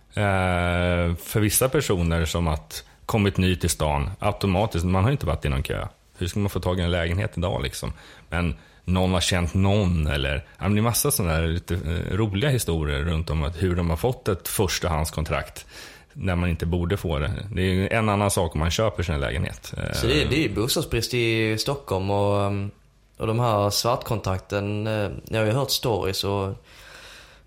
Eh, 0.10 1.16
för 1.16 1.40
vissa 1.40 1.70
personer 1.70 2.26
som 2.26 2.48
att 2.48 2.84
kommit 3.06 3.38
ny 3.38 3.56
till 3.56 3.70
stan 3.70 4.12
automatiskt. 4.20 4.86
Man 4.86 5.04
har 5.04 5.12
ju 5.12 5.14
inte 5.14 5.26
varit 5.26 5.46
i 5.46 5.50
någon 5.50 5.64
kö. 5.64 5.88
Hur 6.18 6.28
ska 6.28 6.40
man 6.40 6.50
få 6.50 6.60
tag 6.60 6.80
i 6.80 6.82
en 6.82 6.92
lägenhet 6.92 7.38
idag 7.38 7.64
liksom? 7.64 7.94
Men 8.30 8.56
någon 8.86 9.14
har 9.14 9.22
känt 9.22 9.54
någon 9.54 10.08
eller... 10.08 10.46
Ja, 10.60 10.70
det 10.70 10.80
är 10.80 10.82
massa 10.82 11.12
sådana 11.12 11.34
där 11.34 11.48
lite 11.48 11.76
eh, 11.76 12.16
roliga 12.18 12.50
historier 12.50 13.00
runt 13.00 13.30
om 13.30 13.44
att 13.44 13.64
hur 13.64 13.76
de 13.76 13.90
har 13.90 13.98
fått 13.98 14.28
ett 14.28 14.48
förstahandskontrakt. 14.48 15.66
När 16.14 16.36
man 16.36 16.50
inte 16.50 16.66
borde 16.66 16.98
få 16.98 17.20
det. 17.20 17.32
Det 17.52 17.62
är 17.62 17.94
en 17.94 18.10
annan 18.10 18.32
sak 18.32 18.56
om 18.56 18.60
man 18.60 18.72
köper 18.72 19.04
sin 19.04 19.20
lägenhet. 19.20 19.74
Så 19.94 20.08
det 20.08 20.22
är, 20.22 20.30
det 20.30 20.36
är 20.36 20.48
ju 20.48 20.56
bostadsbrist 20.56 21.14
i 21.14 21.58
Stockholm 21.58 22.10
och, 22.10 22.48
um, 22.48 22.72
och 23.18 23.28
de 23.28 23.40
här 23.40 23.70
svartkontrakten, 23.70 24.88
eh, 24.88 25.10
jag 25.30 25.40
har 25.40 25.46
ju 25.46 25.52
hört 25.52 25.72
stories 25.72 26.24
och 26.24 26.54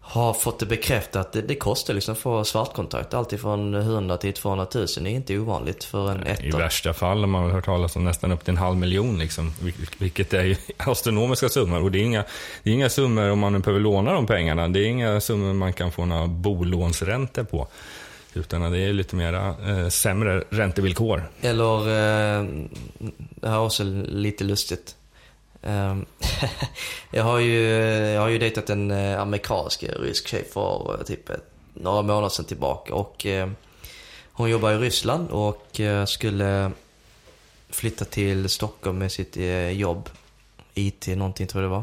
har 0.00 0.32
fått 0.34 0.58
det 0.58 0.66
bekräftat. 0.66 1.32
Det, 1.32 1.42
det 1.42 1.54
kostar 1.54 1.94
liksom 1.94 2.12
att 2.12 2.18
få 2.18 2.44
svartkontrakt. 2.44 3.14
Alltifrån 3.14 3.74
100 3.74 4.16
till 4.16 4.32
200 4.32 4.66
000. 4.74 4.86
Det 4.86 5.00
är 5.00 5.06
inte 5.08 5.38
ovanligt 5.38 5.84
för 5.84 6.10
en 6.10 6.26
I 6.26 6.48
etta. 6.48 6.58
värsta 6.58 6.92
fall 6.94 7.20
har 7.20 7.26
man 7.26 7.50
hört 7.50 7.64
talas 7.64 7.96
om 7.96 8.04
nästan 8.04 8.32
upp 8.32 8.44
till 8.44 8.50
en 8.50 8.56
halv 8.58 8.76
miljon, 8.76 9.18
liksom, 9.18 9.50
vil- 9.62 9.88
vilket 9.98 10.34
är 10.34 10.44
ju 10.44 10.56
astronomiska 10.76 11.48
summor. 11.48 11.82
Och 11.82 11.90
det 11.92 11.98
är, 11.98 12.02
inga, 12.04 12.24
det 12.62 12.70
är 12.70 12.74
inga 12.74 12.88
summor 12.88 13.30
om 13.30 13.38
man 13.38 13.52
nu 13.52 13.58
behöver 13.58 13.80
låna 13.80 14.12
de 14.12 14.26
pengarna. 14.26 14.68
Det 14.68 14.80
är 14.80 14.84
inga 14.86 15.20
summor 15.20 15.52
man 15.54 15.72
kan 15.72 15.92
få 15.92 16.04
några 16.04 16.26
bolånsräntor 16.26 17.44
på. 17.44 17.68
Utan 18.34 18.72
det 18.72 18.78
är 18.78 18.92
lite 18.92 19.16
mera 19.16 19.54
eh, 19.68 19.88
sämre 19.88 20.44
räntevillkor. 20.50 21.28
Eller, 21.40 21.78
eh, 21.80 22.44
det 23.30 23.48
här 23.48 23.54
är 23.56 23.60
också 23.60 23.84
lite 24.06 24.44
lustigt. 24.44 24.94
Ehm, 25.62 26.06
jag, 27.10 27.24
har 27.24 27.38
ju, 27.38 27.60
jag 27.88 28.20
har 28.20 28.28
ju 28.28 28.38
dejtat 28.38 28.70
en 28.70 28.90
eh, 28.90 29.20
amerikansk 29.20 29.82
eh, 29.82 30.00
rysk 30.00 30.28
tjej 30.28 30.44
för 30.52 30.96
eh, 30.98 31.04
typ 31.04 31.30
några 31.74 32.02
månader 32.02 32.28
sedan 32.28 32.44
tillbaka. 32.44 32.94
Och 32.94 33.26
eh, 33.26 33.50
hon 34.32 34.50
jobbar 34.50 34.72
i 34.72 34.78
Ryssland 34.78 35.30
och 35.30 35.80
skulle 36.06 36.72
flytta 37.70 38.04
till 38.04 38.48
Stockholm 38.48 38.98
med 38.98 39.12
sitt 39.12 39.36
jobb. 39.72 40.08
IT 40.74 41.06
någonting 41.06 41.46
tror 41.46 41.62
jag 41.62 41.70
det 41.70 41.74
var. 41.76 41.82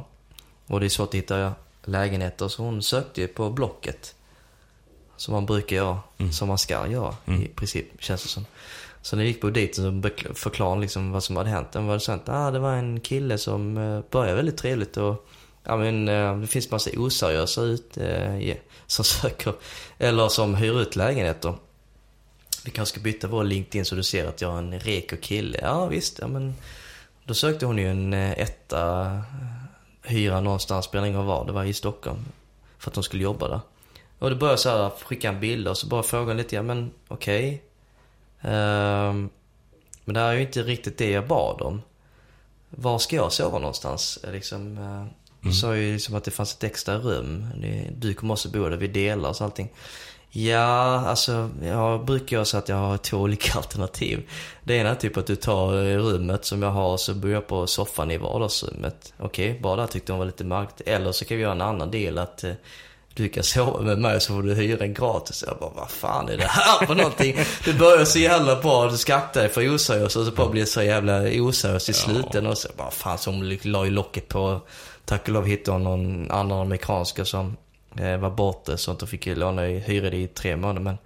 Och 0.67 0.79
det 0.79 0.85
är 0.85 0.89
svårt 0.89 1.09
att 1.09 1.15
hitta 1.15 1.53
lägenheter 1.83 2.47
så 2.47 2.63
hon 2.63 2.83
sökte 2.83 3.21
ju 3.21 3.27
på 3.27 3.49
Blocket. 3.49 4.15
Som 5.17 5.33
man 5.33 5.45
brukar 5.45 5.75
göra, 5.75 5.99
som 6.31 6.47
man 6.47 6.57
ska 6.57 6.87
göra 6.87 7.15
i 7.25 7.47
princip 7.47 7.85
känns 7.99 8.23
det 8.23 8.29
som. 8.29 8.45
Så 9.05 9.15
när 9.15 9.23
jag 9.23 9.27
gick 9.27 9.41
på 9.41 9.49
dit 9.49 9.75
så 9.75 10.01
förklarade 10.33 10.75
hon 10.75 10.81
liksom 10.81 11.11
vad 11.11 11.23
som 11.23 11.35
hade 11.35 11.49
hänt. 11.49 11.71
Den 11.71 11.87
var 11.87 11.99
sånt, 11.99 12.29
ah, 12.29 12.51
det 12.51 12.59
var 12.59 12.73
en 12.73 12.99
kille 12.99 13.37
som 13.37 13.77
eh, 13.77 14.01
började 14.11 14.35
väldigt 14.35 14.57
trevligt 14.57 14.97
och 14.97 15.27
ja 15.63 15.77
men 15.77 16.09
eh, 16.09 16.37
det 16.37 16.47
finns 16.47 16.71
massa 16.71 16.89
oseriösa 16.97 17.61
ut, 17.61 17.97
eh, 17.97 18.55
som 18.87 19.05
söker, 19.05 19.53
eller 19.97 20.27
som 20.29 20.55
hyr 20.55 20.81
ut 20.81 20.95
lägenheter. 20.95 21.55
Vi 22.65 22.71
kanske 22.71 22.93
ska 22.93 23.03
byta 23.03 23.27
vår 23.27 23.43
LinkedIn 23.43 23.85
så 23.85 23.95
du 23.95 24.03
ser 24.03 24.27
att 24.27 24.41
jag 24.41 24.53
är 24.53 24.57
en 24.57 24.79
reko 24.79 25.17
kille. 25.17 25.59
Ja 25.61 25.85
visst, 25.85 26.19
ja 26.19 26.27
men 26.27 26.55
då 27.23 27.33
sökte 27.33 27.65
hon 27.65 27.77
ju 27.77 27.91
en 27.91 28.13
eh, 28.13 28.31
etta, 28.31 29.17
hyra 30.03 30.41
någonstans, 30.41 30.85
spelar 30.85 31.05
ingen 31.05 31.19
roll 31.19 31.27
var, 31.27 31.45
det 31.45 31.51
var 31.51 31.63
i 31.63 31.73
Stockholm. 31.73 32.25
För 32.77 32.91
att 32.91 32.95
hon 32.95 33.03
skulle 33.03 33.23
jobba 33.23 33.47
där. 33.47 33.59
Och 34.19 34.29
då 34.29 34.35
började 34.35 34.53
jag 34.53 34.59
så 34.59 34.69
här, 34.69 34.89
skicka 34.89 35.29
en 35.29 35.39
bild 35.39 35.67
och 35.67 35.77
så 35.77 35.87
bara 35.87 36.03
fråga 36.03 36.33
lite, 36.33 36.55
ja 36.55 36.61
men 36.61 36.91
okej. 37.07 37.47
Okay 37.47 37.59
men 38.51 40.13
det 40.13 40.19
här 40.19 40.29
är 40.29 40.33
ju 40.33 40.41
inte 40.41 40.63
riktigt 40.63 40.97
det 40.97 41.09
jag 41.09 41.27
bad 41.27 41.61
om. 41.61 41.81
Var 42.69 42.99
ska 42.99 43.15
jag 43.15 43.31
sova 43.31 43.59
någonstans? 43.59 44.19
Liksom, 44.31 44.77
eh, 44.77 45.05
du 45.41 45.53
sa 45.53 45.75
ju 45.75 45.93
liksom 45.93 46.15
att 46.15 46.23
det 46.23 46.31
fanns 46.31 46.55
ett 46.55 46.63
extra 46.63 46.97
rum. 46.97 47.45
Du 47.97 48.13
kommer 48.13 48.33
också 48.33 48.49
bo 48.49 48.69
där, 48.69 48.77
vi 48.77 48.87
delar 48.87 49.29
och 49.29 49.41
allting. 49.41 49.71
Ja, 50.29 51.05
alltså 51.05 51.49
jag 51.63 52.05
brukar 52.05 52.37
göra 52.37 52.45
så 52.45 52.57
att 52.57 52.69
jag 52.69 52.75
har 52.75 52.97
två 52.97 53.17
olika 53.17 53.53
alternativ. 53.57 54.29
Det 54.63 54.75
ena 54.75 54.89
är 54.89 54.95
typ 54.95 55.17
att 55.17 55.27
du 55.27 55.35
tar 55.35 55.97
rummet 55.97 56.45
som 56.45 56.61
jag 56.61 56.71
har 56.71 56.91
och 56.91 56.99
så 56.99 57.13
bor 57.13 57.31
jag 57.31 57.47
på 57.47 57.67
soffan 57.67 58.11
i 58.11 58.17
vardagsrummet. 58.17 59.13
Okej, 59.19 59.59
bara 59.61 59.75
där 59.75 59.87
tyckte 59.87 60.11
hon 60.11 60.19
var 60.19 60.25
lite 60.25 60.43
märkligt. 60.43 60.87
Eller 60.87 61.11
så 61.11 61.25
kan 61.25 61.37
vi 61.37 61.43
göra 61.43 61.53
en 61.53 61.61
annan 61.61 61.91
del 61.91 62.17
att 62.17 62.43
eh, 62.43 62.53
du 63.15 63.29
kan 63.29 63.43
sova 63.43 63.81
med 63.81 63.99
mig 63.99 64.21
så 64.21 64.33
får 64.33 64.43
du 64.43 64.53
hyra 64.53 64.83
en 64.83 64.93
gratis. 64.93 65.43
Jag 65.47 65.57
bara, 65.57 65.69
vad 65.69 65.89
fan 65.89 66.29
är 66.29 66.37
det 66.37 66.47
här 66.47 66.85
för 66.85 66.95
någonting? 66.95 67.37
Det 67.65 67.73
börjar 67.73 68.05
så 68.05 68.19
jävla 68.19 68.55
bra, 68.61 68.89
du 68.89 68.97
dig 69.33 69.49
för 69.49 69.75
oseriöst 69.75 70.15
och 70.15 70.25
så 70.25 70.31
bara 70.31 70.49
blir 70.49 70.65
så 70.65 70.83
jävla 70.83 71.21
oseriöst 71.21 71.89
i 71.89 71.93
slutändan. 71.93 72.51
Och 72.51 72.57
så 72.57 72.69
bara, 72.77 72.91
fan 72.91 73.17
så 73.17 73.31
hon 73.31 73.57
la 73.63 73.85
ju 73.85 73.91
locket 73.91 74.27
på. 74.27 74.61
Tack 75.05 75.21
och 75.21 75.29
lov 75.29 75.45
hittade 75.45 75.71
hon 75.71 75.83
någon 75.83 76.31
annan 76.31 76.59
amerikanska 76.59 77.25
som 77.25 77.57
eh, 77.99 78.17
var 78.17 78.29
borta 78.29 78.77
så 78.77 78.91
att 78.91 78.99
de 78.99 79.07
fick 79.07 79.25
låna, 79.25 79.61
hyra 79.61 80.09
det 80.09 80.17
i 80.17 80.27
tre 80.27 80.55
månader. 80.55 80.81
Men 80.81 80.97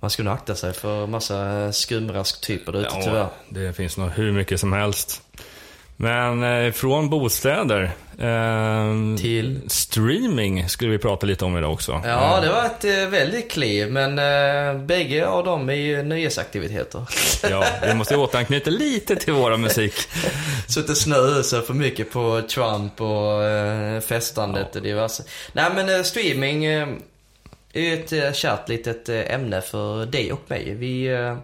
man 0.00 0.10
ska 0.10 0.22
nog 0.22 0.34
akta 0.34 0.54
sig 0.54 0.72
för 0.72 1.06
massa 1.06 1.72
skumrasktyper 1.72 2.72
där 2.72 2.80
ute 2.80 2.90
tyvärr. 3.04 3.18
Ja, 3.18 3.30
det 3.48 3.72
finns 3.72 3.96
nog 3.96 4.10
hur 4.10 4.32
mycket 4.32 4.60
som 4.60 4.72
helst. 4.72 5.22
Men 5.96 6.42
eh, 6.42 6.72
från 6.72 7.10
bostäder 7.10 7.82
eh, 8.18 9.16
Till? 9.18 9.60
streaming 9.66 10.68
skulle 10.68 10.90
vi 10.90 10.98
prata 10.98 11.26
lite 11.26 11.44
om 11.44 11.58
idag 11.58 11.72
också. 11.72 12.02
Ja, 12.04 12.40
det 12.40 12.48
var 12.48 12.64
ett 12.64 12.84
eh, 12.84 13.08
väldigt 13.08 13.50
kliv, 13.50 13.92
men 13.92 14.18
eh, 14.18 14.82
bägge 14.82 15.26
av 15.26 15.44
dem 15.44 15.68
är 15.68 15.74
ju 15.74 16.02
nöjesaktiviteter. 16.02 17.02
Ja, 17.50 17.64
vi 17.86 17.94
måste 17.94 18.16
återanknyta 18.16 18.70
lite 18.70 19.16
till 19.16 19.32
våra 19.32 19.56
musik. 19.56 19.94
Suttit 20.68 20.98
snöösa 20.98 21.62
för 21.62 21.74
mycket 21.74 22.12
på 22.12 22.42
Trump 22.48 23.00
och 23.00 23.44
eh, 23.44 24.00
festandet 24.00 24.76
och 24.76 24.82
diverse. 24.82 25.22
Nej 25.52 25.70
men 25.74 25.88
eh, 25.88 26.02
streaming 26.02 26.64
eh, 26.64 26.88
är 27.72 27.94
ett 27.94 28.12
eh, 28.12 28.32
kärt 28.32 28.68
litet 28.68 29.08
eh, 29.08 29.34
ämne 29.34 29.60
för 29.60 30.06
dig 30.06 30.32
och 30.32 30.40
mig. 30.46 30.74
Vi, 30.74 31.06
eh, 31.06 31.36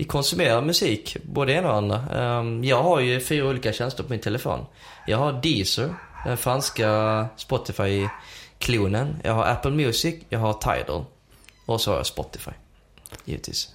vi 0.00 0.04
konsumerar 0.04 0.62
musik, 0.62 1.16
både 1.22 1.54
en 1.54 1.64
och 1.64 1.74
andra. 1.74 1.96
Eh, 2.12 2.68
jag 2.68 2.82
har 2.82 3.00
ju 3.00 3.20
fyra 3.20 3.46
olika 3.48 3.72
tjänster 3.72 4.02
på 4.02 4.10
min 4.10 4.20
telefon. 4.20 4.64
Jag 5.06 5.18
har 5.18 5.32
Deezer, 5.42 5.94
den 6.24 6.36
franska 6.36 7.26
Spotify-klonen. 7.36 9.16
Jag 9.24 9.32
har 9.32 9.44
Apple 9.44 9.70
Music, 9.70 10.14
jag 10.28 10.38
har 10.38 10.52
Tidal. 10.52 11.04
Och 11.66 11.80
så 11.80 11.90
har 11.90 11.96
jag 11.96 12.06
Spotify. 12.06 12.50
Givetvis. 13.24 13.68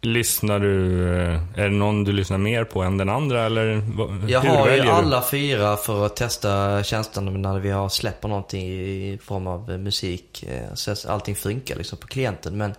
Lyssnar 0.00 0.58
du, 0.58 1.02
eh, 1.08 1.40
är 1.56 1.62
det 1.68 1.68
någon 1.76 2.04
du 2.04 2.12
lyssnar 2.12 2.38
mer 2.38 2.64
på 2.64 2.82
än 2.82 2.96
den 2.98 3.08
andra 3.08 3.44
eller 3.44 3.82
Jag 4.28 4.40
har 4.40 4.70
ju 4.70 4.80
alla 4.80 5.22
fyra 5.22 5.76
för 5.76 6.06
att 6.06 6.16
testa 6.16 6.82
tjänsterna 6.82 7.30
när 7.30 7.58
vi 7.58 7.70
har 7.70 7.88
släpper 7.88 8.28
någonting 8.28 8.62
i 8.70 9.18
form 9.22 9.46
av 9.46 9.70
musik. 9.70 10.44
eh, 10.48 10.74
Så 10.74 10.90
att 10.90 11.06
allting 11.06 11.34
funkar 11.36 11.76
liksom 11.76 11.98
på 11.98 12.06
klienten. 12.06 12.56
Men 12.56 12.74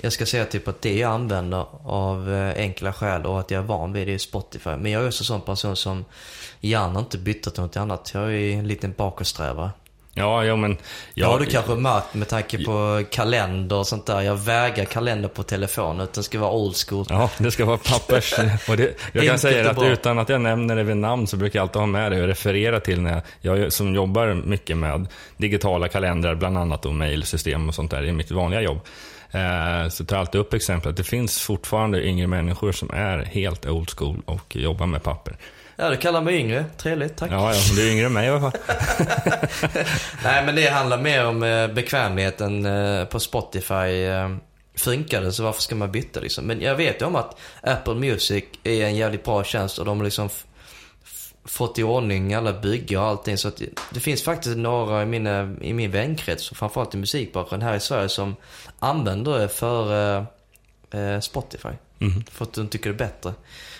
jag 0.00 0.12
ska 0.12 0.26
säga 0.26 0.44
typ 0.44 0.68
att 0.68 0.82
det 0.82 0.98
jag 0.98 1.12
använder 1.12 1.66
av 1.84 2.32
eh, 2.32 2.56
enkla 2.56 2.92
skäl 2.92 3.26
och 3.26 3.40
att 3.40 3.50
jag 3.50 3.62
är 3.62 3.66
van 3.66 3.92
vid 3.92 4.06
det 4.06 4.14
är 4.14 4.18
Spotify. 4.18 4.70
Men 4.70 4.92
jag 4.92 5.02
är 5.02 5.06
också 5.06 5.22
en 5.22 5.26
sån 5.26 5.40
person 5.40 5.76
som 5.76 6.04
gärna 6.60 7.00
inte 7.00 7.18
byter 7.18 7.50
till 7.50 7.62
något 7.62 7.76
annat. 7.76 8.10
Jag 8.14 8.34
är 8.34 8.52
en 8.52 8.68
liten 8.68 8.94
bakåtsträvare. 8.96 9.70
Ja, 10.18 10.44
ja 10.44 10.56
men... 10.56 10.76
Ja, 11.14 11.28
har 11.28 11.38
du 11.38 11.46
kanske 11.46 11.74
märkt 11.74 12.14
med 12.14 12.28
tanke 12.28 12.64
på 12.64 13.04
kalender 13.10 13.76
och 13.76 13.86
sånt 13.86 14.06
där. 14.06 14.20
Jag 14.20 14.36
vägrar 14.36 14.84
kalender 14.84 15.28
på 15.28 15.42
telefonen. 15.42 16.08
Den 16.14 16.24
ska 16.24 16.38
vara 16.38 16.50
old 16.50 16.76
school. 16.88 17.06
Ja, 17.08 17.30
det 17.38 17.50
ska 17.50 17.64
vara 17.64 17.78
pappers. 17.78 18.34
Och 18.68 18.76
det, 18.76 18.94
jag 19.12 19.26
kan 19.26 19.38
säga 19.38 19.70
att 19.70 19.82
utan 19.82 20.18
att 20.18 20.28
jag 20.28 20.40
nämner 20.40 20.76
det 20.76 20.82
vid 20.82 20.96
namn 20.96 21.26
så 21.26 21.36
brukar 21.36 21.58
jag 21.58 21.62
alltid 21.62 21.80
ha 21.80 21.86
med 21.86 22.12
det 22.12 22.22
och 22.22 22.26
referera 22.26 22.80
till 22.80 23.00
när 23.00 23.22
jag, 23.40 23.58
jag 23.58 23.72
som 23.72 23.94
jobbar 23.94 24.34
mycket 24.34 24.76
med 24.76 25.06
digitala 25.36 25.88
kalendrar, 25.88 26.34
bland 26.34 26.58
annat 26.58 26.86
och 26.86 26.94
mailsystem 26.94 27.68
och 27.68 27.74
sånt 27.74 27.90
där 27.90 28.04
i 28.04 28.12
mitt 28.12 28.30
vanliga 28.30 28.60
jobb. 28.60 28.80
Eh, 29.36 29.88
så 29.88 30.04
tar 30.04 30.16
jag 30.16 30.20
alltid 30.20 30.40
upp 30.40 30.54
exempel 30.54 30.90
att 30.90 30.96
det 30.96 31.04
finns 31.04 31.40
fortfarande 31.40 32.06
yngre 32.06 32.26
människor 32.26 32.72
som 32.72 32.90
är 32.90 33.18
helt 33.18 33.66
old 33.66 33.90
school 33.90 34.22
och 34.24 34.56
jobbar 34.56 34.86
med 34.86 35.02
papper. 35.02 35.36
Ja, 35.76 35.90
du 35.90 35.96
kallar 35.96 36.20
mig 36.20 36.36
yngre. 36.36 36.64
Trevligt, 36.76 37.16
tack. 37.16 37.32
Ja, 37.32 37.54
ja, 37.54 37.60
du 37.76 37.88
är 37.88 37.92
yngre 37.92 38.06
än 38.06 38.12
mig 38.12 38.26
i 38.26 38.30
alla 38.30 38.40
fall. 38.40 38.60
Nej, 40.24 40.46
men 40.46 40.54
det 40.54 40.68
handlar 40.68 40.98
mer 40.98 41.26
om 41.26 41.42
eh, 41.42 41.68
bekvämligheten 41.68 42.66
eh, 42.66 43.04
på 43.04 43.20
Spotify. 43.20 44.08
Funkar 44.76 45.20
det 45.20 45.32
så 45.32 45.42
varför 45.42 45.62
ska 45.62 45.74
man 45.74 45.92
byta 45.92 46.20
liksom? 46.20 46.44
Men 46.44 46.60
jag 46.60 46.74
vet 46.74 47.02
ju 47.02 47.06
om 47.06 47.16
att 47.16 47.38
Apple 47.62 47.94
Music 47.94 48.44
är 48.64 48.84
en 48.84 48.96
jävligt 48.96 49.24
bra 49.24 49.44
tjänst 49.44 49.78
och 49.78 49.84
de 49.84 49.98
har 49.98 50.04
liksom 50.04 50.28
fått 51.46 51.78
i 51.78 51.82
ordning 51.82 52.34
alla 52.34 52.52
byggen 52.52 53.00
och 53.00 53.06
allting. 53.06 53.38
Så 53.38 53.48
att 53.48 53.62
det, 53.90 54.00
finns 54.00 54.22
faktiskt 54.22 54.56
några 54.56 55.02
i, 55.02 55.06
mina, 55.06 55.56
i 55.60 55.72
min 55.72 55.90
vänkrets, 55.90 56.50
och 56.50 56.56
framförallt 56.56 56.94
i 56.94 56.98
musikbranschen 56.98 57.62
här 57.62 57.76
i 57.76 57.80
Sverige, 57.80 58.08
som 58.08 58.36
använder 58.78 59.38
det 59.38 59.48
för 59.48 60.16
eh, 60.16 60.24
eh, 61.00 61.20
Spotify. 61.20 61.68
Mhm. 61.98 62.24
För 62.30 62.44
att 62.44 62.52
de 62.52 62.68
tycker 62.68 62.90
det 62.90 62.96
är 62.96 63.08
bättre. 63.08 63.32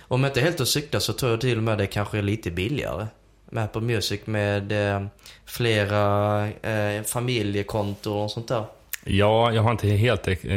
Om 0.08 0.24
jag 0.24 0.30
inte 0.30 0.40
är 0.40 0.44
helt 0.44 0.60
att 0.60 0.68
cykla 0.68 1.00
så 1.00 1.12
tror 1.12 1.30
jag 1.30 1.40
till 1.40 1.56
och 1.56 1.64
med 1.64 1.78
det 1.78 1.86
kanske 1.86 2.18
är 2.18 2.22
lite 2.22 2.50
billigare. 2.50 3.06
Med 3.50 3.64
Apple 3.64 3.80
Music 3.80 4.20
med 4.24 4.72
eh, 4.72 5.06
flera 5.44 6.46
eh, 6.48 7.02
familjekonton 7.02 8.22
och 8.22 8.30
sånt 8.30 8.48
där. 8.48 8.64
Ja, 9.04 9.52
jag 9.52 9.62
har 9.62 9.70
inte 9.70 9.88
helt... 9.88 10.28
Eh, 10.28 10.54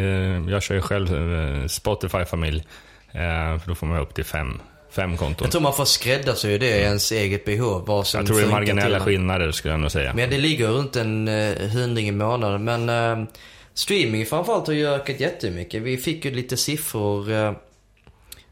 jag 0.49 0.63
kör 0.63 0.75
ju 0.75 0.81
själv 0.81 1.15
eh, 1.15 1.67
Spotify-familj. 1.67 2.63
Eh, 3.11 3.59
för 3.59 3.67
då 3.67 3.75
får 3.75 3.87
man 3.87 3.99
upp 3.99 4.13
till 4.13 4.25
fem, 4.25 4.61
fem 4.91 5.17
konton. 5.17 5.45
Jag 5.45 5.51
tror 5.51 5.61
man 5.61 5.73
får 5.73 5.85
skräddarsy 5.85 6.57
det 6.57 6.77
i 6.77 6.81
ens 6.81 7.11
eget 7.11 7.45
behov. 7.45 7.85
Vad 7.85 8.07
som 8.07 8.19
Jag 8.19 8.27
tror 8.27 8.39
det 8.39 8.45
är 8.45 8.49
marginella 8.51 8.99
skillnader 8.99 9.51
skulle 9.51 9.73
jag 9.73 9.81
nog 9.81 9.91
säga. 9.91 10.13
Men 10.13 10.29
det 10.29 10.37
ligger 10.37 10.67
runt 10.67 10.95
en 10.95 11.27
eh, 11.27 11.67
hundring 11.67 12.07
i 12.07 12.11
månaden. 12.11 12.63
Men 12.63 12.89
eh, 12.89 13.27
streaming 13.73 14.25
framförallt 14.25 14.67
har 14.67 14.73
ju 14.73 14.87
ökat 14.87 15.19
jättemycket. 15.19 15.81
Vi 15.81 15.97
fick 15.97 16.25
ju 16.25 16.31
lite 16.31 16.57
siffror 16.57 17.31
eh, 17.31 17.53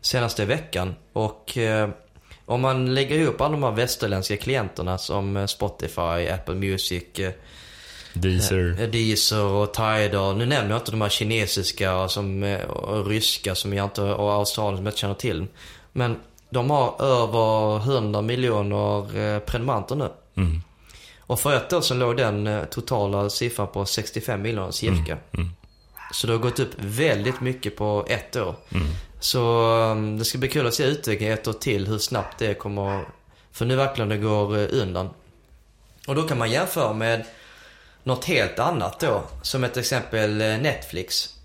senaste 0.01 0.45
veckan. 0.45 0.95
Och 1.13 1.57
eh, 1.57 1.89
om 2.45 2.61
man 2.61 2.93
lägger 2.93 3.15
ihop 3.15 3.41
alla 3.41 3.51
de 3.51 3.63
här 3.63 3.71
västerländska 3.71 4.37
klienterna 4.37 4.97
som 4.97 5.37
eh, 5.37 5.45
Spotify, 5.45 6.27
Apple 6.33 6.55
Music, 6.55 7.19
eh, 7.19 7.31
Deezer. 8.13 8.81
Eh, 8.81 8.89
Deezer 8.89 9.43
och 9.43 9.73
Tidal. 9.73 10.37
Nu 10.37 10.45
nämner 10.45 10.69
jag 10.69 10.79
inte 10.79 10.91
de 10.91 11.01
här 11.01 11.09
kinesiska 11.09 12.07
som, 12.07 12.57
och 12.67 13.07
ryska 13.07 13.55
som 13.55 13.73
jag 13.73 13.85
inte, 13.85 14.01
och 14.01 14.31
Australien 14.33 14.77
som 14.77 14.85
jag 14.85 14.91
inte 14.91 14.99
känner 14.99 15.13
till. 15.13 15.47
Men 15.93 16.19
de 16.49 16.69
har 16.69 17.01
över 17.01 17.77
100 17.77 18.21
miljoner 18.21 19.17
eh, 19.17 19.39
prenumeranter 19.39 19.95
nu. 19.95 20.09
Mm. 20.35 20.61
Och 21.19 21.39
för 21.39 21.55
ett 21.55 21.73
år 21.73 21.81
sedan 21.81 21.99
låg 21.99 22.17
den 22.17 22.47
eh, 22.47 22.63
totala 22.63 23.29
siffran 23.29 23.67
på 23.67 23.85
65 23.85 24.41
miljoner 24.41 24.71
cirka. 24.71 25.17
Mm. 25.31 25.49
Så 26.11 26.27
det 26.27 26.33
har 26.33 26.39
gått 26.39 26.59
upp 26.59 26.73
väldigt 26.77 27.41
mycket 27.41 27.75
på 27.75 28.05
ett 28.09 28.35
år. 28.35 28.55
Mm. 28.69 28.87
Så 29.19 29.71
um, 29.91 30.17
det 30.17 30.25
ska 30.25 30.37
bli 30.37 30.49
kul 30.49 30.67
att 30.67 30.73
se 30.73 30.83
utvecklingen 30.83 31.33
ett 31.33 31.47
år 31.47 31.53
till, 31.53 31.87
hur 31.87 31.97
snabbt 31.97 32.39
det 32.39 32.53
kommer... 32.53 33.05
För 33.51 33.65
nu 33.65 33.75
verkligen 33.75 34.09
det 34.09 34.17
går 34.17 34.57
eh, 34.57 34.81
undan. 34.81 35.09
Och 36.07 36.15
då 36.15 36.23
kan 36.23 36.37
man 36.37 36.51
jämföra 36.51 36.93
med 36.93 37.25
något 38.03 38.25
helt 38.25 38.59
annat 38.59 38.99
då. 38.99 39.23
Som 39.41 39.63
ett 39.63 39.77
exempel 39.77 40.37
Netflix. 40.37 41.36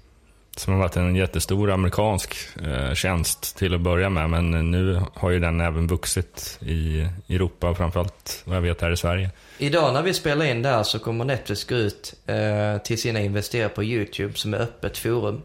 Som 0.57 0.73
har 0.73 0.81
varit 0.81 0.97
en 0.97 1.17
jättestor 1.17 1.71
amerikansk 1.71 2.37
eh, 2.67 2.95
tjänst 2.95 3.57
till 3.57 3.75
att 3.75 3.81
börja 3.81 4.09
med. 4.09 4.31
Men 4.31 4.71
nu 4.71 5.01
har 5.15 5.31
ju 5.31 5.39
den 5.39 5.61
även 5.61 5.87
vuxit 5.87 6.59
i 6.61 7.09
Europa 7.29 7.71
och 7.71 7.77
framförallt 7.77 8.43
vad 8.45 8.57
jag 8.57 8.63
vet 8.63 8.81
här 8.81 8.91
i 8.91 8.97
Sverige. 8.97 9.31
Idag 9.59 9.95
när 9.95 10.03
vi 10.03 10.15
spelar 10.15 10.45
in 10.45 10.63
det 10.63 10.69
här 10.69 10.83
så 10.83 10.99
kommer 10.99 11.25
Netflix 11.25 11.65
gå 11.65 11.75
ut 11.75 12.15
eh, 12.27 12.79
till 12.79 12.99
sina 12.99 13.21
investerare 13.21 13.69
på 13.69 13.85
YouTube 13.85 14.35
som 14.35 14.55
är 14.55 14.59
öppet 14.59 14.99
forum. 14.99 15.43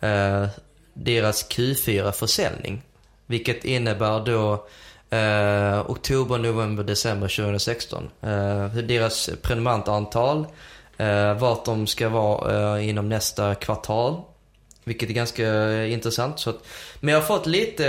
Eh, 0.00 0.46
deras 0.94 1.50
Q4-försäljning. 1.50 2.82
Vilket 3.26 3.64
innebär 3.64 4.24
då 4.24 4.66
eh, 5.16 5.90
oktober, 5.90 6.38
november, 6.38 6.84
december 6.84 7.28
2016. 7.28 8.10
Eh, 8.20 8.66
deras 8.66 9.30
prenumerantantal, 9.42 10.46
eh, 10.96 11.34
vart 11.34 11.64
de 11.64 11.86
ska 11.86 12.08
vara 12.08 12.76
eh, 12.76 12.88
inom 12.88 13.08
nästa 13.08 13.54
kvartal. 13.54 14.22
Vilket 14.90 15.10
är 15.10 15.14
ganska 15.14 15.44
eh, 15.44 15.92
intressant. 15.92 16.38
Så 16.38 16.50
att, 16.50 16.66
men 17.00 17.14
jag 17.14 17.20
har 17.20 17.26
fått 17.26 17.46
lite 17.46 17.86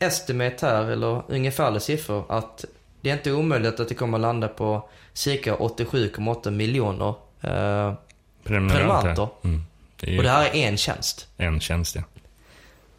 eh, 0.00 0.06
estimate 0.06 0.66
här, 0.66 0.84
eller 0.84 1.22
ungefärliga 1.28 1.80
siffror, 1.80 2.24
att 2.28 2.64
det 3.00 3.10
är 3.10 3.14
inte 3.14 3.32
omöjligt 3.32 3.80
att 3.80 3.88
det 3.88 3.94
kommer 3.94 4.18
att 4.18 4.22
landa 4.22 4.48
på 4.48 4.88
cirka 5.12 5.56
87,8 5.56 6.50
miljoner 6.50 7.14
eh, 7.40 7.94
prenumeranter. 8.44 9.28
Mm. 9.44 9.64
Det 10.00 10.10
ju 10.10 10.18
Och 10.18 10.24
det 10.24 10.30
här 10.30 10.44
är 10.44 10.54
en 10.54 10.76
tjänst. 10.76 11.28
en 11.36 11.60
tjänst, 11.60 11.96
ja. 11.96 12.02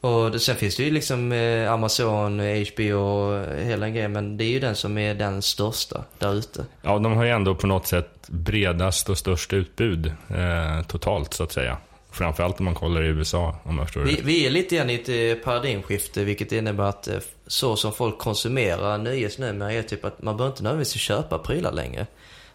Och 0.02 0.42
sen 0.42 0.56
finns 0.56 0.76
det 0.76 0.84
ju 0.84 0.92
liksom 0.92 1.32
eh, 1.32 1.72
Amazon, 1.72 2.40
HBO 2.40 2.94
och 2.94 3.56
hela 3.58 3.90
grejen. 3.90 4.12
Men 4.12 4.38
det 4.38 4.44
är 4.44 4.50
ju 4.50 4.60
den 4.60 4.76
som 4.76 4.98
är 4.98 5.16
den 5.16 5.42
största 5.42 6.04
där 6.20 6.34
ute. 6.34 6.66
Ja, 6.82 7.00
de 7.00 7.14
har 7.14 7.24
ju 7.24 7.30
ändå 7.30 7.56
på 7.56 7.68
något 7.68 7.88
sätt 7.88 8.28
bredast 8.28 9.10
och 9.10 9.18
störst 9.18 9.54
utbud 9.54 10.14
eh, 10.30 10.82
totalt, 10.88 11.34
så 11.34 11.44
att 11.44 11.52
säga. 11.52 11.78
Framförallt 12.16 12.60
om 12.60 12.66
man 12.66 12.76
kollar 12.76 13.04
i 13.04 13.08
USA, 13.08 13.56
om 13.64 13.78
jag 13.78 13.88
förstår 13.88 14.02
Vi, 14.02 14.16
det. 14.16 14.22
vi 14.22 14.46
är 14.46 14.50
lite 14.50 14.76
grann 14.76 14.90
i 14.90 14.94
ett 14.94 15.10
eh, 15.10 15.44
paradigmskifte 15.44 16.24
vilket 16.24 16.52
innebär 16.52 16.84
att 16.84 17.08
eh, 17.08 17.18
så 17.48 17.76
som 17.76 17.94
folk 17.94 18.18
konsumerar 18.18 18.98
nöjes 18.98 19.38
numera 19.38 19.74
är 19.74 19.82
typ 19.82 20.06
att 20.06 20.22
man 20.22 20.38
behöver 20.38 20.54
inte 20.54 20.64
nödvändigtvis 20.64 21.02
köpa 21.02 21.38
prylar 21.38 21.72
längre. 21.72 22.08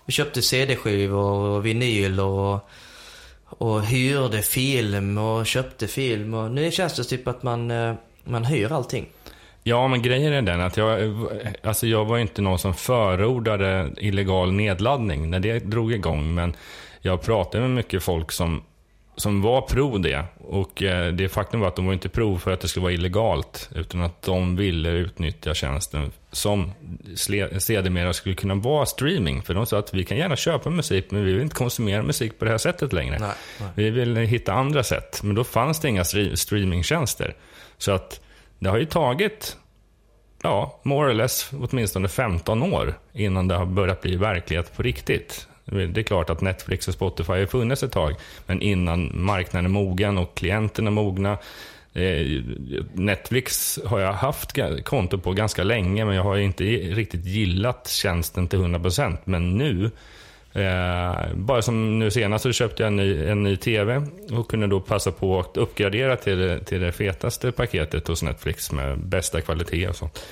Vi 0.07 0.13
köpte 0.13 0.43
CD-skivor 0.43 1.49
och 1.49 1.67
vinyl 1.67 2.21
och, 2.21 2.69
och 3.45 3.83
hyrde 3.83 4.43
film 4.43 5.19
och 5.19 5.47
köpte 5.47 5.87
film 5.87 6.35
och 6.35 6.51
nu 6.51 6.71
känns 6.71 6.97
det 6.97 7.05
typ 7.05 7.29
att 7.29 7.43
man, 7.43 7.71
eh, 7.71 7.95
man 8.25 8.45
hyr 8.45 8.73
allting. 8.73 9.07
Ja, 9.63 9.89
men 9.89 10.03
grejen 10.03 10.33
är 10.33 10.43
den 10.43 10.61
att 10.61 10.77
jag, 10.77 11.13
alltså 11.63 11.87
jag 11.87 12.05
var 12.05 12.19
inte 12.19 12.43
någon 12.43 12.59
som 12.59 12.75
förordade 12.75 13.91
illegal 13.97 14.53
nedladdning 14.53 15.31
när 15.31 15.41
det 15.41 15.59
drog 15.59 15.93
igång. 15.93 16.35
Men 16.35 16.57
jag 17.01 17.23
pratade 17.23 17.61
med 17.63 17.71
mycket 17.71 18.03
folk 18.03 18.33
som, 18.33 18.63
som 19.21 19.43
var 19.43 19.61
pro 19.61 19.99
det. 19.99 20.25
Och 20.39 20.83
eh, 20.83 21.13
det 21.13 21.29
faktum 21.29 21.61
var 21.61 21.69
att 21.69 21.77
de 21.77 21.87
var 21.87 21.93
inte 21.93 22.09
pro 22.09 22.39
för 22.39 22.51
att 22.51 22.61
det 22.61 22.69
skulle 22.69 22.83
vara 22.83 22.93
illegalt. 22.93 23.71
Utan 23.75 24.03
att 24.03 24.23
de 24.23 24.57
ville 24.57 24.89
utnyttja 24.91 25.55
tjänsten 25.55 26.13
som 26.33 26.73
sedermera 27.59 28.13
skulle 28.13 28.35
kunna 28.35 28.55
vara 28.55 28.87
streaming. 28.87 29.43
För 29.43 29.55
de 29.55 29.67
sa 29.67 29.79
att 29.79 29.95
vi 29.95 30.05
kan 30.05 30.17
gärna 30.19 30.37
köpa 30.37 30.71
musik, 30.71 31.11
men 31.11 31.25
vi 31.25 31.33
vill 31.33 31.43
inte 31.43 31.55
konsumera 31.55 32.03
musik 32.03 32.39
på 32.39 32.45
det 32.45 32.51
här 32.51 32.59
sättet 32.59 32.93
längre. 32.93 33.19
Nej, 33.19 33.31
nej. 33.61 33.69
Vi 33.75 33.91
vill 33.91 34.17
hitta 34.17 34.53
andra 34.53 34.83
sätt. 34.83 35.21
Men 35.23 35.35
då 35.35 35.45
fanns 35.45 35.81
det 35.81 35.89
inga 35.89 36.03
stre- 36.03 36.35
streamingtjänster. 36.37 37.35
Så 37.79 37.93
att 37.93 38.21
det 38.59 38.69
har 38.69 38.79
ju 38.79 38.85
tagit, 38.87 39.57
ja, 40.43 40.81
more 40.83 41.11
or 41.11 41.15
less 41.15 41.51
åtminstone 41.61 42.09
15 42.09 42.63
år 42.63 42.95
innan 43.13 43.49
det 43.49 43.55
har 43.55 43.67
börjat 43.67 44.03
bli 44.03 44.17
verklighet 44.17 44.77
på 44.77 44.83
riktigt. 44.83 45.47
Det 45.71 46.01
är 46.01 46.03
klart 46.03 46.31
att 46.31 46.41
Netflix 46.41 46.89
och 46.89 46.95
Spotify 46.95 47.33
har 47.33 47.47
funnits 47.47 47.83
ett 47.83 47.93
tag, 47.93 48.15
men 48.47 48.63
innan 48.63 49.11
marknaden 49.15 49.65
är 49.65 49.71
mogen 49.71 50.19
och 50.19 50.35
klienterna 50.35 50.89
är 50.89 50.93
mogna. 50.93 51.39
Eh, 51.95 52.27
Netflix 52.95 53.79
har 53.85 54.01
jag 54.01 54.13
haft 54.13 54.53
konto 54.85 55.19
på 55.19 55.33
ganska 55.33 55.63
länge, 55.65 56.05
men 56.05 56.15
jag 56.15 56.23
har 56.23 56.37
inte 56.37 56.65
riktigt 56.65 57.25
gillat 57.25 57.89
tjänsten 57.89 58.49
till 58.49 58.59
100%. 58.59 59.17
Men 59.25 59.59
nu, 59.59 59.91
Eh, 60.53 61.35
bara 61.35 61.63
som 61.63 61.99
nu 61.99 62.11
senast 62.11 62.43
så 62.43 62.53
köpte 62.53 62.83
jag 62.83 62.87
en 62.89 62.97
ny, 62.97 63.25
en 63.25 63.43
ny 63.43 63.57
TV 63.57 64.03
och 64.33 64.51
kunde 64.51 64.67
då 64.67 64.81
passa 64.81 65.13
på 65.13 65.41
att 65.41 65.57
uppgradera 65.57 66.17
till, 66.17 66.39
det- 66.39 66.65
till 66.65 66.81
det 66.81 66.93
fetaste 66.93 67.53
paketet 67.53 68.09
hos 68.09 68.23
Netflix 68.23 68.73
med 68.73 68.99
bästa 68.99 69.41
kvalitet 69.41 69.89
och 69.89 69.97
sånt. 69.97 70.25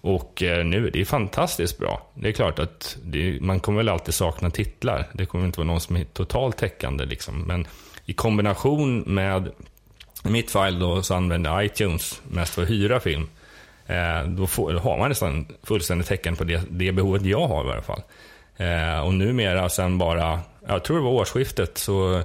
Och 0.00 0.42
eh, 0.42 0.64
nu, 0.64 0.90
det 0.90 1.00
är 1.00 1.04
fantastiskt 1.04 1.78
bra. 1.78 2.06
Det 2.14 2.28
är 2.28 2.32
klart 2.32 2.58
att 2.58 2.96
det, 3.04 3.38
man 3.40 3.60
kommer 3.60 3.78
väl 3.78 3.88
alltid 3.88 4.14
sakna 4.14 4.50
titlar. 4.50 5.08
Det 5.12 5.26
kommer 5.26 5.46
inte 5.46 5.60
vara 5.60 5.66
någon 5.66 5.80
som 5.80 5.96
är 5.96 6.04
totalt 6.04 6.56
täckande 6.56 7.04
liksom. 7.04 7.42
Men 7.42 7.66
i 8.04 8.12
kombination 8.12 9.00
med 9.00 9.50
i 10.24 10.30
mitt 10.30 10.50
fall 10.50 10.78
då 10.78 11.02
så 11.02 11.14
använder 11.14 11.50
jag 11.50 11.64
iTunes 11.64 12.22
mest 12.28 12.54
för 12.54 12.62
att 12.62 12.70
hyra 12.70 13.00
film. 13.00 13.28
Eh, 13.86 14.24
då, 14.24 14.46
får, 14.46 14.72
då 14.72 14.78
har 14.78 14.98
man 14.98 15.08
nästan 15.08 15.46
fullständigt 15.62 16.08
täckande 16.08 16.38
på 16.38 16.44
det, 16.44 16.62
det 16.70 16.92
behovet 16.92 17.24
jag 17.24 17.48
har 17.48 17.64
i 17.64 17.72
alla 17.72 17.82
fall. 17.82 18.02
Eh, 18.56 19.00
och 19.00 19.14
numera 19.14 19.68
sen 19.68 19.98
bara, 19.98 20.40
jag 20.66 20.84
tror 20.84 20.96
det 20.96 21.02
var 21.02 21.10
årsskiftet, 21.10 21.78
så, 21.78 22.22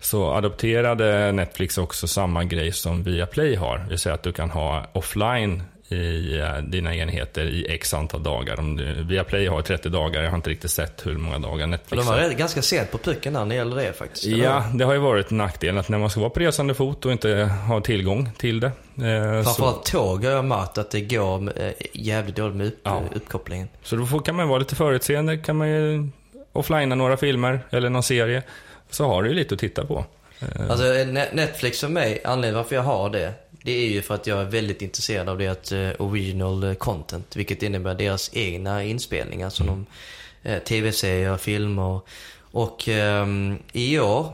så 0.00 0.32
adopterade 0.32 1.32
Netflix 1.32 1.78
också 1.78 2.06
samma 2.06 2.44
grej 2.44 2.72
som 2.72 3.02
Viaplay 3.02 3.54
har. 3.54 3.78
Det 3.78 3.88
vill 3.88 3.98
säga 3.98 4.14
att 4.14 4.22
du 4.22 4.32
kan 4.32 4.50
ha 4.50 4.86
offline 4.92 5.62
i 5.88 6.38
eh, 6.38 6.56
dina 6.58 6.94
enheter 6.94 7.44
i 7.44 7.66
x 7.74 7.94
antal 7.94 8.22
dagar. 8.22 8.58
Om 8.60 8.76
du, 8.76 9.04
Viaplay 9.04 9.46
har 9.46 9.62
30 9.62 9.88
dagar, 9.88 10.22
jag 10.22 10.30
har 10.30 10.36
inte 10.36 10.50
riktigt 10.50 10.70
sett 10.70 11.06
hur 11.06 11.14
många 11.18 11.38
dagar 11.38 11.66
Netflix 11.66 12.04
de 12.04 12.08
har. 12.08 12.20
var 12.22 12.28
rätt- 12.28 12.36
ganska 12.38 12.62
sent 12.62 12.90
på 12.90 12.98
pucken 12.98 13.32
när 13.32 13.46
det 13.46 13.54
gäller 13.54 13.76
det 13.76 13.92
faktiskt. 13.92 14.24
Ja, 14.24 14.64
det 14.74 14.84
har 14.84 14.92
ju 14.92 14.98
varit 14.98 15.30
en 15.30 15.36
nackdel 15.36 15.78
att 15.78 15.88
när 15.88 15.98
man 15.98 16.10
ska 16.10 16.20
vara 16.20 16.30
på 16.30 16.40
resande 16.40 16.74
fot 16.74 17.06
och 17.06 17.12
inte 17.12 17.34
ha 17.68 17.80
tillgång 17.80 18.30
till 18.38 18.60
det. 18.60 18.66
Eh, 18.66 18.72
så, 19.42 19.44
Framförallt 19.44 19.84
tåg 19.84 20.24
har 20.24 20.30
jag 20.32 20.44
märkt 20.44 20.78
att 20.78 20.90
det 20.90 21.00
går 21.00 21.52
eh, 21.62 21.72
jävligt 21.92 22.36
dåligt 22.36 22.56
med 22.56 22.66
upp, 22.66 22.78
Ja. 22.82 23.02
uppkopplingen. 23.14 23.68
så 23.82 23.96
då 23.96 24.18
kan 24.18 24.34
man 24.34 24.48
vara 24.48 24.58
lite 24.58 24.74
förutseende, 24.74 25.36
kan 25.36 25.56
man 25.56 25.68
ju 25.68 26.08
offlinea 26.52 26.94
några 26.94 27.16
filmer 27.16 27.60
eller 27.70 27.90
någon 27.90 28.02
serie. 28.02 28.42
Så 28.90 29.04
har 29.06 29.22
du 29.22 29.28
ju 29.28 29.34
lite 29.34 29.54
att 29.54 29.60
titta 29.60 29.84
på. 29.86 30.04
Alltså 30.70 30.84
Ne- 30.84 31.28
Netflix 31.34 31.80
för 31.80 31.88
mig, 31.88 32.20
anledningen 32.24 32.56
varför 32.56 32.76
jag 32.76 32.82
har 32.82 33.10
det, 33.10 33.32
det 33.66 33.72
är 33.72 33.88
ju 33.88 34.02
för 34.02 34.14
att 34.14 34.26
jag 34.26 34.40
är 34.40 34.44
väldigt 34.44 34.82
intresserad 34.82 35.28
av 35.28 35.38
deras 35.38 35.72
eh, 35.72 35.94
original 35.98 36.64
eh, 36.64 36.74
content. 36.74 37.36
Vilket 37.36 37.62
innebär 37.62 37.94
deras 37.94 38.30
egna 38.32 38.84
inspelningar 38.84 39.50
som 39.50 39.66
de, 39.66 39.86
eh, 40.42 40.58
tv-serier, 40.62 41.36
filmer. 41.36 42.00
Och 42.40 42.88
ehm, 42.88 43.58
i 43.72 43.98
år, 43.98 44.32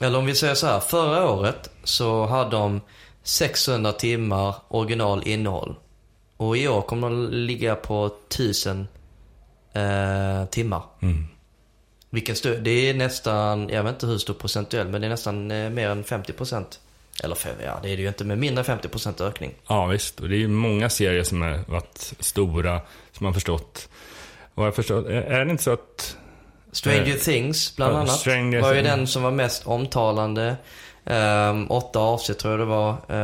eller 0.00 0.18
om 0.18 0.26
vi 0.26 0.34
säger 0.34 0.54
så 0.54 0.66
här, 0.66 0.80
förra 0.80 1.30
året 1.30 1.70
så 1.84 2.26
hade 2.26 2.50
de 2.50 2.80
600 3.22 3.92
timmar 3.92 4.54
original 4.68 5.22
innehåll. 5.28 5.74
Och 6.36 6.56
i 6.56 6.68
år 6.68 6.82
kommer 6.82 7.10
de 7.10 7.28
ligga 7.32 7.74
på 7.74 8.06
1000 8.28 8.88
eh, 9.72 10.44
timmar. 10.50 10.82
mm. 11.02 11.26
Vilken 12.10 12.34
stö- 12.34 12.60
det 12.60 12.70
är 12.90 12.94
nästan, 12.94 13.68
jag 13.68 13.82
vet 13.82 13.92
inte 13.92 14.06
hur 14.06 14.18
stor 14.18 14.34
procentuell, 14.34 14.88
men 14.88 15.00
det 15.00 15.06
är 15.06 15.10
nästan 15.10 15.50
eh, 15.50 15.70
mer 15.70 15.88
än 15.88 16.04
50 16.04 16.32
procent. 16.32 16.80
Eller 17.22 17.34
fem, 17.34 17.56
ja 17.64 17.80
det 17.82 17.88
är 17.90 17.96
det 17.96 18.02
ju 18.02 18.08
inte, 18.08 18.24
men 18.24 18.40
mindre 18.40 18.60
än 18.60 18.64
50 18.64 18.88
procent 18.88 19.20
ökning. 19.20 19.54
Ja, 19.66 19.86
visst. 19.86 20.20
Och 20.20 20.28
det 20.28 20.36
är 20.36 20.38
ju 20.38 20.48
många 20.48 20.90
serier 20.90 21.24
som 21.24 21.42
har 21.42 21.64
varit 21.68 22.12
stora, 22.20 22.80
som 23.12 23.24
man 23.24 23.34
förstått. 23.34 23.88
Och 24.54 24.66
jag 24.66 24.74
förstår, 24.74 25.10
är 25.10 25.44
det 25.44 25.50
inte 25.50 25.62
så 25.62 25.72
att... 25.72 26.16
Stranger 26.72 27.14
Eh, 27.14 27.14
Things, 27.14 27.76
bland 27.76 27.96
annat, 27.96 28.20
Stranger 28.20 28.60
var 28.60 28.74
ju 28.74 28.82
den 28.82 29.06
som 29.06 29.22
var 29.22 29.30
mest 29.30 29.66
omtalande. 29.66 30.56
Um, 31.04 31.70
åtta 31.70 31.98
avsnitt 31.98 32.38
tror 32.38 32.52
jag 32.52 32.60
det 32.60 32.64
var. 32.64 33.14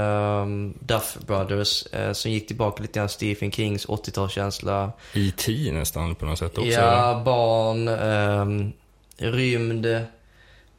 Um, 0.43 0.75
Duff 0.81 1.17
Brothers, 1.27 1.87
eh, 1.87 2.13
som 2.13 2.31
gick 2.31 2.47
tillbaka 2.47 2.83
lite 2.83 2.99
grann 2.99 3.09
Stephen 3.09 3.53
Kings 3.53 3.87
80-talskänsla. 3.87 4.91
E.T. 5.15 5.73
nästan 5.73 6.15
på 6.15 6.27
något 6.27 6.39
sätt 6.39 6.59
också. 6.59 6.71
eller? 6.71 6.97
Ja, 6.97 7.23
barn, 7.25 7.89
um, 7.89 8.73
rymd, 9.19 9.87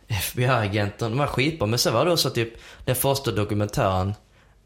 FBI-agenten. 0.08 1.12
De 1.12 1.20
var 1.20 1.28
skitbra. 1.28 1.68
Men 1.68 1.80
sen 1.80 1.94
var 1.94 2.06
det 2.06 2.12
också 2.12 2.30
typ 2.30 2.50
den 2.86 2.96
första 2.96 3.32
dokumentären, 3.32 4.14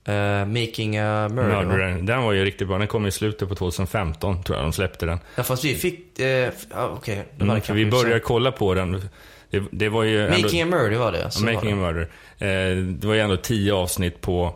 eh, 0.08 0.46
Making 0.46 0.98
a 0.98 1.30
Murder. 1.30 1.66
Murderer. 1.66 2.02
Den 2.02 2.24
var 2.24 2.32
ju 2.32 2.46
riktigt 2.46 2.68
bra. 2.68 2.78
Den 2.78 2.88
kom 2.88 3.06
i 3.06 3.12
slutet 3.12 3.50
på 3.50 3.56
2015, 3.56 4.44
tror 4.44 4.58
jag 4.58 4.66
de 4.66 4.74
släppte 4.74 5.06
den. 5.06 5.20
Ja, 5.36 5.44
fast 5.44 5.66
vi 5.66 5.76
fick, 5.76 6.20
ja, 6.20 6.88
okej. 6.98 7.26
var 7.38 7.56
Mm, 7.56 7.62
vi 7.76 7.86
började 7.86 8.20
kolla 8.20 8.52
på 8.52 8.74
den. 8.74 9.10
Det, 9.50 9.64
det 9.72 9.90
var 9.90 10.04
ju 10.04 10.26
ändå... 10.26 10.42
Making 10.42 10.62
a 10.62 10.66
Murder 10.66 10.98
var 10.98 11.12
det. 11.12 11.20
Ja, 11.20 11.30
var 11.36 11.54
Making 11.54 11.70
det. 11.82 11.88
a 11.88 11.92
Murder. 11.92 12.10
Eh, 12.38 12.78
det 12.84 13.08
var 13.08 13.14
ju 13.14 13.20
ändå 13.20 13.38
tio 13.38 13.74
avsnitt 13.74 14.22
på 14.22 14.56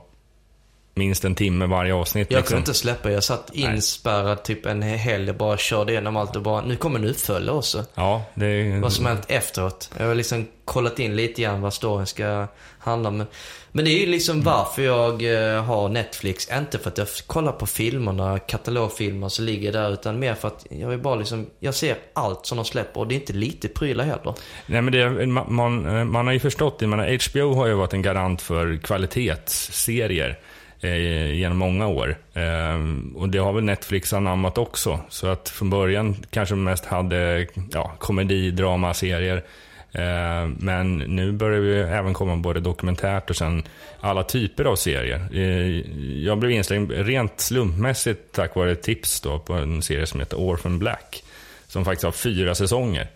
minst 0.95 1.25
en 1.25 1.35
timme 1.35 1.65
varje 1.65 1.93
avsnitt. 1.93 2.31
Jag 2.31 2.37
liksom. 2.37 2.53
kunde 2.53 2.59
inte 2.59 2.73
släppa 2.73 3.11
Jag 3.11 3.23
satt 3.23 3.49
inspärrad 3.53 4.43
typ 4.43 4.65
en 4.65 4.81
helg 4.81 5.29
och 5.29 5.35
bara 5.35 5.57
körde 5.57 5.91
igenom 5.91 6.17
allt 6.17 6.35
och 6.35 6.41
bara, 6.41 6.61
nu 6.61 6.75
kommer 6.75 6.99
en 6.99 7.05
uppföljare 7.05 7.55
också. 7.55 7.85
Ja, 7.95 8.25
det... 8.33 8.79
Vad 8.79 8.93
som 8.93 9.05
hänt 9.05 9.25
efteråt. 9.27 9.91
Jag 9.97 10.07
har 10.07 10.15
liksom 10.15 10.47
kollat 10.65 10.99
in 10.99 11.15
lite 11.15 11.41
grann 11.41 11.61
vad 11.61 11.73
storyn 11.73 12.05
ska 12.05 12.47
handla 12.79 13.09
om. 13.09 13.25
Men 13.71 13.85
det 13.85 13.91
är 13.91 13.99
ju 13.99 14.05
liksom 14.05 14.41
varför 14.41 14.81
jag 14.81 15.13
eh, 15.23 15.63
har 15.63 15.89
Netflix. 15.89 16.49
Inte 16.57 16.79
för 16.79 16.89
att 16.89 16.97
jag 16.97 17.07
kollar 17.27 17.51
på 17.51 17.65
filmerna, 17.65 18.39
katalogfilmer 18.39 19.29
som 19.29 19.45
ligger 19.45 19.71
där. 19.71 19.93
Utan 19.93 20.19
mer 20.19 20.33
för 20.35 20.47
att 20.47 20.65
jag 20.69 20.89
vill 20.89 20.99
bara 20.99 21.15
liksom, 21.15 21.47
jag 21.59 21.75
ser 21.75 21.97
allt 22.13 22.45
som 22.45 22.55
de 22.55 22.65
släpper 22.65 22.99
och 22.99 23.07
det 23.07 23.15
är 23.15 23.19
inte 23.19 23.33
lite 23.33 23.67
prylar 23.67 24.05
heller. 24.05 24.33
Nej, 24.65 24.81
men 24.81 24.93
det, 24.93 25.25
man, 25.27 25.53
man, 25.53 26.11
man 26.11 26.25
har 26.25 26.33
ju 26.33 26.39
förstått 26.39 26.79
det. 26.79 26.87
Man, 26.87 26.99
HBO 26.99 27.53
har 27.53 27.67
ju 27.67 27.73
varit 27.73 27.93
en 27.93 28.01
garant 28.01 28.41
för 28.41 28.77
kvalitetsserier 28.77 30.39
eh, 30.81 31.33
genom 31.33 31.57
många 31.57 31.87
år. 31.87 32.15
Eh, 32.33 32.79
och 33.15 33.29
det 33.29 33.37
har 33.37 33.53
väl 33.53 33.63
Netflix 33.63 34.13
anammat 34.13 34.57
också. 34.57 34.99
Så 35.09 35.27
att 35.27 35.49
från 35.49 35.69
början 35.69 36.15
kanske 36.29 36.55
de 36.55 36.63
mest 36.63 36.85
hade 36.85 37.47
ja, 37.71 37.91
komedi, 37.99 38.51
drama, 38.51 38.93
serier. 38.93 39.43
Eh, 39.91 40.47
men 40.57 40.97
nu 40.97 41.31
börjar 41.31 41.59
vi 41.59 41.79
även 41.79 42.13
komma 42.13 42.35
både 42.35 42.59
dokumentärt 42.59 43.29
och 43.29 43.35
sen 43.35 43.63
alla 43.99 44.23
typer 44.23 44.65
av 44.65 44.75
serier. 44.75 45.27
Eh, 45.33 45.79
jag 46.23 46.37
blev 46.37 46.51
inslängd 46.51 46.91
rent 46.91 47.39
slumpmässigt 47.39 48.31
tack 48.31 48.55
vare 48.55 48.71
ett 48.71 48.83
tips 48.83 49.21
då 49.21 49.39
på 49.39 49.53
en 49.53 49.81
serie 49.81 50.05
som 50.05 50.19
heter 50.19 50.37
Orphan 50.37 50.79
Black. 50.79 51.23
Som 51.67 51.85
faktiskt 51.85 52.03
har 52.03 52.11
fyra 52.11 52.55
säsonger. 52.55 53.07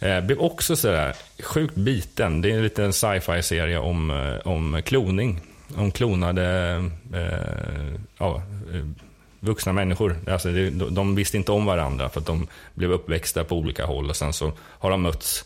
Eh, 0.00 0.20
blev 0.20 0.38
också 0.38 0.76
sådär 0.76 1.14
sjukt 1.42 1.74
biten. 1.74 2.40
Det 2.40 2.50
är 2.50 2.54
en 2.54 2.62
liten 2.62 2.92
sci-fi 2.92 3.42
serie 3.42 3.78
om, 3.78 4.10
eh, 4.10 4.46
om 4.52 4.82
kloning. 4.84 5.40
Om 5.76 5.90
klonade, 5.90 6.74
eh, 7.14 7.94
ja, 8.18 8.42
eh, 8.74 8.86
vuxna 9.40 9.72
människor. 9.72 10.16
Alltså, 10.28 10.48
de, 10.48 10.70
de 10.70 11.14
visste 11.14 11.36
inte 11.36 11.52
om 11.52 11.66
varandra 11.66 12.08
för 12.08 12.20
att 12.20 12.26
de 12.26 12.46
blev 12.74 12.92
uppväxta 12.92 13.44
på 13.44 13.56
olika 13.56 13.86
håll 13.86 14.08
och 14.10 14.16
sen 14.16 14.32
så 14.32 14.52
har 14.60 14.90
de 14.90 15.02
mötts. 15.02 15.44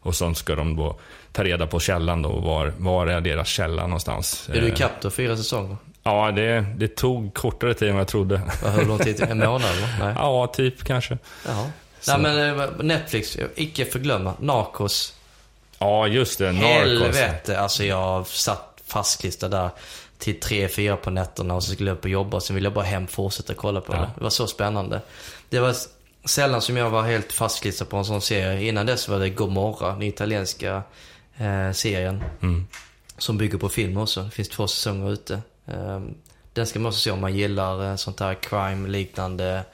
Och 0.00 0.14
sen 0.14 0.34
ska 0.34 0.54
de 0.54 0.76
då 0.76 0.98
ta 1.32 1.44
reda 1.44 1.66
på 1.66 1.80
källan 1.80 2.22
då, 2.22 2.28
var, 2.40 2.72
var 2.78 3.06
är 3.06 3.20
deras 3.20 3.48
källa 3.48 3.82
någonstans. 3.82 4.48
Är 4.48 4.60
du 4.60 4.66
Eh, 4.66 4.72
ikapp 4.72 4.92
då, 5.00 5.10
fyra 5.10 5.36
säsonger? 5.36 5.76
Ja, 6.02 6.32
det, 6.32 6.66
det 6.76 6.88
tog 6.96 7.34
kortare 7.34 7.74
tid 7.74 7.88
än 7.88 7.96
jag 7.96 8.08
trodde. 8.08 8.40
Hur 8.76 8.84
lång 8.86 8.98
tid? 8.98 9.20
En 9.22 9.38
månad? 9.38 9.62
Nej. 10.00 10.14
Ja, 10.16 10.46
typ 10.46 10.84
kanske. 10.84 11.18
Jaha. 11.46 11.70
Så. 12.00 12.16
Nej 12.16 12.32
men 12.32 12.60
eh, 12.60 12.70
Netflix, 12.78 13.38
icke 13.54 13.84
förglömma. 13.84 14.34
Narcos. 14.40 15.14
Ja, 15.78 16.06
just 16.06 16.38
det. 16.38 16.52
Narcos. 16.52 16.68
Helvete, 16.68 17.60
alltså 17.60 17.84
jag 17.84 18.26
satt 18.26 18.71
fastklistrad 18.92 19.50
där 19.50 19.70
till 20.18 20.40
tre, 20.40 20.68
fyra 20.68 20.96
på 20.96 21.10
nätterna 21.10 21.54
och 21.54 21.64
så 21.64 21.72
skulle 21.72 21.90
jag 21.90 21.96
upp 21.98 22.04
och 22.04 22.10
jobba 22.10 22.36
och 22.36 22.42
sen 22.42 22.54
ville 22.54 22.66
jag 22.66 22.74
bara 22.74 22.84
hem 22.84 23.06
fortsätta 23.06 23.54
kolla 23.54 23.80
på 23.80 23.92
Ja. 23.92 24.00
det. 24.00 24.10
Det 24.16 24.22
var 24.22 24.30
så 24.30 24.46
spännande. 24.46 25.00
Det 25.48 25.60
var 25.60 25.74
sällan 26.24 26.62
som 26.62 26.76
jag 26.76 26.90
var 26.90 27.02
helt 27.02 27.32
fastklistrad 27.32 27.88
på 27.88 27.96
en 27.96 28.04
sån 28.04 28.20
serie. 28.20 28.68
Innan 28.68 28.86
dess 28.86 29.08
var 29.08 29.18
det 29.18 29.30
Gomorra, 29.30 29.92
den 29.92 30.02
italienska 30.02 30.82
eh, 31.36 31.72
serien. 31.72 32.24
Mm. 32.42 32.66
Som 33.18 33.38
bygger 33.38 33.58
på 33.58 33.68
film 33.68 33.96
också. 33.96 34.22
Det 34.22 34.30
finns 34.30 34.48
två 34.48 34.66
säsonger 34.68 35.12
ute. 35.12 35.34
Eh, 35.66 36.00
den 36.52 36.66
ska 36.66 36.78
man 36.78 36.88
också 36.88 37.00
se 37.00 37.10
om 37.10 37.20
man 37.20 37.34
gillar 37.36 37.90
eh, 37.90 37.96
sånt 37.96 38.20
här 38.20 38.34
crime-liknande, 38.34 39.64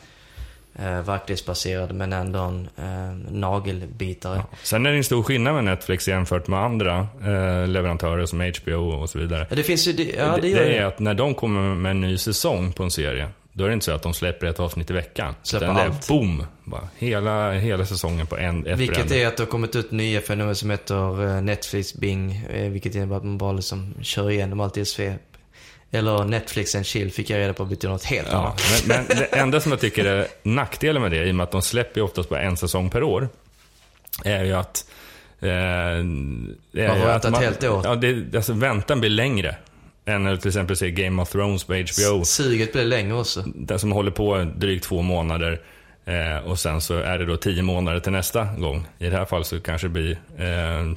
eh, 0.78 1.00
verklighetsbaserad 1.02 1.94
men 1.94 2.12
ändå 2.12 2.38
en 2.38 2.68
eh, 2.78 3.32
nagelbitare. 3.32 4.36
Ja. 4.36 4.56
Sen 4.62 4.86
är 4.86 4.90
det 4.90 4.96
en 4.96 5.04
stor 5.04 5.22
skillnad 5.22 5.54
med 5.54 5.64
Netflix 5.64 6.08
jämfört 6.08 6.46
med 6.48 6.58
andra 6.60 6.98
eh, 7.22 7.66
leverantörer 7.68 8.26
som 8.26 8.40
HBO 8.62 8.90
och 8.90 9.10
så 9.10 9.18
vidare. 9.18 9.46
Ja, 9.50 9.56
det 9.56 9.62
finns 9.62 9.88
ju, 9.88 9.92
det, 9.92 10.02
ja 10.18 10.38
det 10.42 10.54
det, 10.54 10.76
är 10.76 10.84
att 10.84 10.98
när 10.98 11.14
de 11.14 11.34
kommer 11.34 11.74
med 11.74 11.90
en 11.90 12.00
ny 12.00 12.18
säsong 12.18 12.72
på 12.72 12.82
en 12.82 12.90
serie, 12.90 13.28
då 13.52 13.64
är 13.64 13.68
det 13.68 13.74
inte 13.74 13.86
så 13.86 13.92
att 13.92 14.02
de 14.02 14.14
släpper 14.14 14.46
ett 14.46 14.60
avsnitt 14.60 14.90
i 14.90 14.92
veckan. 14.92 15.34
Släpper 15.42 15.66
Utan 15.66 15.76
det 15.76 15.82
är 15.82 15.86
allt. 15.86 16.08
boom! 16.08 16.44
Bara, 16.64 16.88
hela, 16.98 17.52
hela 17.52 17.86
säsongen 17.86 18.26
på 18.26 18.36
en 18.36 18.58
efter 18.66 18.76
Vilket 18.76 19.10
en. 19.10 19.18
är 19.18 19.26
att 19.26 19.36
det 19.36 19.42
har 19.42 19.48
kommit 19.50 19.76
ut 19.76 19.90
nya 19.90 20.20
fenomen 20.20 20.54
som 20.54 20.70
heter 20.70 21.26
eh, 21.36 21.42
Netflix 21.42 21.94
Bing. 21.94 22.46
eh, 22.52 22.70
Vilket 22.70 22.94
innebär 22.94 23.16
att 23.16 23.24
man 23.24 23.38
bara 23.38 23.52
liksom 23.52 23.94
kör 24.02 24.30
igenom 24.30 24.60
allt 24.60 24.76
i 24.76 24.84
svep. 24.84 25.20
Eller 25.90 26.24
Netflix 26.24 26.74
and 26.74 26.86
chill 26.86 27.10
fick 27.12 27.30
jag 27.30 27.38
reda 27.38 27.52
på 27.52 27.64
betyder 27.64 27.88
något 27.92 28.04
helt 28.04 28.28
Ja, 28.30 28.38
annat. 28.38 28.62
men, 28.88 29.04
men 29.08 29.16
det 29.18 29.24
enda 29.38 29.60
som 29.60 29.72
jag 29.72 29.80
tycker 29.80 30.04
är 30.04 30.26
nackdelen 30.42 31.02
med 31.02 31.10
det, 31.10 31.24
i 31.24 31.30
och 31.30 31.34
med 31.34 31.44
att 31.44 31.50
de 31.50 31.62
släpper 31.62 32.00
oftast 32.00 32.28
bara 32.28 32.40
en 32.40 32.56
säsong 32.56 32.90
per 32.90 33.02
år, 33.02 33.28
är 34.24 34.44
ju 34.44 34.52
att... 34.52 34.84
Eh, 35.40 35.48
Man 35.48 36.56
får 36.72 37.06
vänta 37.06 37.28
ett 37.28 37.36
helt 37.38 37.64
år. 37.64 37.80
Ja, 37.84 37.94
det, 37.94 38.36
alltså 38.36 38.52
väntan 38.52 39.00
blir 39.00 39.10
längre. 39.10 39.56
Än 40.06 40.24
när 40.24 40.30
du 40.30 40.36
till 40.36 40.48
exempel 40.48 40.76
ser 40.76 40.88
Game 40.88 41.22
of 41.22 41.30
Thrones 41.30 41.64
på 41.64 41.74
HBO. 41.74 42.24
Suget 42.24 42.72
blir 42.72 42.84
längre 42.84 43.14
också. 43.14 43.42
Den 43.46 43.78
som 43.78 43.92
håller 43.92 44.10
på 44.10 44.46
drygt 44.56 44.84
två 44.84 45.02
månader. 45.02 45.60
Eh, 46.04 46.38
och 46.50 46.58
sen 46.58 46.80
så 46.80 46.94
är 46.94 47.18
det 47.18 47.26
då 47.26 47.36
tio 47.36 47.62
månader 47.62 48.00
till 48.00 48.12
nästa 48.12 48.44
gång. 48.44 48.86
I 48.98 49.04
det 49.08 49.16
här 49.16 49.24
fallet 49.24 49.46
så 49.46 49.60
kanske 49.60 49.86
det 49.86 49.90
blir 49.92 50.10
eh, 50.38 50.92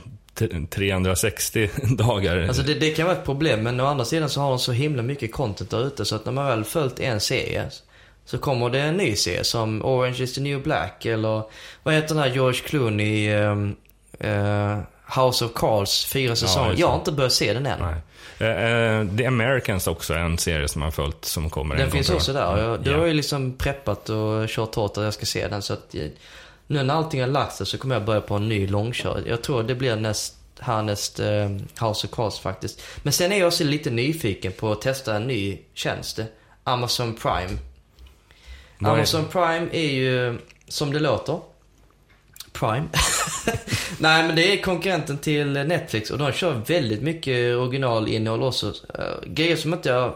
360 0.70 1.70
dagar. 1.98 2.38
Alltså 2.48 2.64
det, 2.64 2.74
det 2.74 2.90
kan 2.92 3.06
vara 3.08 3.18
ett 3.18 3.26
problem, 3.26 3.64
men 3.64 3.80
å 3.80 3.86
andra 3.86 4.06
sidan 4.06 4.30
så 4.30 4.42
har 4.42 4.50
de 4.50 4.60
så 4.60 4.72
himla 4.72 5.04
mycket 5.04 5.32
content 5.32 5.70
där 5.70 5.88
ute 5.88 6.06
så 6.06 6.16
att 6.16 6.26
när 6.26 6.32
man 6.32 6.46
väl 6.46 6.64
följt 6.64 7.00
en 7.00 7.20
serie 7.20 7.66
så 8.26 8.38
kommer 8.38 8.70
det 8.70 8.80
en 8.80 8.98
ny 8.98 9.16
serie 9.16 9.44
som 9.44 9.86
Orange 9.86 10.24
is 10.24 10.34
the 10.34 10.42
new 10.42 10.64
black 10.64 11.06
eller 11.06 11.44
vad 11.84 11.94
heter 11.94 12.08
den 12.08 12.18
här 12.24 12.30
George 12.30 12.60
Clooney, 12.62 13.28
ehm, 13.32 13.76
eh, 14.20 14.78
House 15.20 15.46
of 15.46 15.52
Cards, 15.56 16.06
fyra 16.06 16.36
säsonger. 16.36 16.70
just 16.70 16.80
jag 16.82 16.88
har 16.88 16.96
inte 16.96 17.12
börjat 17.12 17.34
se 17.34 17.54
den 17.54 17.66
än. 17.66 17.80
Eh, 18.40 18.48
eh, 18.48 19.08
The 19.18 19.26
Americans 19.26 19.88
också 19.88 20.14
en 20.14 20.38
serie 20.38 20.68
som 20.68 20.80
man 20.82 20.92
följt 20.92 21.26
som 21.26 21.50
kommer 21.50 21.76
en 21.76 21.82
Den 21.82 21.92
finns 21.92 22.10
också 22.10 22.34
där. 22.34 22.58
Jag, 22.64 22.80
då 22.84 22.92
Ja. 22.92 22.98
har 22.98 23.08
jag 23.08 23.16
liksom 23.16 23.54
preppat 23.58 24.10
och 24.10 24.48
kört 24.50 24.76
hårt 24.76 24.98
att 24.98 25.04
jag 25.04 25.14
ska 25.14 25.26
se 25.26 25.48
den. 25.48 25.62
Så 25.62 25.74
att 25.74 25.96
eh, 25.96 26.02
nu 26.72 26.84
när 26.84 26.94
allting 26.94 27.22
har 27.22 27.28
lagt 27.28 27.56
sig 27.56 27.66
så 27.66 27.78
kommer 27.78 27.96
jag 27.96 28.06
börja 28.06 28.22
på 28.22 28.36
en 28.36 28.50
ny 28.50 28.68
långkör. 28.68 29.24
Jag 29.28 29.42
tror 29.42 29.64
det 29.64 29.76
blir 29.76 29.96
näst, 29.96 30.36
härnäst 30.60 31.20
eh, 31.20 31.50
House 31.80 32.08
of 32.08 32.12
Cards 32.12 32.40
faktiskt. 32.40 32.82
Men 33.04 33.14
sen 33.14 33.32
är 33.32 33.40
jag 33.40 33.48
också 33.48 33.64
lite 33.64 33.90
nyfiken 33.90 34.52
på 34.52 34.72
att 34.72 34.82
testa 34.82 35.16
en 35.16 35.28
ny 35.28 35.60
tjänst. 35.74 36.20
Amazon 36.64 37.16
Prime. 37.16 37.58
Vad 38.80 38.94
Amazon 38.94 39.26
Prime 39.26 39.68
är 39.72 39.92
ju 39.92 40.40
som 40.68 40.94
det 40.94 41.00
låter. 41.00 41.40
Prime. 42.52 42.88
Nej 43.98 44.24
men 44.24 44.36
det 44.36 44.54
är 44.54 44.62
konkurrenten 44.62 45.18
till 45.18 45.52
Netflix 45.52 46.12
och 46.12 46.18
de 46.18 46.32
kör 46.32 46.54
väldigt 46.54 47.02
mycket 47.02 47.56
originalinnehåll 47.58 48.44
också. 48.44 48.68
Uh, 48.68 49.26
grejer 49.26 49.56
som 49.56 49.74
inte 49.74 49.90
jag 49.90 50.16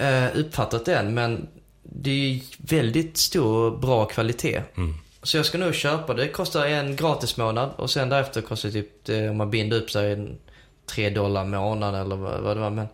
uh, 0.00 0.38
uppfattat 0.38 0.88
än 0.88 1.14
men 1.14 1.48
det 1.82 2.10
är 2.10 2.40
väldigt 2.58 3.16
stor 3.16 3.78
bra 3.78 4.04
kvalitet. 4.04 4.62
Mm. 4.76 4.94
Så 5.24 5.36
jag 5.36 5.46
ska 5.46 5.58
nog 5.58 5.74
köpa 5.74 6.14
det. 6.14 6.28
Kostar 6.28 6.66
en 6.66 6.96
gratis 6.96 7.36
månad 7.36 7.70
och 7.76 7.90
sen 7.90 8.08
därefter 8.08 8.40
kostar 8.40 8.68
det 8.68 8.82
typ, 9.04 9.30
om 9.30 9.36
man 9.36 9.50
binder 9.50 9.76
upp 9.76 9.90
sig, 9.90 10.12
en 10.12 10.38
3 10.86 11.10
dollar 11.10 11.44
månaden 11.44 12.00
eller 12.00 12.16
vad, 12.16 12.40
vad 12.40 12.56
det 12.56 12.60
var. 12.60 12.70
Men 12.70 12.86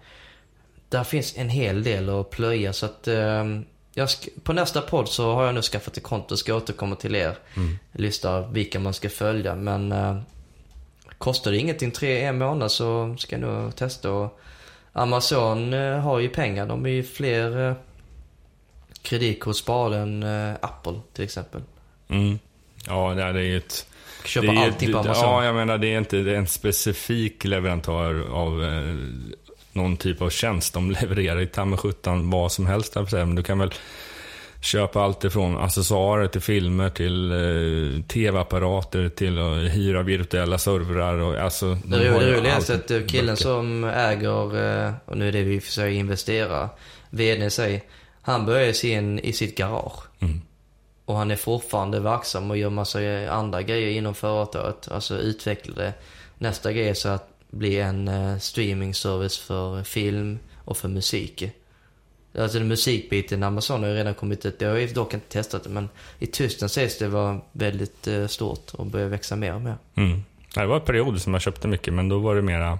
där 0.88 1.04
finns 1.04 1.36
en 1.36 1.48
hel 1.48 1.82
del 1.82 2.08
att 2.20 2.30
plöja 2.30 2.72
så 2.72 2.86
att 2.86 3.08
ehm, 3.08 3.64
jag 3.94 4.06
sk- 4.06 4.40
på 4.42 4.52
nästa 4.52 4.80
podd 4.80 5.08
så 5.08 5.34
har 5.34 5.44
jag 5.46 5.54
nu 5.54 5.62
skaffat 5.62 5.96
ett 5.96 6.02
konto 6.02 6.34
och 6.34 6.38
ska 6.38 6.54
återkomma 6.54 6.96
till 6.96 7.14
er. 7.14 7.36
Mm. 7.56 7.78
Lista 7.92 8.40
vilka 8.40 8.80
man 8.80 8.94
ska 8.94 9.08
följa 9.08 9.54
men 9.54 9.92
eh, 9.92 10.16
kostar 11.18 11.50
det 11.50 11.56
ingenting 11.58 11.90
tre, 11.90 12.20
en 12.24 12.38
månad 12.38 12.72
så 12.72 13.16
ska 13.18 13.36
jag 13.38 13.40
nog 13.40 13.76
testa 13.76 14.10
och 14.10 14.40
Amazon 14.92 15.72
eh, 15.74 15.98
har 15.98 16.18
ju 16.18 16.28
pengar. 16.28 16.66
De 16.66 16.86
är 16.86 16.90
ju 16.90 17.02
fler 17.02 17.68
eh, 17.68 17.74
kreditkort 19.02 19.68
än 19.94 20.22
eh, 20.22 20.54
Apple 20.60 21.00
till 21.12 21.24
exempel. 21.24 21.62
Mm. 22.10 22.38
Ja, 22.86 23.14
det 23.14 23.22
är 23.22 23.34
ju 23.34 23.56
ett... 23.56 23.86
Köpa 24.24 24.46
det 24.52 24.58
är 24.58 24.64
allting 24.64 24.92
på 24.92 24.98
det- 25.02 25.04
Amazon. 25.04 25.24
Ja, 25.24 25.44
jag 25.44 25.54
menar 25.54 25.78
det 25.78 25.94
är 25.94 25.98
inte 25.98 26.16
det 26.16 26.32
är 26.32 26.36
en 26.36 26.46
specifik 26.46 27.44
leverantör 27.44 28.26
av 28.32 28.64
eh, 28.64 28.94
någon 29.72 29.96
typ 29.96 30.22
av 30.22 30.30
tjänst. 30.30 30.74
De 30.74 30.90
levererar 31.00 31.40
i 31.40 31.46
ta 31.46 31.64
mig 31.64 31.78
sjutton 31.78 32.30
vad 32.30 32.52
som 32.52 32.66
helst. 32.66 32.94
på. 32.94 33.06
Men 33.12 33.34
du 33.34 33.42
kan 33.42 33.58
väl 33.58 33.74
köpa 34.62 35.00
allt 35.02 35.24
ifrån 35.24 35.56
accessoarer 35.58 36.26
till 36.26 36.40
filmer 36.40 36.90
till 36.90 37.30
eh, 37.32 38.02
tv-apparater 38.02 39.08
till 39.08 39.38
att 39.38 39.74
hyra 39.76 40.02
virtuella 40.02 40.58
servrar. 40.58 41.14
Och, 41.18 41.36
alltså, 41.36 41.74
de 41.84 41.90
Det, 41.96 42.08
roliga 42.10 42.54
är 42.56 42.74
att 42.74 42.90
eh, 42.90 43.00
killen 43.06 43.26
Böcker. 43.34 43.42
som 43.44 43.84
äger, 43.84 44.84
eh, 44.86 44.92
och 45.04 45.16
nu 45.18 45.28
är 45.28 45.32
det 45.32 45.42
vi 45.42 45.60
försöker 45.60 45.90
investera, 45.90 46.68
vdn 47.10 47.50
säger, 47.50 47.80
han 48.22 48.46
börjar 48.46 48.72
sin, 48.72 49.18
i 49.18 49.32
sitt 49.32 49.56
garage. 49.56 50.02
Mm. 50.20 50.40
Och 51.10 51.16
han 51.16 51.30
är 51.30 51.36
fortfarande 51.36 52.00
verksam 52.00 52.50
och 52.50 52.56
gör 52.56 52.70
massa 52.70 52.98
andra 53.30 53.62
grejer 53.62 53.90
inom 53.90 54.14
företaget. 54.14 54.88
Alltså 54.90 55.18
utvecklar 55.18 55.76
det. 55.76 55.92
Nästa 56.38 56.72
grej 56.72 56.88
är 56.88 56.94
så 56.94 57.08
att 57.08 57.28
bli 57.50 57.80
en 57.80 58.08
eh, 58.08 58.38
streamingservice 58.38 59.38
för 59.38 59.82
film 59.82 60.38
och 60.64 60.76
för 60.76 60.88
musik. 60.88 61.44
Alltså 62.38 62.58
den 62.58 62.68
musikbiten, 62.68 63.42
Amazon 63.42 63.82
har 63.82 63.88
ju 63.90 63.94
redan 63.94 64.14
kommit 64.14 64.46
ut. 64.46 64.60
Jag 64.60 64.70
har 64.70 64.76
ju 64.76 64.86
dock 64.86 65.14
inte 65.14 65.28
testat 65.28 65.64
det 65.64 65.70
men 65.70 65.88
i 66.18 66.26
Tyskland 66.26 66.70
sägs 66.70 66.98
det 66.98 67.08
vara 67.08 67.40
väldigt 67.52 68.06
eh, 68.06 68.26
stort 68.26 68.74
och 68.74 68.86
börjar 68.86 69.08
växa 69.08 69.36
mer 69.36 69.54
och 69.54 69.60
mer. 69.60 69.76
Mm. 69.94 70.22
Det 70.54 70.66
var 70.66 70.76
en 70.76 70.82
period 70.82 71.20
som 71.20 71.32
jag 71.32 71.42
köpte 71.42 71.68
mycket, 71.68 71.94
men 71.94 72.08
då 72.08 72.18
var 72.18 72.34
det 72.34 72.42
mera 72.42 72.78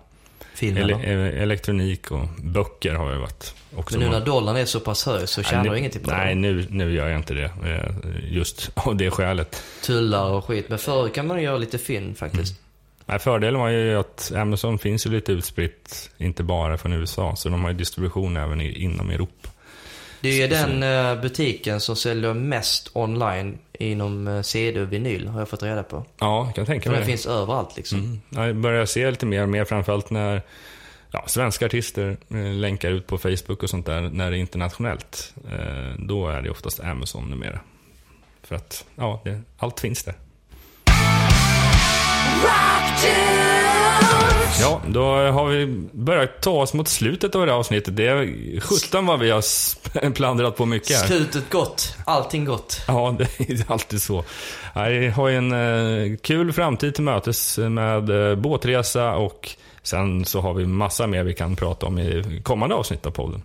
Filmer 0.61 0.81
ele 0.81 0.93
då. 0.93 0.99
e- 1.01 1.43
elektronik 1.43 2.11
och 2.11 2.27
böcker 2.43 2.95
har 2.95 3.13
jag 3.13 3.19
varit. 3.19 3.55
Också 3.77 3.99
Men 3.99 4.09
nu 4.09 4.19
när 4.19 4.27
dollarn 4.27 4.57
är 4.57 4.65
så 4.65 4.81
pass 4.81 5.07
hög 5.07 5.29
så 5.29 5.43
tjänar 5.43 5.63
Nej, 5.63 5.73
du 5.73 5.79
ingenting 5.79 6.03
på 6.03 6.11
Nej, 6.11 6.35
det. 6.35 6.41
nu, 6.41 6.67
nu 6.71 6.93
gör 6.95 7.09
jag 7.09 7.19
inte 7.19 7.35
det. 7.35 7.45
eh, 7.65 7.91
Just 8.35 8.71
av 8.75 8.97
det 8.97 9.11
skälet. 9.11 9.63
Tullar 9.85 10.31
och 10.31 10.45
skit. 10.45 10.69
Men 10.69 10.79
förr 10.79 11.09
kan 11.09 11.27
man 11.27 11.43
göra 11.43 11.59
lite 11.59 11.79
fynd 11.79 12.19
faktiskt. 12.19 12.61
Nej, 13.07 13.19
fördelen 13.19 13.61
var 13.61 13.69
ju 13.69 13.97
att 13.99 14.33
Amazon 14.37 14.79
finns 14.79 15.07
ju 15.07 15.11
lite 15.11 15.33
utspritt, 15.33 16.11
inte 16.19 16.43
bara 16.43 16.79
från 16.79 16.93
USA, 16.93 17.37
så 17.37 17.49
de 17.49 17.63
har 17.65 17.71
ju 17.71 17.77
distribution 17.77 18.37
även 18.37 18.61
inom 18.61 19.11
Europa. 19.11 19.40
Det 20.21 20.43
är 20.43 20.49
den 20.49 20.83
eh, 20.83 21.23
butiken 21.23 21.81
som 21.81 21.97
säljer 21.97 22.35
mest 22.35 22.91
online 22.93 23.59
inom 23.73 24.29
eh, 24.29 24.43
CD 24.43 24.81
och 24.81 24.93
vinyl 24.93 25.27
har 25.29 25.39
jag 25.39 25.49
fått 25.49 25.63
reda 25.63 25.83
på. 25.83 26.05
Ja, 26.19 26.45
jag 26.47 26.55
kan 26.55 26.67
tänka 26.67 26.83
För 26.83 26.91
mig 26.91 26.99
den 27.01 27.07
det. 27.07 27.13
finns 27.13 27.27
överallt 27.27 27.77
liksom. 27.77 27.99
Mm. 27.99 28.21
Ja, 28.31 28.47
Jag 28.47 28.57
börjar 28.57 28.87
se 28.87 29.11
lite 29.11 29.27
mer 29.27 29.43
och 29.43 29.49
mer, 29.49 29.65
framförallt 29.65 30.11
när 30.11 30.43
ja, 31.11 31.25
svenska 31.27 31.67
artister 31.67 32.17
eh, 32.29 32.37
länkar 32.53 32.91
ut 32.91 33.07
på 33.07 33.19
Facebook 33.19 33.63
och 33.63 33.71
sånt 33.71 33.87
där, 33.87 34.01
när 34.01 34.31
det 34.31 34.37
är 34.37 34.41
internationellt. 34.41 35.35
Då 35.99 36.29
är 36.29 36.43
det 36.43 36.51
oftast 36.51 36.81
Amazon 36.81 37.31
numera. 37.31 37.61
För 38.43 38.55
att, 38.57 38.85
ja, 38.97 39.21
det, 39.25 39.41
allt 39.59 39.81
finns 39.81 40.05
där. 40.05 40.15
Ja, 44.61 44.81
då 44.87 45.03
har 45.15 45.47
vi 45.47 45.67
börjat 45.93 46.41
ta 46.41 46.51
oss 46.51 46.75
mot 46.75 46.89
slutet 46.89 47.35
av 47.35 47.47
det 47.47 47.53
här 47.53 47.59
avsnittet. 47.59 47.97
Det 47.97 48.07
är 48.07 48.61
17 48.61 49.07
vad 49.07 49.19
vi 49.19 49.31
har 49.31 50.11
plandrat 50.13 50.57
på 50.57 50.67
mycket 50.67 50.97
här. 50.97 51.07
Slutet 51.07 51.51
gott. 51.51 51.97
Allting 52.05 52.45
gott. 52.45 52.81
Ja, 52.89 53.17
det 53.19 53.51
är 53.51 53.73
alltid 53.73 54.03
så. 54.03 54.25
Jag 54.75 55.13
har 55.13 55.29
ju 55.29 55.37
en 55.37 55.53
eh, 55.53 56.17
kul 56.17 56.53
framtid 56.53 56.95
till 56.95 57.05
mötes 57.05 57.59
med 57.59 58.31
eh, 58.31 58.37
båtresa 58.37 59.17
och 59.17 59.51
sen 59.83 60.25
så 60.25 60.41
har 60.41 60.55
vi 60.55 60.67
massa 60.67 61.07
mer 61.07 61.25
vi 61.25 61.35
kan 61.35 61.57
prata 61.57 61.87
om 61.87 61.99
i 61.99 62.41
kommande 62.45 62.75
avsnitt 62.75 63.07
av 63.07 63.11
podden. 63.11 63.43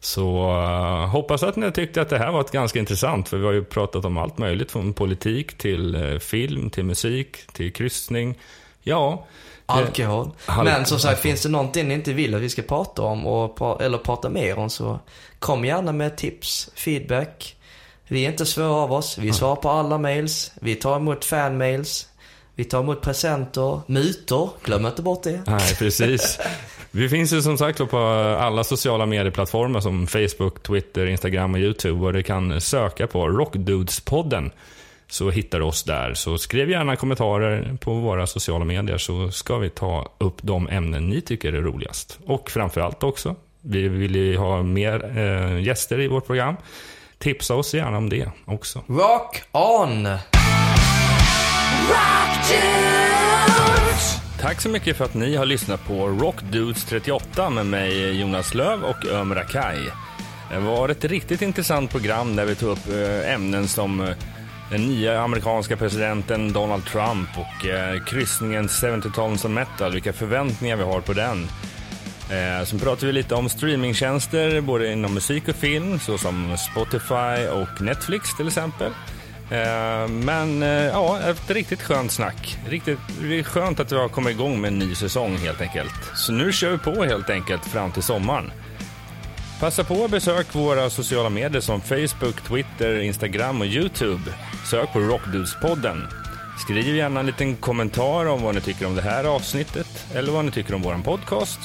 Så 0.00 0.50
uh, 0.50 1.06
hoppas 1.06 1.42
att 1.42 1.56
ni 1.56 1.72
tyckte 1.72 2.02
att 2.02 2.08
det 2.08 2.18
här 2.18 2.32
var 2.32 2.40
ett 2.40 2.50
ganska 2.50 2.78
intressant, 2.78 3.28
för 3.28 3.36
vi 3.36 3.46
har 3.46 3.52
ju 3.52 3.64
pratat 3.64 4.04
om 4.04 4.18
allt 4.18 4.38
möjligt, 4.38 4.70
från 4.70 4.92
politik 4.92 5.58
till 5.58 5.96
uh, 5.96 6.18
film, 6.18 6.70
till 6.70 6.84
musik, 6.84 7.36
till 7.52 7.72
kryssning. 7.72 8.38
Ja. 8.82 9.26
Alkohol. 9.68 10.30
Al 10.46 10.64
Men 10.64 10.86
som 10.86 10.98
sagt, 10.98 11.20
finns 11.20 11.42
det 11.42 11.48
någonting 11.48 11.88
ni 11.88 11.94
inte 11.94 12.12
vill 12.12 12.34
att 12.34 12.40
vi 12.40 12.48
ska 12.48 12.62
prata 12.62 13.02
om, 13.02 13.26
och, 13.26 13.82
eller 13.82 13.98
prata 13.98 14.28
mer 14.28 14.58
om, 14.58 14.70
så 14.70 14.98
kom 15.38 15.64
gärna 15.64 15.92
med 15.92 16.16
tips, 16.16 16.70
feedback. 16.74 17.56
Vi 18.08 18.24
är 18.24 18.30
inte 18.30 18.46
svåra 18.46 18.74
av 18.74 18.92
oss. 18.92 19.18
Vi 19.18 19.32
svarar 19.32 19.56
på 19.56 19.70
alla 19.70 19.98
mails. 19.98 20.52
Vi 20.60 20.74
tar 20.74 20.96
emot 20.96 21.24
fanmails. 21.24 22.08
Vi 22.54 22.64
tar 22.64 22.80
emot 22.80 23.00
presenter, 23.00 23.80
mutor. 23.86 24.50
Glöm 24.64 24.86
inte 24.86 25.02
bort 25.02 25.22
det. 25.22 25.42
Nej, 25.46 25.74
precis. 25.78 26.38
Vi 26.90 27.08
finns 27.08 27.32
ju 27.32 27.42
som 27.42 27.58
sagt 27.58 27.90
på 27.90 27.98
alla 28.40 28.64
sociala 28.64 29.06
medieplattformar 29.06 29.80
som 29.80 30.06
Facebook, 30.06 30.62
Twitter, 30.62 31.06
Instagram 31.06 31.54
och 31.54 31.60
YouTube. 31.60 32.06
Och 32.06 32.12
du 32.12 32.22
kan 32.22 32.60
söka 32.60 33.06
på 33.06 33.28
Rockdudespodden 33.28 34.50
så 35.08 35.30
hittar 35.30 35.58
du 35.58 35.64
oss 35.64 35.82
där. 35.82 36.14
Så 36.14 36.38
skriv 36.38 36.70
gärna 36.70 36.96
kommentarer 36.96 37.76
på 37.80 37.94
våra 37.94 38.26
sociala 38.26 38.64
medier 38.64 38.98
så 38.98 39.30
ska 39.30 39.58
vi 39.58 39.70
ta 39.70 40.12
upp 40.18 40.36
de 40.42 40.68
ämnen 40.68 41.08
ni 41.08 41.20
tycker 41.20 41.52
är 41.52 41.62
roligast. 41.62 42.18
Och 42.26 42.50
framförallt 42.50 43.02
också, 43.02 43.36
vi 43.60 43.88
vill 43.88 44.14
ju 44.14 44.36
ha 44.36 44.62
mer 44.62 45.18
eh, 45.18 45.62
gäster 45.62 46.00
i 46.00 46.08
vårt 46.08 46.26
program. 46.26 46.56
Tipsa 47.18 47.54
oss 47.54 47.74
gärna 47.74 47.98
om 47.98 48.08
det 48.08 48.30
också. 48.44 48.84
Rock 48.88 49.42
on! 49.52 50.08
Rock 51.88 52.18
Tack 54.40 54.60
så 54.60 54.68
mycket 54.68 54.96
för 54.96 55.04
att 55.04 55.14
ni 55.14 55.36
har 55.36 55.46
lyssnat 55.46 55.86
på 55.86 56.08
Rock 56.08 56.42
Dudes 56.42 56.84
38 56.84 57.50
med 57.50 57.66
mig 57.66 58.20
Jonas 58.20 58.54
Löv 58.54 58.82
och 58.82 59.06
Ömer 59.06 59.36
Akai. 59.36 59.78
Det 60.50 60.58
var 60.58 60.88
ett 60.88 61.04
riktigt 61.04 61.42
intressant 61.42 61.90
program 61.90 62.36
där 62.36 62.44
vi 62.44 62.54
tog 62.54 62.70
upp 62.70 62.88
eh, 62.88 63.34
ämnen 63.34 63.68
som 63.68 64.00
eh, 64.00 64.08
den 64.70 64.86
nya 64.86 65.22
amerikanska 65.22 65.76
presidenten 65.76 66.52
Donald 66.52 66.84
Trump 66.86 67.28
och 67.36 67.66
eh, 67.66 68.04
kryssningen 68.04 68.68
70 68.68 69.10
Tons 69.14 69.44
of 69.44 69.50
Metal, 69.50 69.92
vilka 69.92 70.12
förväntningar 70.12 70.76
vi 70.76 70.82
har 70.82 71.00
på 71.00 71.12
den. 71.12 71.48
Eh, 72.30 72.64
sen 72.64 72.78
pratar 72.78 73.06
vi 73.06 73.12
lite 73.12 73.34
om 73.34 73.48
streamingtjänster 73.48 74.60
både 74.60 74.92
inom 74.92 75.14
musik 75.14 75.48
och 75.48 75.54
film 75.54 75.98
såsom 75.98 76.56
Spotify 76.70 77.48
och 77.52 77.82
Netflix 77.82 78.36
till 78.36 78.46
exempel. 78.46 78.92
Eh, 79.50 80.08
men 80.08 80.62
eh, 80.62 80.68
ja, 80.68 81.20
ett 81.20 81.50
riktigt 81.50 81.82
skönt 81.82 82.12
snack. 82.12 82.58
Riktigt, 82.68 82.98
det 83.22 83.38
är 83.38 83.42
skönt 83.42 83.80
att 83.80 83.92
vi 83.92 83.96
har 83.96 84.08
kommit 84.08 84.30
igång 84.30 84.60
med 84.60 84.68
en 84.68 84.78
ny 84.78 84.94
säsong 84.94 85.36
helt 85.36 85.60
enkelt. 85.60 86.10
Så 86.14 86.32
nu 86.32 86.52
kör 86.52 86.70
vi 86.70 86.78
på 86.78 87.04
helt 87.04 87.30
enkelt 87.30 87.64
fram 87.64 87.92
till 87.92 88.02
sommaren. 88.02 88.50
Passa 89.60 89.84
på 89.84 90.04
att 90.04 90.10
besök 90.10 90.54
våra 90.54 90.90
sociala 90.90 91.30
medier 91.30 91.60
som 91.60 91.80
Facebook, 91.80 92.40
Twitter, 92.48 92.98
Instagram 92.98 93.60
och 93.60 93.66
Youtube. 93.66 94.32
Sök 94.70 94.92
på 94.92 95.00
Rockdudespodden. 95.00 96.06
Skriv 96.58 96.96
gärna 96.96 97.20
en 97.20 97.26
liten 97.26 97.56
kommentar 97.56 98.26
om 98.26 98.42
vad 98.42 98.54
ni 98.54 98.60
tycker 98.60 98.86
om 98.86 98.94
det 98.94 99.02
här 99.02 99.24
avsnittet 99.24 100.06
eller 100.14 100.32
vad 100.32 100.44
ni 100.44 100.50
tycker 100.50 100.74
om 100.74 100.82
vår 100.82 101.02
podcast. 101.04 101.60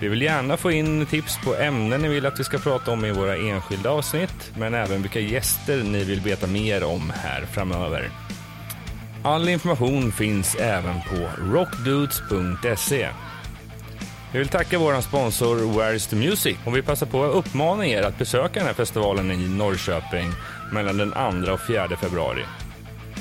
Vi 0.00 0.08
vill 0.08 0.22
gärna 0.22 0.56
få 0.56 0.70
in 0.70 1.06
tips 1.06 1.38
på 1.44 1.54
ämnen 1.54 2.02
ni 2.02 2.08
vill 2.08 2.26
att 2.26 2.40
vi 2.40 2.44
ska 2.44 2.58
prata 2.58 2.92
om 2.92 3.04
i 3.04 3.12
våra 3.12 3.36
enskilda 3.36 3.90
avsnitt, 3.90 4.52
men 4.56 4.74
även 4.74 5.02
vilka 5.02 5.20
gäster 5.20 5.82
ni 5.82 6.04
vill 6.04 6.20
veta 6.20 6.46
mer 6.46 6.84
om 6.84 7.12
här 7.16 7.46
framöver. 7.46 8.10
All 9.22 9.48
information 9.48 10.12
finns 10.12 10.54
även 10.54 10.94
på 11.02 11.28
rockdudes.se. 11.52 13.08
Vi 14.32 14.38
vill 14.38 14.48
tacka 14.48 14.78
vår 14.78 15.00
sponsor 15.00 15.56
Where's 15.56 16.10
the 16.10 16.16
Music 16.16 16.56
och 16.64 16.76
vi 16.76 16.82
passar 16.82 17.06
på 17.06 17.24
att 17.24 17.34
uppmana 17.34 17.86
er 17.86 18.02
att 18.02 18.18
besöka 18.18 18.58
den 18.58 18.66
här 18.66 18.74
festivalen 18.74 19.30
i 19.30 19.48
Norrköping 19.48 20.32
mellan 20.72 20.96
den 20.96 21.44
2 21.44 21.52
och 21.52 21.60
4 21.60 21.88
februari. 21.96 22.44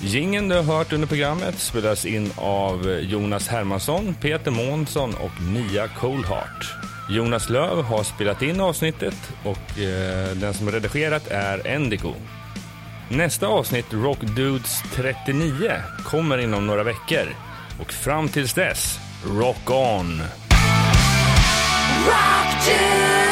Gingen 0.03 0.49
du 0.49 0.55
har 0.55 0.63
hört 0.63 0.93
under 0.93 1.07
programmet 1.07 1.59
spelas 1.59 2.05
in 2.05 2.31
av 2.37 2.99
Jonas 3.01 3.47
Hermansson, 3.47 4.15
Peter 4.21 4.51
Månsson 4.51 5.13
och 5.13 5.41
Mia 5.41 5.87
Coolheart. 5.87 6.75
Jonas 7.09 7.49
Löv 7.49 7.83
har 7.83 8.03
spelat 8.03 8.41
in 8.41 8.61
avsnittet 8.61 9.15
och 9.43 9.79
eh, 9.79 10.35
den 10.35 10.53
som 10.53 10.71
redigerat 10.71 11.27
är 11.27 11.67
Endigo. 11.67 12.13
Nästa 13.09 13.47
avsnitt, 13.47 13.85
Rock 13.93 14.19
Dudes 14.21 14.83
39, 14.95 15.81
kommer 16.03 16.37
inom 16.37 16.67
några 16.67 16.83
veckor. 16.83 17.27
Och 17.79 17.93
fram 17.93 18.29
tills 18.29 18.53
dess, 18.53 18.99
rock 19.25 19.69
on! 19.69 20.21
Rock 22.05 23.30